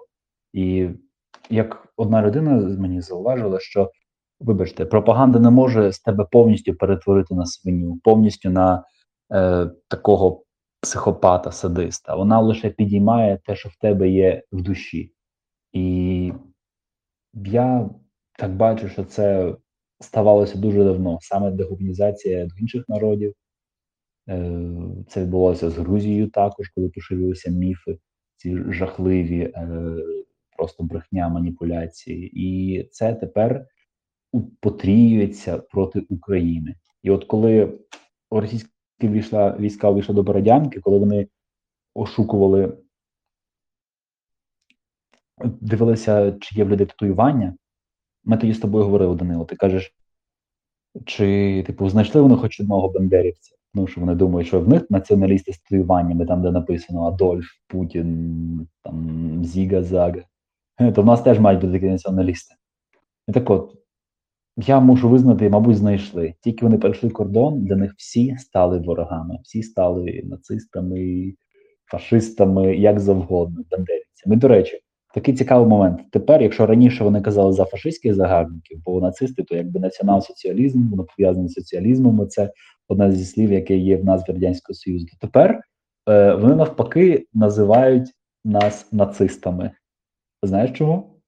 І 0.52 0.88
як 1.50 1.88
одна 1.96 2.22
людина 2.22 2.76
мені 2.78 3.00
зауважила, 3.00 3.60
що 3.60 3.90
вибачте, 4.40 4.84
пропаганда 4.84 5.38
не 5.38 5.50
може 5.50 5.92
з 5.92 6.00
тебе 6.00 6.26
повністю 6.30 6.74
перетворити 6.74 7.34
на 7.34 7.46
свиню, 7.46 8.00
повністю 8.04 8.50
на 8.50 8.84
е, 9.32 9.70
такого 9.88 10.42
психопата, 10.80 11.52
садиста. 11.52 12.14
Вона 12.14 12.40
лише 12.40 12.70
підіймає 12.70 13.38
те, 13.44 13.56
що 13.56 13.68
в 13.68 13.76
тебе 13.80 14.08
є 14.08 14.42
в 14.52 14.62
душі. 14.62 15.12
І 15.72 16.32
я 17.34 17.90
так 18.38 18.56
бачу, 18.56 18.88
що 18.88 19.04
це 19.04 19.56
ставалося 20.00 20.58
дуже 20.58 20.84
давно, 20.84 21.18
саме 21.20 21.50
дегуманізація 21.50 22.46
до 22.46 22.54
інших 22.60 22.84
народів, 22.88 23.34
Е, 24.30 24.52
Це 25.08 25.22
відбулося 25.22 25.70
з 25.70 25.78
Грузією 25.78 26.28
також, 26.30 26.68
коли 26.68 26.88
поширилися 26.88 27.50
міфи, 27.50 27.98
ці 28.36 28.56
жахливі, 28.68 29.40
е, 29.40 29.96
просто 30.56 30.82
брехня, 30.82 31.28
маніпуляції. 31.28 32.30
І 32.34 32.82
це 32.84 33.14
тепер 33.14 33.66
потріюється 34.60 35.58
проти 35.58 36.00
України. 36.00 36.74
І 37.02 37.10
от 37.10 37.24
коли 37.24 37.78
російські 38.30 38.70
війшла, 39.02 39.56
війська 39.60 39.90
вийшли 39.90 40.14
до 40.14 40.22
Бородянки, 40.22 40.80
коли 40.80 40.98
вони 40.98 41.28
ошукували, 41.94 42.78
дивилися, 45.44 46.32
чи 46.40 46.54
є 46.58 46.64
в 46.64 46.70
людей 46.70 46.86
татуювання, 46.86 47.54
ми 48.24 48.36
тоді 48.36 48.54
з 48.54 48.58
тобою 48.58 48.84
говорили, 48.84 49.16
Данило, 49.16 49.44
ти 49.44 49.56
кажеш, 49.56 49.94
чи, 51.06 51.62
типу, 51.66 51.88
знайшли 51.88 52.20
вони 52.20 52.36
хоч 52.36 52.60
одного 52.60 52.88
бандерівця? 52.88 53.56
Ну, 53.74 53.86
що 53.86 54.00
вони 54.00 54.14
думають, 54.14 54.48
що 54.48 54.60
в 54.60 54.68
них 54.68 54.90
націоналісти 54.90 55.52
з 55.52 55.58
татуюваннями, 55.58 56.26
там, 56.26 56.42
де 56.42 56.50
написано 56.50 57.04
Адольф, 57.04 57.46
Путін, 57.66 58.68
там, 58.82 59.44
Зіга, 59.44 59.82
Зага. 59.82 60.22
Е, 60.80 60.92
То 60.92 61.02
в 61.02 61.06
нас 61.06 61.22
теж 61.22 61.40
мають 61.40 61.60
бути 61.60 61.72
такі 61.72 61.86
націоналісти. 61.86 62.54
І 63.28 63.32
так 63.32 63.50
от, 63.50 63.74
я 64.56 64.80
можу 64.80 65.08
визнати, 65.08 65.50
мабуть, 65.50 65.76
знайшли. 65.76 66.34
Тільки 66.40 66.64
вони 66.64 66.78
перейшли 66.78 67.10
кордон, 67.10 67.64
для 67.64 67.76
них 67.76 67.94
всі 67.96 68.36
стали 68.36 68.78
ворогами, 68.78 69.38
всі 69.42 69.62
стали 69.62 70.22
нацистами, 70.24 71.32
фашистами, 71.84 72.76
як 72.76 73.00
завгодно, 73.00 73.64
бандерівцями. 73.70 74.36
До 74.36 74.48
речі, 74.48 74.80
такий 75.14 75.34
цікавий 75.34 75.68
момент. 75.68 76.10
Тепер, 76.10 76.42
якщо 76.42 76.66
раніше 76.66 77.04
вони 77.04 77.20
казали 77.20 77.52
за 77.52 77.64
фашистських 77.64 78.14
загарбників, 78.14 78.82
бо 78.84 79.00
нацисти 79.00 79.42
то 79.42 79.56
якби 79.56 79.80
націонал-соціалізм, 79.80 80.90
воно 80.90 81.04
пов'язане 81.04 81.48
з 81.48 81.52
соціалізмом. 81.52 82.22
і 82.22 82.26
Це 82.26 82.52
одне 82.88 83.12
зі 83.12 83.24
слів, 83.24 83.52
яке 83.52 83.76
є 83.76 83.96
в 83.96 84.04
назві 84.04 84.32
Радянського 84.32 84.74
Союзу. 84.74 85.06
То 85.06 85.26
тепер 85.26 85.60
е, 86.08 86.34
вони 86.34 86.54
навпаки 86.54 87.26
називають 87.34 88.14
нас 88.44 88.92
нацистами. 88.92 89.70
Знаєш 90.42 90.78
чому? 90.78 91.20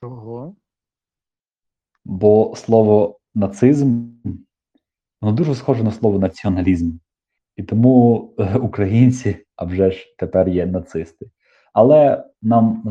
Чого? 0.00 0.56
Бо 2.04 2.54
слово 2.56 3.18
нацизм 3.34 4.08
воно 5.20 5.36
дуже 5.36 5.54
схоже 5.54 5.84
на 5.84 5.92
слово 5.92 6.18
націоналізм. 6.18 6.92
І 7.56 7.62
тому 7.62 8.34
е, 8.38 8.58
українці, 8.58 9.36
а 9.56 9.64
вже 9.64 9.90
ж 9.90 10.14
тепер 10.18 10.48
є 10.48 10.66
нацисти. 10.66 11.30
Але 11.72 12.24
нам 12.42 12.82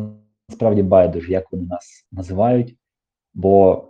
насправді 0.49 0.83
байдуже, 0.83 1.31
як 1.31 1.51
вони 1.51 1.67
нас 1.67 2.07
називають, 2.11 2.75
бо 3.33 3.85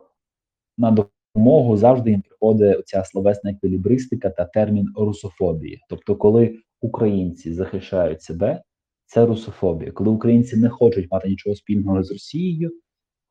на 0.77 0.91
допомогу 0.91 1.77
завжди 1.77 2.11
їм 2.11 2.21
приходить 2.21 2.87
ця 2.87 3.03
словесна 3.03 3.51
еквілібристика 3.51 4.29
та 4.29 4.45
термін 4.45 4.87
русофобія. 4.95 5.77
Тобто, 5.89 6.15
коли 6.15 6.59
українці 6.81 7.53
захищають 7.53 8.21
себе, 8.21 8.61
це 9.05 9.25
русофобія. 9.25 9.91
Коли 9.91 10.09
українці 10.09 10.57
не 10.57 10.69
хочуть 10.69 11.11
мати 11.11 11.29
нічого 11.29 11.55
спільного 11.55 12.03
з 12.03 12.11
Росією, 12.11 12.71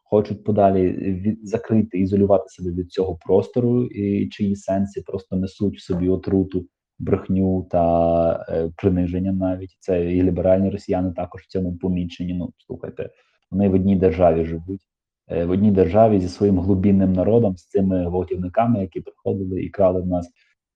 хочуть 0.02 0.44
подалі 0.44 0.88
від, 0.92 1.48
закрити, 1.48 1.98
ізолювати 1.98 2.48
себе 2.48 2.70
від 2.70 2.92
цього 2.92 3.18
простору, 3.26 3.86
і 3.86 4.28
чиї 4.28 4.56
сенси 4.56 5.02
просто 5.06 5.36
несуть 5.36 5.80
собі 5.80 6.08
отруту, 6.08 6.66
брехню 6.98 7.66
та 7.70 8.46
е, 8.48 8.70
приниження 8.76 9.32
навіть. 9.32 9.76
Це 9.78 10.12
і 10.12 10.22
ліберальні 10.22 10.70
росіяни 10.70 11.12
також 11.12 11.42
в 11.42 11.46
цьому 11.46 11.76
помічені. 11.76 12.34
Ну, 12.34 12.52
слухайте, 12.66 13.10
вони 13.50 13.68
в 13.68 13.74
одній 13.74 13.96
державі 13.96 14.44
живуть, 14.44 14.80
е, 15.28 15.44
в 15.44 15.50
одній 15.50 15.70
державі 15.70 16.20
зі 16.20 16.28
своїм 16.28 16.60
глубинним 16.60 17.12
народом, 17.12 17.56
з 17.56 17.66
цими 17.66 18.04
гвалтівниками, 18.04 18.80
які 18.80 19.00
приходили 19.00 19.62
і 19.62 19.70
крали 19.70 20.00
в 20.00 20.06
нас 20.06 20.30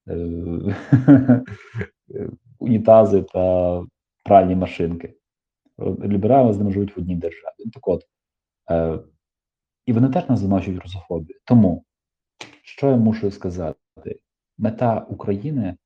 е, 0.08 1.44
унітази 2.58 3.22
та 3.22 3.82
пральні 4.24 4.56
машинки. 4.56 5.14
Ліберали 6.04 6.52
з 6.52 6.58
ними 6.58 6.72
живуть 6.72 6.96
в 6.96 7.00
одній 7.00 7.16
державі. 7.16 7.70
Так 7.74 7.88
от, 7.88 8.02
е, 8.70 8.98
і 9.86 9.92
вони 9.92 10.08
теж 10.08 10.28
нас 10.28 10.40
заносять 10.40 10.78
русофобію. 10.78 11.38
Тому, 11.44 11.84
що 12.62 12.90
я 12.90 12.96
мушу 12.96 13.30
сказати? 13.30 13.78
Мета 14.58 15.06
України 15.08 15.76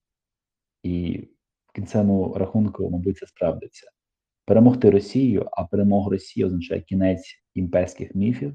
і 0.82 1.28
в 1.66 1.72
кінцевому 1.72 2.34
рахунку, 2.34 2.90
мабуть, 2.90 3.18
це 3.18 3.26
справдиться. 3.26 3.90
Перемогти 4.46 4.90
Росію, 4.90 5.48
а 5.52 5.64
перемога 5.64 6.10
Росії 6.10 6.46
означає 6.46 6.80
кінець 6.80 7.34
імперських 7.54 8.14
міфів 8.14 8.54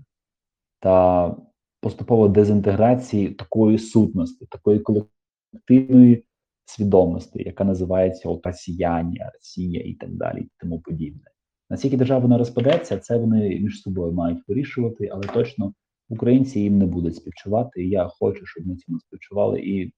та 0.80 1.36
поступово 1.82 2.28
дезінтеграції 2.28 3.30
такої 3.30 3.80
сутності, 3.80 4.46
такої 4.46 4.80
колективної 4.80 6.24
свідомості, 6.66 7.44
яка 7.44 7.64
називається 7.64 8.30
от 8.30 8.46
росіяні, 8.46 9.20
Росія 9.34 9.82
і 9.82 9.94
так 9.94 10.10
далі, 10.16 10.42
і 10.42 10.50
тому 10.60 10.80
подібне. 10.80 11.24
Наскільки 11.70 11.98
держава 11.98 12.28
не 12.28 12.38
розпадеться, 12.38 12.98
це 12.98 13.18
вони 13.18 13.60
між 13.60 13.82
собою 13.82 14.14
мають 14.14 14.48
вирішувати, 14.48 15.10
але 15.14 15.24
точно 15.24 15.74
українці 16.10 16.60
їм 16.60 16.78
не 16.78 16.86
будуть 16.86 17.16
співчувати. 17.16 17.84
І 17.84 17.90
я 17.90 18.08
хочу, 18.08 18.46
щоб 18.46 18.68
ми 18.68 18.76
цьому 18.76 19.00
співчували, 19.00 19.62
і 19.62 19.94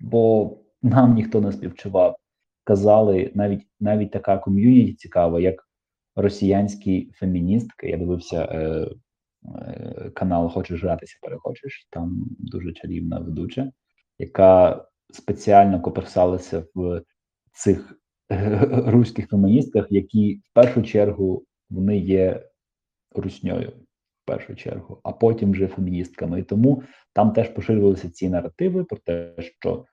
бо 0.00 0.56
нам 0.82 1.14
ніхто 1.14 1.40
не 1.40 1.52
співчував. 1.52 2.16
Казали 2.64 3.30
навіть 3.34 3.66
навіть 3.80 4.10
така 4.10 4.38
ком'юніті 4.38 4.94
цікава, 4.94 5.40
як 5.40 5.68
росіянські 6.16 7.10
феміністки. 7.14 7.88
Я 7.88 7.96
дивився 7.96 8.44
е, 8.44 8.88
е, 9.44 10.10
канал 10.14 10.50
Хочеш 10.50 10.82
гратися, 10.82 11.18
перехочеш. 11.22 11.88
Там 11.90 12.26
дуже 12.38 12.72
чарівна 12.72 13.18
ведуча, 13.18 13.70
яка 14.18 14.84
спеціально 15.12 15.80
коперсалася 15.80 16.64
в 16.74 17.02
цих 17.52 18.00
руських 18.86 19.28
феміністках, 19.28 19.86
які 19.90 20.34
в 20.34 20.54
першу 20.54 20.82
чергу 20.82 21.44
вони 21.70 21.98
є 21.98 22.50
русньою, 23.14 23.72
в 24.22 24.26
першу 24.26 24.54
чергу, 24.54 25.00
а 25.02 25.12
потім 25.12 25.52
вже 25.52 25.66
феміністками. 25.66 26.40
І 26.40 26.42
тому 26.42 26.82
там 27.12 27.32
теж 27.32 27.48
поширювалися 27.48 28.10
ці 28.10 28.28
наративи 28.28 28.84
про 28.84 28.98
те, 28.98 29.34
що 29.38 29.84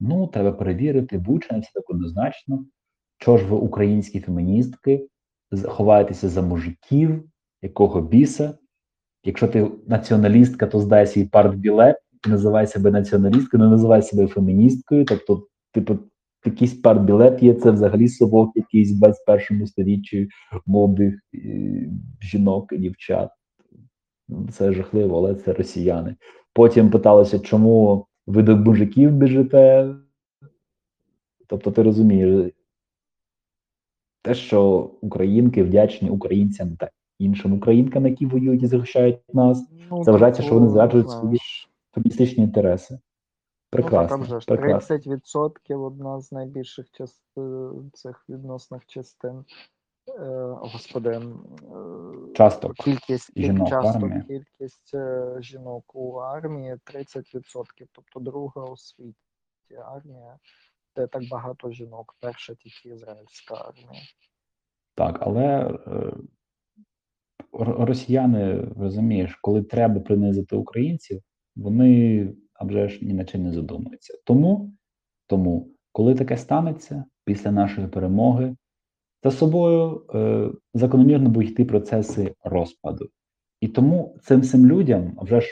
ну 0.00 0.26
треба 0.26 0.52
перевірити, 0.52 1.18
буча 1.18 1.58
все 1.58 1.70
так 1.74 1.90
однозначно. 1.90 2.64
Що 3.18 3.36
ж 3.36 3.44
ви, 3.44 3.56
українські 3.56 4.20
феміністки, 4.20 5.08
ховаєтеся 5.64 6.28
за 6.28 6.42
мужиків, 6.42 7.24
якого 7.62 8.00
біса? 8.00 8.58
Якщо 9.24 9.48
ти 9.48 9.70
націоналістка, 9.86 10.66
то 10.66 10.80
здай 10.80 11.06
свій 11.06 11.24
партбілет, 11.24 11.96
називай 12.26 12.66
себе 12.66 12.90
націоналісткою, 12.90 13.62
не 13.62 13.70
називай 13.70 14.02
себе 14.02 14.26
феміністкою, 14.26 15.04
тобто, 15.04 15.46
типу 15.72 15.98
якийсь 16.44 16.74
партбілет 16.74 17.42
є, 17.42 17.54
це 17.54 17.70
взагалі 17.70 18.08
совок 18.08 18.56
якийсь 18.56 18.92
в 18.92 18.98
21 18.98 19.66
сторіччі 19.66 20.28
молодих 20.66 21.14
е, 21.34 21.90
жінок 22.22 22.72
і 22.72 22.78
дівчат. 22.78 23.30
Це 24.50 24.72
жахливо, 24.72 25.18
але 25.18 25.34
це 25.34 25.52
росіяни. 25.52 26.16
Потім 26.52 26.90
питалося, 26.90 27.38
чому 27.38 28.06
ви 28.26 28.42
до 28.42 28.56
мужиків 28.56 29.10
біжите. 29.10 29.94
Тобто, 31.46 31.70
ти 31.70 31.82
розумієш, 31.82 32.52
те, 34.22 34.34
що 34.34 34.90
українки 35.00 35.62
вдячні 35.62 36.10
українцям 36.10 36.76
та 36.76 36.90
іншим 37.18 37.52
українкам, 37.52 38.06
які 38.06 38.26
воюють 38.26 38.62
і 38.62 38.66
захищають 38.66 39.34
нас, 39.34 39.68
Ну, 39.90 40.04
це 40.04 40.10
вважається, 40.10 40.42
що 40.42 40.54
вони 40.54 40.68
зраджують 40.68 41.10
свої 41.10 41.38
знаєш, 41.96 42.38
інтереси. 42.38 42.98
Прекрасно. 43.70 44.16
Ну, 44.16 44.22
так, 44.22 44.32
а 44.32 44.36
вже 44.36 44.40
ж 44.40 44.46
прекрасно. 44.46 44.96
30% 44.96 45.84
одна 45.84 46.20
з 46.20 46.32
найбільших 46.32 46.90
част... 46.90 47.24
е, 47.38 47.70
цих 47.92 48.24
відносних 48.28 48.86
частин. 48.86 49.44
Е, 50.08 50.24
господи, 50.60 51.10
е, 51.10 51.22
Часток 52.34 52.74
кількість 52.74 53.32
кіль- 53.34 53.42
жінок 53.44 53.70
в 53.70 53.86
армії. 53.86 54.22
кількість 54.28 54.94
е, 54.94 55.36
жінок 55.40 55.94
у 55.94 56.12
армії 56.16 56.76
30%, 56.84 57.86
тобто 57.92 58.20
друга 58.20 58.64
у 58.64 58.76
світі 58.76 59.16
армія, 59.84 60.38
де 60.96 61.06
так 61.06 61.22
багато 61.30 61.70
жінок, 61.70 62.16
перша 62.20 62.54
тільки 62.54 62.88
ізраїльська 62.88 63.54
армія. 63.54 64.02
Так, 64.94 65.18
але 65.20 65.78
росіяни, 67.52 68.60
розумієш, 68.76 69.38
коли 69.42 69.62
треба 69.62 70.00
принизити 70.00 70.56
українців, 70.56 71.22
вони 71.56 72.34
а 72.54 72.64
вже 72.64 72.88
ж 72.88 73.04
ні 73.04 73.12
на 73.12 73.24
чим 73.24 73.42
не 73.42 73.52
задумуються. 73.52 74.18
Тому, 74.24 74.72
тому, 75.26 75.68
коли 75.92 76.14
таке 76.14 76.36
станеться 76.36 77.04
після 77.24 77.50
нашої 77.52 77.86
перемоги, 77.88 78.56
за 79.30 79.36
собою 79.36 80.02
е, 80.14 80.48
закономірно 80.74 81.28
будуть 81.30 81.50
йти 81.50 81.64
процеси 81.64 82.34
розпаду. 82.44 83.08
І 83.60 83.68
тому 83.68 84.18
цим 84.22 84.40
всім 84.40 84.66
людям, 84.66 85.18
вже 85.22 85.40
ж 85.40 85.46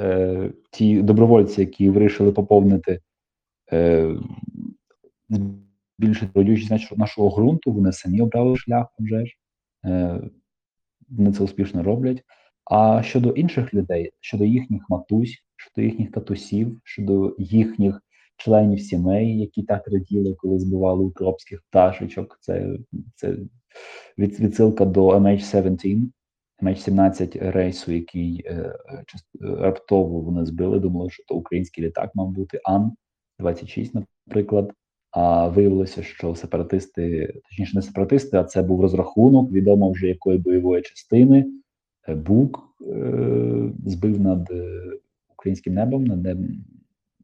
е, 0.00 0.50
ті 0.70 1.02
добровольці, 1.02 1.60
які 1.60 1.90
вирішили 1.90 2.32
поповнити 2.32 3.00
е, 3.72 4.16
збільшити 5.98 6.30
родючість 6.34 6.70
нашого- 6.96 7.30
ґрунту, 7.36 7.72
вони 7.72 7.92
самі 7.92 8.20
обрали 8.20 8.56
шлях, 8.56 8.86
вже 8.98 9.26
ж. 9.26 9.36
Е, 9.84 10.20
вони 11.08 11.32
це 11.32 11.44
успішно 11.44 11.82
роблять. 11.82 12.22
А 12.64 13.02
щодо 13.02 13.30
інших 13.30 13.74
людей, 13.74 14.12
щодо 14.20 14.44
їхніх 14.44 14.90
матусь, 14.90 15.44
щодо 15.56 15.86
їхніх 15.86 16.10
татусів, 16.12 16.80
щодо 16.84 17.34
їхніх 17.38 18.02
членів 18.38 18.80
сімей, 18.80 19.38
які 19.38 19.62
так 19.62 19.88
раділи, 19.88 20.34
коли 20.34 20.58
збивали 20.58 21.04
укропських 21.04 21.62
пташечок, 21.70 22.38
це 22.40 22.78
це 23.14 23.36
від, 24.18 24.40
відсилка 24.40 24.84
до 24.84 25.08
MH17, 25.08 26.06
MH17 26.62 27.50
рейсу, 27.50 27.92
який 27.92 28.42
е, 28.46 28.74
раптово 29.40 30.20
вони 30.20 30.44
збили. 30.46 30.80
Думали, 30.80 31.10
що 31.10 31.24
то 31.28 31.34
український 31.34 31.84
літак 31.84 32.10
мав 32.14 32.30
бути 32.30 32.60
Ан-26, 32.64 34.04
наприклад. 34.26 34.72
А 35.10 35.48
виявилося, 35.48 36.02
що 36.02 36.34
сепаратисти, 36.34 37.34
точніше, 37.48 37.76
не 37.76 37.82
сепаратисти, 37.82 38.36
а 38.36 38.44
це 38.44 38.62
був 38.62 38.80
розрахунок, 38.80 39.52
відомо 39.52 39.90
вже 39.90 40.06
якої 40.06 40.38
бойової 40.38 40.82
частини. 40.82 41.46
Е, 42.08 42.14
Бук 42.14 42.76
е, 42.80 43.72
збив 43.86 44.20
над 44.20 44.50
е, 44.50 44.82
українським 45.32 45.74
небом, 45.74 46.04
над 46.04 46.38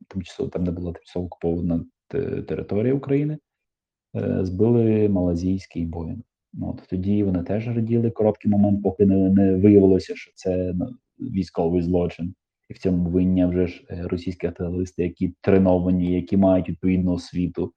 тимчасово 0.09 0.51
там 0.51 0.65
не 0.65 0.71
була 0.71 0.93
тимчасово 0.93 1.27
окупована 1.27 1.85
територія 2.49 2.95
України, 2.95 3.39
е, 4.17 4.45
збили 4.45 5.09
малазійський 5.09 5.87
боїн. 5.87 6.23
Ну, 6.53 6.71
от 6.71 6.89
Тоді 6.89 7.23
вони 7.23 7.43
теж 7.43 7.67
раділи 7.69 8.11
короткий 8.11 8.51
момент, 8.51 8.83
поки 8.83 9.07
не, 9.07 9.31
не 9.31 9.57
виявилося, 9.57 10.17
що 10.17 10.33
це 10.35 10.73
ну, 10.75 10.97
військовий 11.19 11.83
злочин. 11.83 12.35
І 12.69 12.73
в 12.73 12.79
цьому 12.79 13.11
винні 13.11 13.47
вже 13.47 13.67
ж 13.67 13.85
е, 13.91 14.03
російські 14.09 14.47
артилеристи, 14.47 15.03
які 15.03 15.35
треновані, 15.41 16.13
які 16.13 16.37
мають 16.37 16.69
відповідну 16.69 17.13
освіту. 17.13 17.73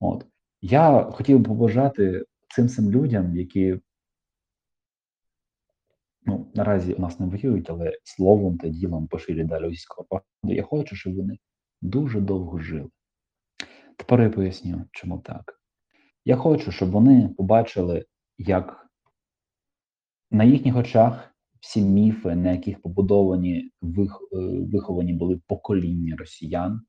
От 0.00 0.26
я 0.62 1.02
хотів 1.02 1.38
би 1.38 1.44
побажати 1.44 2.24
цим 2.54 2.68
цим 2.68 2.90
людям, 2.90 3.36
які 3.36 3.80
ну 6.26 6.46
наразі 6.54 6.92
у 6.92 7.00
нас 7.00 7.20
не 7.20 7.26
воюють, 7.26 7.70
але 7.70 7.92
словом 8.04 8.58
та 8.58 8.68
ділом 8.68 9.06
поширюють 9.06 9.48
далі 9.48 9.64
російського 9.64 10.06
пропаганду. 10.10 10.56
Я 10.56 10.62
хочу, 10.62 10.96
щоб 10.96 11.16
вони 11.16 11.38
дуже 11.82 12.20
довго 12.20 12.58
жили. 12.58 12.90
Тепер 13.96 14.22
я 14.22 14.30
поясню, 14.30 14.84
чому 14.90 15.18
так. 15.18 15.60
Я 16.24 16.36
хочу, 16.36 16.72
щоб 16.72 16.90
вони 16.90 17.28
побачили, 17.28 18.06
як 18.38 18.86
на 20.30 20.44
їхніх 20.44 20.76
очах 20.76 21.34
всі 21.60 21.82
міфи, 21.82 22.34
на 22.34 22.52
яких 22.52 22.82
побудовані 22.82 23.58
е, 23.58 23.70
виховані 24.72 25.12
були 25.12 25.40
покоління 25.46 26.16
росіян, 26.18 26.80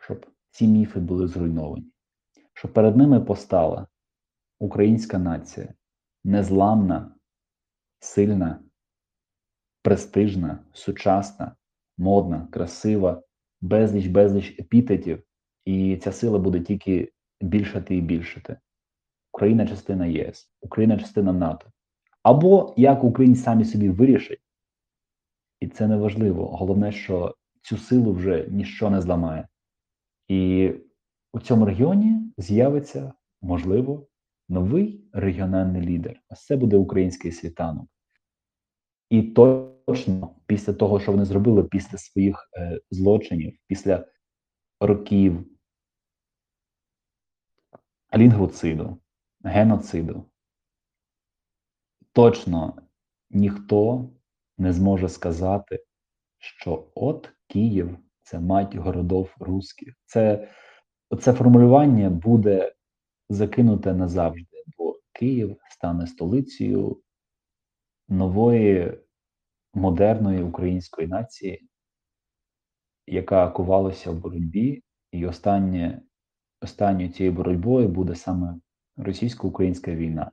щоб 0.00 0.26
ці 0.50 0.68
міфи 0.68 1.00
були 1.00 1.28
зруйновані, 1.28 1.92
щоб 2.52 2.72
перед 2.72 2.96
ними 2.96 3.20
постала 3.20 3.86
українська 4.58 5.18
нація 5.18 5.74
незламна, 6.24 7.14
сильна, 8.00 8.64
престижна, 9.82 10.64
сучасна, 10.72 11.56
модна, 11.98 12.48
красива, 12.52 13.22
безліч, 13.60 14.06
безліч 14.06 14.60
епітетів, 14.60 15.22
і 15.64 15.96
ця 15.96 16.12
сила 16.12 16.38
буде 16.38 16.60
тільки 16.60 17.12
більшати 17.40 17.96
і 17.96 18.00
більшати. 18.00 18.56
Україна 19.32 19.66
частина 19.66 20.06
ЄС, 20.06 20.50
Україна 20.60 20.98
частина 20.98 21.32
НАТО. 21.32 21.66
Або 22.22 22.74
як 22.76 23.04
українці 23.04 23.42
самі 23.42 23.64
собі 23.64 23.88
вирішать, 23.88 24.40
і 25.60 25.68
це 25.68 25.86
не 25.86 25.96
важливо. 25.96 26.46
Головне, 26.46 26.92
що 26.92 27.34
цю 27.62 27.76
силу 27.76 28.12
вже 28.12 28.46
ніщо 28.50 28.90
не 28.90 29.00
зламає. 29.00 29.48
І 30.28 30.72
у 31.32 31.40
цьому 31.40 31.66
регіоні 31.66 32.32
з'явиться, 32.38 33.12
можливо, 33.42 34.06
новий 34.48 35.04
регіональний 35.12 35.82
лідер. 35.82 36.20
Ось 36.28 36.46
це 36.46 36.56
буде 36.56 36.76
український 36.76 37.32
світанок. 37.32 37.88
І 39.10 39.22
точно 39.86 40.34
після 40.46 40.72
того, 40.72 41.00
що 41.00 41.12
вони 41.12 41.24
зробили, 41.24 41.64
після 41.64 41.98
своїх 41.98 42.50
е, 42.56 42.80
злочинів, 42.90 43.58
після 43.66 44.06
років 44.80 45.46
лінгвоциду, 48.16 48.98
геноциду, 49.44 50.30
точно 52.12 52.82
ніхто 53.30 54.10
не 54.58 54.72
зможе 54.72 55.08
сказати, 55.08 55.84
що 56.38 56.88
от 56.94 57.30
Київ 57.46 57.98
це 58.22 58.40
мать 58.40 58.74
городов 58.74 59.34
русських. 59.40 59.94
Це, 60.04 60.48
Це 61.20 61.32
формулювання 61.32 62.10
буде 62.10 62.74
закинуте 63.28 63.94
назавжди, 63.94 64.64
бо 64.78 64.98
Київ 65.12 65.56
стане 65.70 66.06
столицею 66.06 67.02
нової 68.08 68.98
модерної 69.76 70.42
української 70.42 71.08
нації, 71.08 71.68
яка 73.06 73.48
кувалася 73.48 74.10
в 74.10 74.14
боротьбі, 74.14 74.82
і 75.12 75.26
останнє, 75.26 76.02
останньою 76.60 77.08
цією 77.08 77.32
боротьбою 77.32 77.88
буде 77.88 78.14
саме 78.14 78.54
російсько-українська 78.96 79.94
війна. 79.94 80.30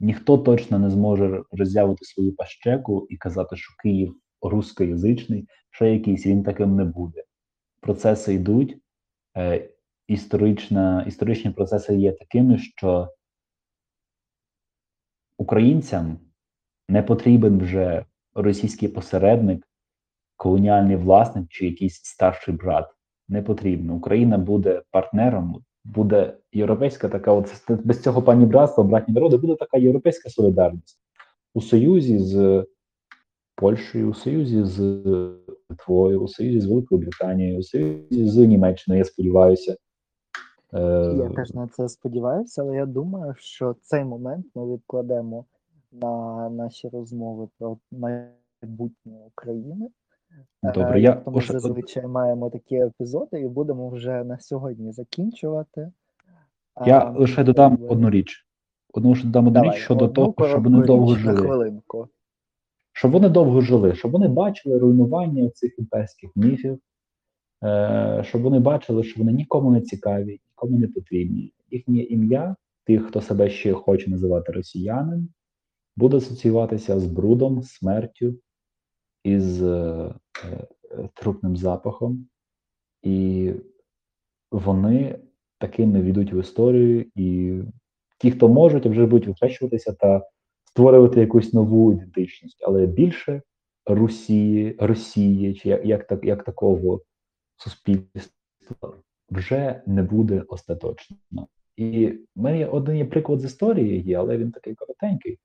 Ніхто 0.00 0.38
точно 0.38 0.78
не 0.78 0.90
зможе 0.90 1.42
роззявити 1.50 2.04
свою 2.04 2.36
пащеку 2.36 3.06
і 3.10 3.16
казати, 3.16 3.56
що 3.56 3.74
Київ 3.82 4.20
рускоязичний, 4.42 5.48
ще 5.70 5.92
якийсь 5.92 6.26
він 6.26 6.42
таким 6.42 6.76
не 6.76 6.84
буде. 6.84 7.24
Процеси 7.80 8.34
йдуть. 8.34 8.78
Е, 9.36 9.70
історична, 10.06 11.02
Історичні 11.02 11.50
процеси 11.50 11.96
є 11.96 12.12
такими, 12.12 12.58
що 12.58 13.08
українцям 15.36 16.18
не 16.88 17.02
потрібен 17.02 17.58
вже 17.58 18.04
російський 18.42 18.88
посередник, 18.88 19.68
колоніальний 20.36 20.96
власник 20.96 21.46
чи 21.48 21.66
якийсь 21.66 22.00
старший 22.02 22.54
брат. 22.54 22.86
Не 23.28 23.42
потрібно. 23.42 23.94
Україна 23.94 24.38
буде 24.38 24.82
партнером, 24.90 25.62
буде 25.84 26.34
європейська 26.52 27.08
така, 27.08 27.32
от 27.32 27.70
без 27.84 28.02
цього 28.02 28.22
пані 28.22 28.46
братства, 28.46 28.84
братні 28.84 29.14
народи, 29.14 29.36
буде 29.36 29.54
така 29.54 29.78
європейська 29.78 30.30
солідарність 30.30 30.98
у 31.54 31.60
союзі 31.60 32.18
з 32.18 32.66
Польщею, 33.56 34.10
у 34.10 34.14
союзі 34.14 34.64
з 34.64 34.80
Литвою, 35.70 36.20
у 36.20 36.28
союзі 36.28 36.60
з 36.60 36.66
Великою 36.66 37.00
Британією, 37.00 37.58
у 37.58 37.62
союзі 37.62 38.28
з 38.28 38.36
Німеччиною, 38.36 38.98
я 38.98 39.04
сподіваюся. 39.04 39.76
Я 40.72 41.30
теж 41.36 41.54
на 41.54 41.68
це 41.68 41.88
сподіваюся, 41.88 42.62
але 42.62 42.76
я 42.76 42.86
думаю, 42.86 43.34
що 43.38 43.76
цей 43.82 44.04
момент 44.04 44.46
ми 44.54 44.74
відкладемо 44.74 45.44
на 45.92 46.48
наші 46.50 46.88
розмови 46.88 47.48
про 47.58 47.78
майбутнє 47.92 49.18
України. 49.26 49.90
Добре, 50.62 51.00
я 51.00 51.12
Тобто 51.12 51.30
ми 51.30 51.60
зазвичай 51.60 52.06
маємо 52.06 52.50
такі 52.50 52.76
епізоди 52.76 53.40
і 53.40 53.48
будемо 53.48 53.90
вже 53.90 54.24
на 54.24 54.38
сьогодні 54.38 54.92
закінчувати. 54.92 55.92
Я 56.86 56.98
а, 56.98 57.10
лише 57.10 57.44
додам 57.44 57.78
але... 57.80 57.88
одну 57.88 58.10
річ. 58.10 58.46
Одну 58.92 59.14
ж 59.14 59.24
додам 59.24 59.46
одну 59.46 59.62
річ 59.62 59.74
щодо 59.74 60.08
того, 60.08 60.34
щоб 60.48 60.64
вони 60.64 60.86
довго 60.86 61.14
жили. 61.14 61.36
Хвилинку. 61.36 62.08
Щоб 62.92 63.10
вони 63.10 63.28
довго 63.28 63.60
жили, 63.60 63.94
щоб 63.94 64.10
вони 64.10 64.28
бачили 64.28 64.78
руйнування 64.78 65.50
цих 65.50 65.78
імперських 65.78 66.30
міфів, 66.36 66.78
е, 67.64 68.22
щоб 68.26 68.42
вони 68.42 68.58
бачили, 68.58 69.02
що 69.02 69.18
вони 69.18 69.32
нікому 69.32 69.70
не 69.70 69.80
цікаві, 69.80 70.40
нікому 70.50 70.78
не 70.78 70.88
потрібні. 70.88 71.52
Їхнє 71.70 71.98
ім'я, 71.98 72.56
тих, 72.84 73.06
хто 73.06 73.20
себе 73.20 73.50
ще 73.50 73.72
хоче 73.72 74.10
називати 74.10 74.52
росіянин, 74.52 75.28
буде 75.98 76.16
асоціюватися 76.16 77.00
з 77.00 77.06
брудом, 77.06 77.62
смертю, 77.62 78.34
із 79.24 79.62
е, 79.62 80.14
е, 80.44 80.68
трупним 81.14 81.56
запахом, 81.56 82.28
і 83.02 83.52
вони 84.50 85.18
такими 85.58 86.02
війдуть 86.02 86.32
в 86.32 86.40
історію, 86.40 87.06
і 87.14 87.58
ті, 88.18 88.30
хто 88.30 88.48
можуть, 88.48 88.86
вже 88.86 89.06
будуть 89.06 89.28
витрачуватися 89.28 89.92
та 89.92 90.26
створювати 90.64 91.20
якусь 91.20 91.52
нову 91.52 91.92
ідентичність, 91.92 92.64
але 92.66 92.86
більше 92.86 93.42
Росії, 93.86 94.76
Росії 94.78 95.54
чи 95.54 95.68
як, 95.68 95.86
як, 95.86 96.06
так, 96.06 96.24
як 96.24 96.44
такого 96.44 97.00
суспільства 97.56 98.94
вже 99.30 99.82
не 99.86 100.02
буде 100.02 100.44
остаточно. 100.48 101.16
І 101.76 102.06
в 102.06 102.42
мене 102.42 102.66
один 102.66 102.96
є 102.96 103.04
приклад 103.04 103.40
з 103.40 103.44
історії 103.44 104.02
є, 104.02 104.18
але 104.18 104.38
він 104.38 104.50
такий 104.50 104.74
коротенький. 104.74 105.38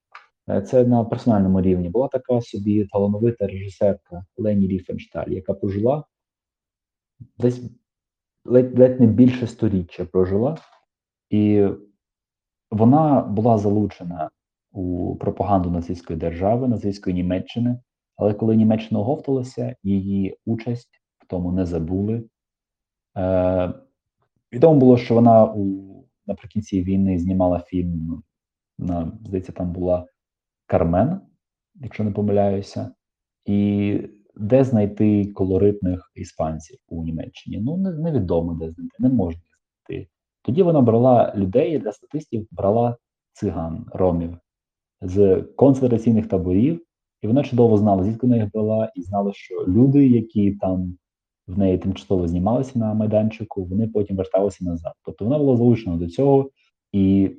Е, 0.50 0.62
це 0.62 0.86
на 0.86 1.04
персональному 1.04 1.62
рівні. 1.62 1.90
Була 1.90 2.08
така 2.08 2.42
собі 2.42 2.86
талановита 2.86 3.48
режисерка 3.48 4.26
Лені 4.38 4.68
Ріфеншталь, 4.68 5.30
яка 5.30 5.54
прожила 5.54 6.04
десь 7.38 7.62
ледь, 8.46 8.80
ледь 8.80 9.00
не 9.00 9.08
більше 9.08 9.48
сторіччя 9.48 10.06
прожила, 10.06 10.58
і 11.30 11.68
вона 12.72 13.22
була 13.22 13.58
залучена 13.58 14.30
у 14.72 15.16
пропаганду 15.16 15.72
нацистської 15.72 16.20
держави, 16.20 16.68
нацистської 16.68 17.14
Німеччини. 17.14 17.80
Але 18.16 18.34
коли 18.34 18.56
Німеччина 18.56 19.00
оговталася, 19.00 19.76
її 19.84 20.38
участь 20.46 21.02
в 21.20 21.28
тому 21.28 21.52
не 21.52 21.66
забули. 21.66 22.24
Е, 23.18 23.74
Відомо 24.54 24.80
було, 24.80 24.98
що 24.98 25.14
вона 25.14 25.46
у 25.46 25.84
наприкінці 26.28 26.84
війни 26.84 27.20
знімала 27.20 27.60
фільм. 27.60 28.24
На, 28.80 29.12
Здається, 29.26 29.52
там 29.52 29.72
була 29.72 30.08
Кармен, 30.74 31.20
якщо 31.76 32.04
не 32.04 32.12
помиляюся. 32.12 32.92
І 33.46 34.00
де 34.36 34.64
знайти 34.64 35.26
колоритних 35.26 36.12
іспанців 36.16 36.78
у 36.88 37.04
Німеччині? 37.04 37.62
Ну, 37.62 37.78
не- 37.78 37.92
невідомо, 37.92 38.54
де 38.54 38.72
знайти, 38.72 38.96
не 39.00 39.10
можна 39.10 39.42
знайти. 39.88 40.08
Тоді 40.42 40.64
вона 40.64 40.82
брала 40.82 41.34
людей 41.36 41.80
для 41.80 41.92
статистів, 41.92 42.48
брала 42.52 42.98
циган, 43.34 43.86
ромів 43.92 44.38
з 45.02 45.42
концентраційних 45.56 46.28
таборів, 46.28 46.82
і 47.22 47.28
вона 47.28 47.44
чудово 47.44 47.78
знала, 47.78 48.04
звідки 48.04 48.28
вона 48.28 48.38
їх 48.38 48.52
брала, 48.52 48.92
і 48.96 49.02
знала, 49.02 49.32
що 49.34 49.66
люди, 49.68 50.08
які 50.08 50.52
там 50.52 50.98
в 51.48 51.58
неї 51.58 51.78
тимчасово 51.78 52.28
знімалися 52.28 52.80
на 52.80 52.94
майданчику, 52.94 53.66
вони 53.66 53.88
потім 53.88 54.18
верталися 54.18 54.66
назад. 54.66 54.94
Тобто 55.06 55.26
вона 55.26 55.38
була 55.38 55.58
залучена 55.58 55.98
до 55.98 56.08
цього, 56.08 56.50
і 56.92 57.32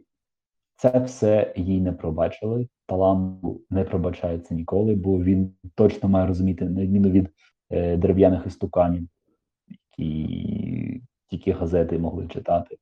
це 0.76 0.98
все 0.98 1.54
їй 1.56 1.80
не 1.80 1.92
пробачили. 1.92 2.68
Таланту 2.86 3.60
не 3.70 3.84
пробачається 3.84 4.54
ніколи, 4.54 4.94
бо 4.94 5.22
він 5.22 5.54
точно 5.74 6.08
має 6.08 6.26
розуміти, 6.26 6.64
на 6.64 6.80
відміну 6.82 7.10
від 7.10 7.28
е, 7.70 7.96
дерев'яних 7.96 8.46
істуканів, 8.46 9.08
які 9.98 11.02
тільки 11.30 11.52
газети 11.52 11.98
могли 11.98 12.26
читати. 12.26 12.76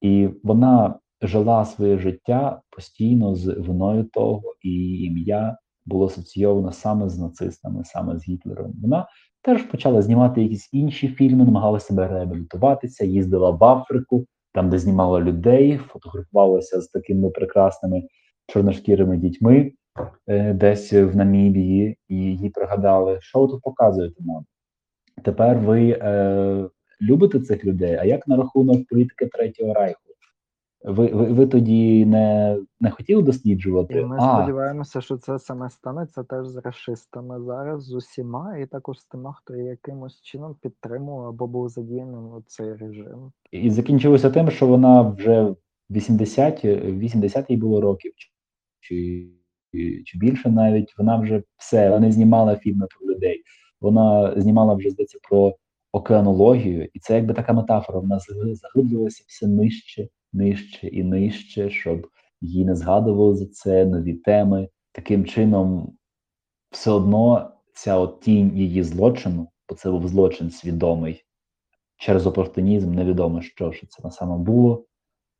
І 0.00 0.28
вона 0.42 0.98
жила 1.22 1.64
своє 1.64 1.98
життя 1.98 2.60
постійно 2.70 3.34
з 3.34 3.46
виною 3.46 4.04
того, 4.04 4.54
і 4.62 5.02
ім'я 5.02 5.58
було 5.86 6.06
асоційовано 6.06 6.72
саме 6.72 7.08
з 7.08 7.18
нацистами, 7.18 7.84
саме 7.84 8.18
з 8.18 8.28
Гітлером. 8.28 8.74
Вона 8.82 9.06
теж 9.42 9.62
почала 9.62 10.02
знімати 10.02 10.42
якісь 10.42 10.68
інші 10.72 11.08
фільми, 11.08 11.44
намагалася 11.44 11.86
себе 11.86 12.08
реабілітуватися, 12.08 13.04
їздила 13.04 13.50
в 13.50 13.64
Африку, 13.64 14.26
там, 14.58 14.70
де 14.70 14.78
знімала 14.78 15.20
людей, 15.20 15.76
фотографувалася 15.76 16.80
з 16.80 16.88
такими 16.88 17.30
прекрасними 17.30 18.02
чорношкірими 18.46 19.16
дітьми 19.16 19.72
е, 20.26 20.52
десь 20.52 20.92
в 20.92 21.16
Намібії, 21.16 21.98
і 22.08 22.16
їй 22.16 22.50
пригадали, 22.50 23.18
що 23.20 23.40
ви 23.40 23.48
тут 23.48 23.62
показуєте 23.62 24.24
нам. 24.24 24.44
Тепер 25.24 25.58
ви 25.58 25.90
е, 25.90 26.68
любите 27.00 27.40
цих 27.40 27.64
людей, 27.64 27.96
а 28.00 28.04
як 28.04 28.28
на 28.28 28.36
рахунок 28.36 28.88
політики 28.88 29.26
Третього 29.26 29.74
Райху? 29.74 30.07
Ви, 30.84 31.06
ви, 31.06 31.32
ви 31.32 31.46
тоді 31.46 32.06
не, 32.06 32.58
не 32.80 32.90
хотіли 32.90 33.22
досліджувати? 33.22 34.00
І 34.00 34.04
ми 34.04 34.16
а, 34.20 34.36
сподіваємося, 34.36 35.00
що 35.00 35.16
це 35.16 35.38
саме 35.38 35.70
станеться 35.70 36.22
теж 36.22 36.46
з 36.46 36.56
расистами 36.56 37.40
зараз, 37.42 37.84
з 37.84 37.92
усіма, 37.94 38.58
і 38.58 38.66
також 38.66 39.00
з 39.00 39.04
тими, 39.04 39.32
хто 39.36 39.56
якимось 39.56 40.20
чином 40.20 40.56
підтримував 40.62 41.26
або 41.26 41.46
був 41.46 41.68
задіяним 41.68 42.24
у 42.24 42.42
цей 42.46 42.74
режим. 42.74 43.32
І 43.50 43.70
закінчилося 43.70 44.30
тим, 44.30 44.50
що 44.50 44.66
вона 44.66 45.02
вже 45.02 45.42
в 45.42 45.56
80, 45.90 46.64
80 46.64 47.50
їй 47.50 47.56
було 47.56 47.80
років, 47.80 48.12
чи, 48.80 49.28
чи 50.04 50.18
більше 50.18 50.50
навіть. 50.50 50.94
Вона 50.98 51.16
вже 51.20 51.42
все, 51.56 51.90
вона 51.90 52.00
не 52.06 52.12
знімала 52.12 52.56
фільми 52.56 52.86
про 52.98 53.14
людей. 53.14 53.42
Вона 53.80 54.34
знімала 54.40 54.74
вже 54.74 54.90
здається 54.90 55.18
про 55.28 55.54
океанологію, 55.92 56.88
і 56.94 56.98
це 56.98 57.14
якби 57.14 57.34
така 57.34 57.52
метафора. 57.52 57.98
Вона 57.98 58.16
заг- 58.18 58.54
заглиблювалася 58.54 59.24
все 59.26 59.46
нижче, 59.46 60.08
нижче 60.32 60.88
і 60.88 61.04
нижче, 61.04 61.70
щоб 61.70 62.06
її 62.40 62.64
не 62.64 62.74
згадували 62.74 63.36
за 63.36 63.46
це, 63.46 63.84
нові 63.84 64.14
теми. 64.14 64.68
Таким 64.92 65.24
чином, 65.24 65.96
все 66.70 66.90
одно 66.90 67.52
ця 67.74 67.98
от 67.98 68.20
тінь 68.20 68.56
її 68.56 68.82
злочину, 68.82 69.48
бо 69.68 69.74
це 69.74 69.90
був 69.90 70.08
злочин 70.08 70.50
свідомий, 70.50 71.24
через 71.96 72.26
опортунізм 72.26 72.94
невідомо 72.94 73.42
що, 73.42 73.72
що 73.72 73.86
це 73.86 74.02
на 74.02 74.10
саме 74.10 74.38
було, 74.38 74.86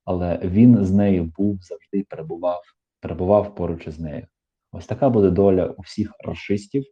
але 0.04 0.38
він 0.44 0.84
з 0.84 0.92
нею 0.92 1.32
був 1.36 1.62
завжди 1.62 2.04
перебував, 2.08 2.62
перебував 3.00 3.54
поруч 3.54 3.86
із 3.86 4.00
нею. 4.00 4.26
Ось 4.72 4.86
така 4.86 5.10
буде 5.10 5.30
доля 5.30 5.66
у 5.66 5.82
всіх 5.82 6.12
расистів, 6.24 6.84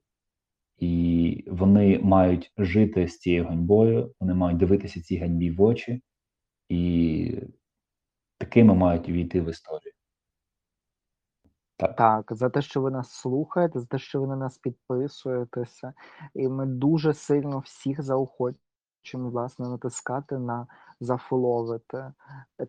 і 0.79 1.45
вони 1.47 1.99
мають 1.99 2.53
жити 2.59 3.09
з 3.09 3.19
цією 3.19 3.45
ганьбою, 3.45 4.15
вони 4.21 4.35
мають 4.35 4.59
дивитися 4.59 5.03
цій 5.03 5.17
ганьбі 5.17 5.51
в 5.51 5.63
очі, 5.63 6.03
і 6.69 7.41
такими 8.39 8.75
мають 8.75 9.09
увійти 9.09 9.41
в 9.41 9.51
історію. 9.51 9.93
Так. 11.77 11.97
Так, 11.97 12.27
за 12.31 12.49
те, 12.51 12.63
що 12.63 12.81
ви 12.81 12.91
нас 12.91 13.13
слухаєте, 13.13 13.81
за 13.81 13.87
те, 13.87 13.99
що 13.99 14.21
ви 14.21 14.27
на 14.27 14.37
нас 14.37 14.59
підписуєтеся, 14.59 15.93
і 16.35 16.49
ми 16.49 16.67
дуже 16.67 17.15
сильно 17.15 17.59
всіх 17.59 18.03
заохочуємо, 18.03 19.31
власне, 19.31 19.69
натискати 19.69 20.39
на 20.39 20.67
зафоловити, 21.01 22.13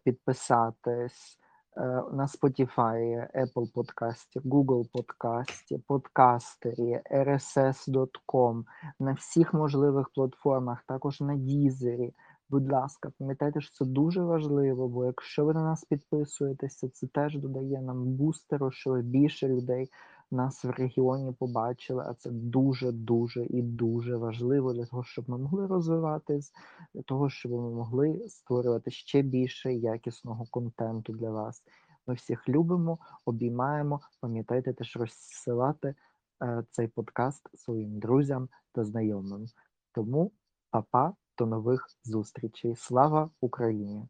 підписатись 0.04 1.40
е, 1.78 1.82
на 2.12 2.26
Spotify, 2.26 3.28
Apple 3.36 3.74
подкасті, 3.74 4.40
Google 4.40 4.92
подкасті, 4.94 5.78
подкастері, 5.88 7.02
rss.com, 7.12 8.64
на 9.00 9.14
всіх 9.14 9.54
можливих 9.54 10.10
платформах, 10.10 10.84
також 10.88 11.22
на 11.22 11.36
Дізері. 11.36 12.14
Будь 12.50 12.72
ласка, 12.72 13.12
пам'ятайте, 13.20 13.62
що 13.62 13.72
це 13.72 13.86
дуже 13.86 14.24
важливо, 14.24 14.88
бо 14.88 15.06
якщо 15.06 15.46
ви 15.46 15.54
на 15.54 15.64
нас 15.64 15.84
підписуєтеся, 15.84 16.90
це 16.90 17.08
теж 17.08 17.38
додає 17.38 17.82
нам 17.82 18.06
бустеру, 18.06 18.72
що 18.72 18.94
більше 18.94 19.48
людей 19.48 19.90
нас 20.32 20.64
в 20.64 20.70
регіоні 20.70 21.34
побачили, 21.40 22.04
а 22.08 22.14
це 22.14 22.30
дуже, 22.32 22.92
дуже 22.92 23.46
і 23.46 23.62
дуже 23.62 24.18
важливо 24.18 24.74
для 24.74 24.86
того, 24.86 25.04
щоб 25.04 25.30
ми 25.30 25.38
могли 25.38 25.68
розвиватись, 25.68 26.54
для 26.94 27.02
того, 27.02 27.30
щоб 27.30 27.52
ми 27.52 27.70
могли 27.70 28.30
створювати 28.30 28.92
ще 28.92 29.22
більше 29.22 29.74
якісного 29.74 30.46
контенту 30.52 31.14
для 31.14 31.32
вас. 31.32 31.64
Ми 32.08 32.14
всіх 32.14 32.50
любимо, 32.50 33.00
обіймаємо. 33.26 34.00
Пам'ятайте 34.20 34.74
теж 34.74 34.98
розсилати 34.98 35.96
е, 36.44 36.64
цей 36.72 36.88
подкаст 36.88 37.60
своїм 37.60 38.00
друзям 38.00 38.50
та 38.72 38.84
знайомим. 38.84 39.46
Тому 39.92 40.32
па-па, 40.72 41.14
до 41.38 41.46
нових 41.46 41.88
зустрічей. 42.04 42.76
Слава 42.76 43.30
Україні! 43.42 44.08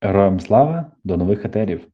Героям 0.00 0.40
слава, 0.40 0.92
до 1.04 1.16
нових 1.16 1.44
етерів! 1.44 1.86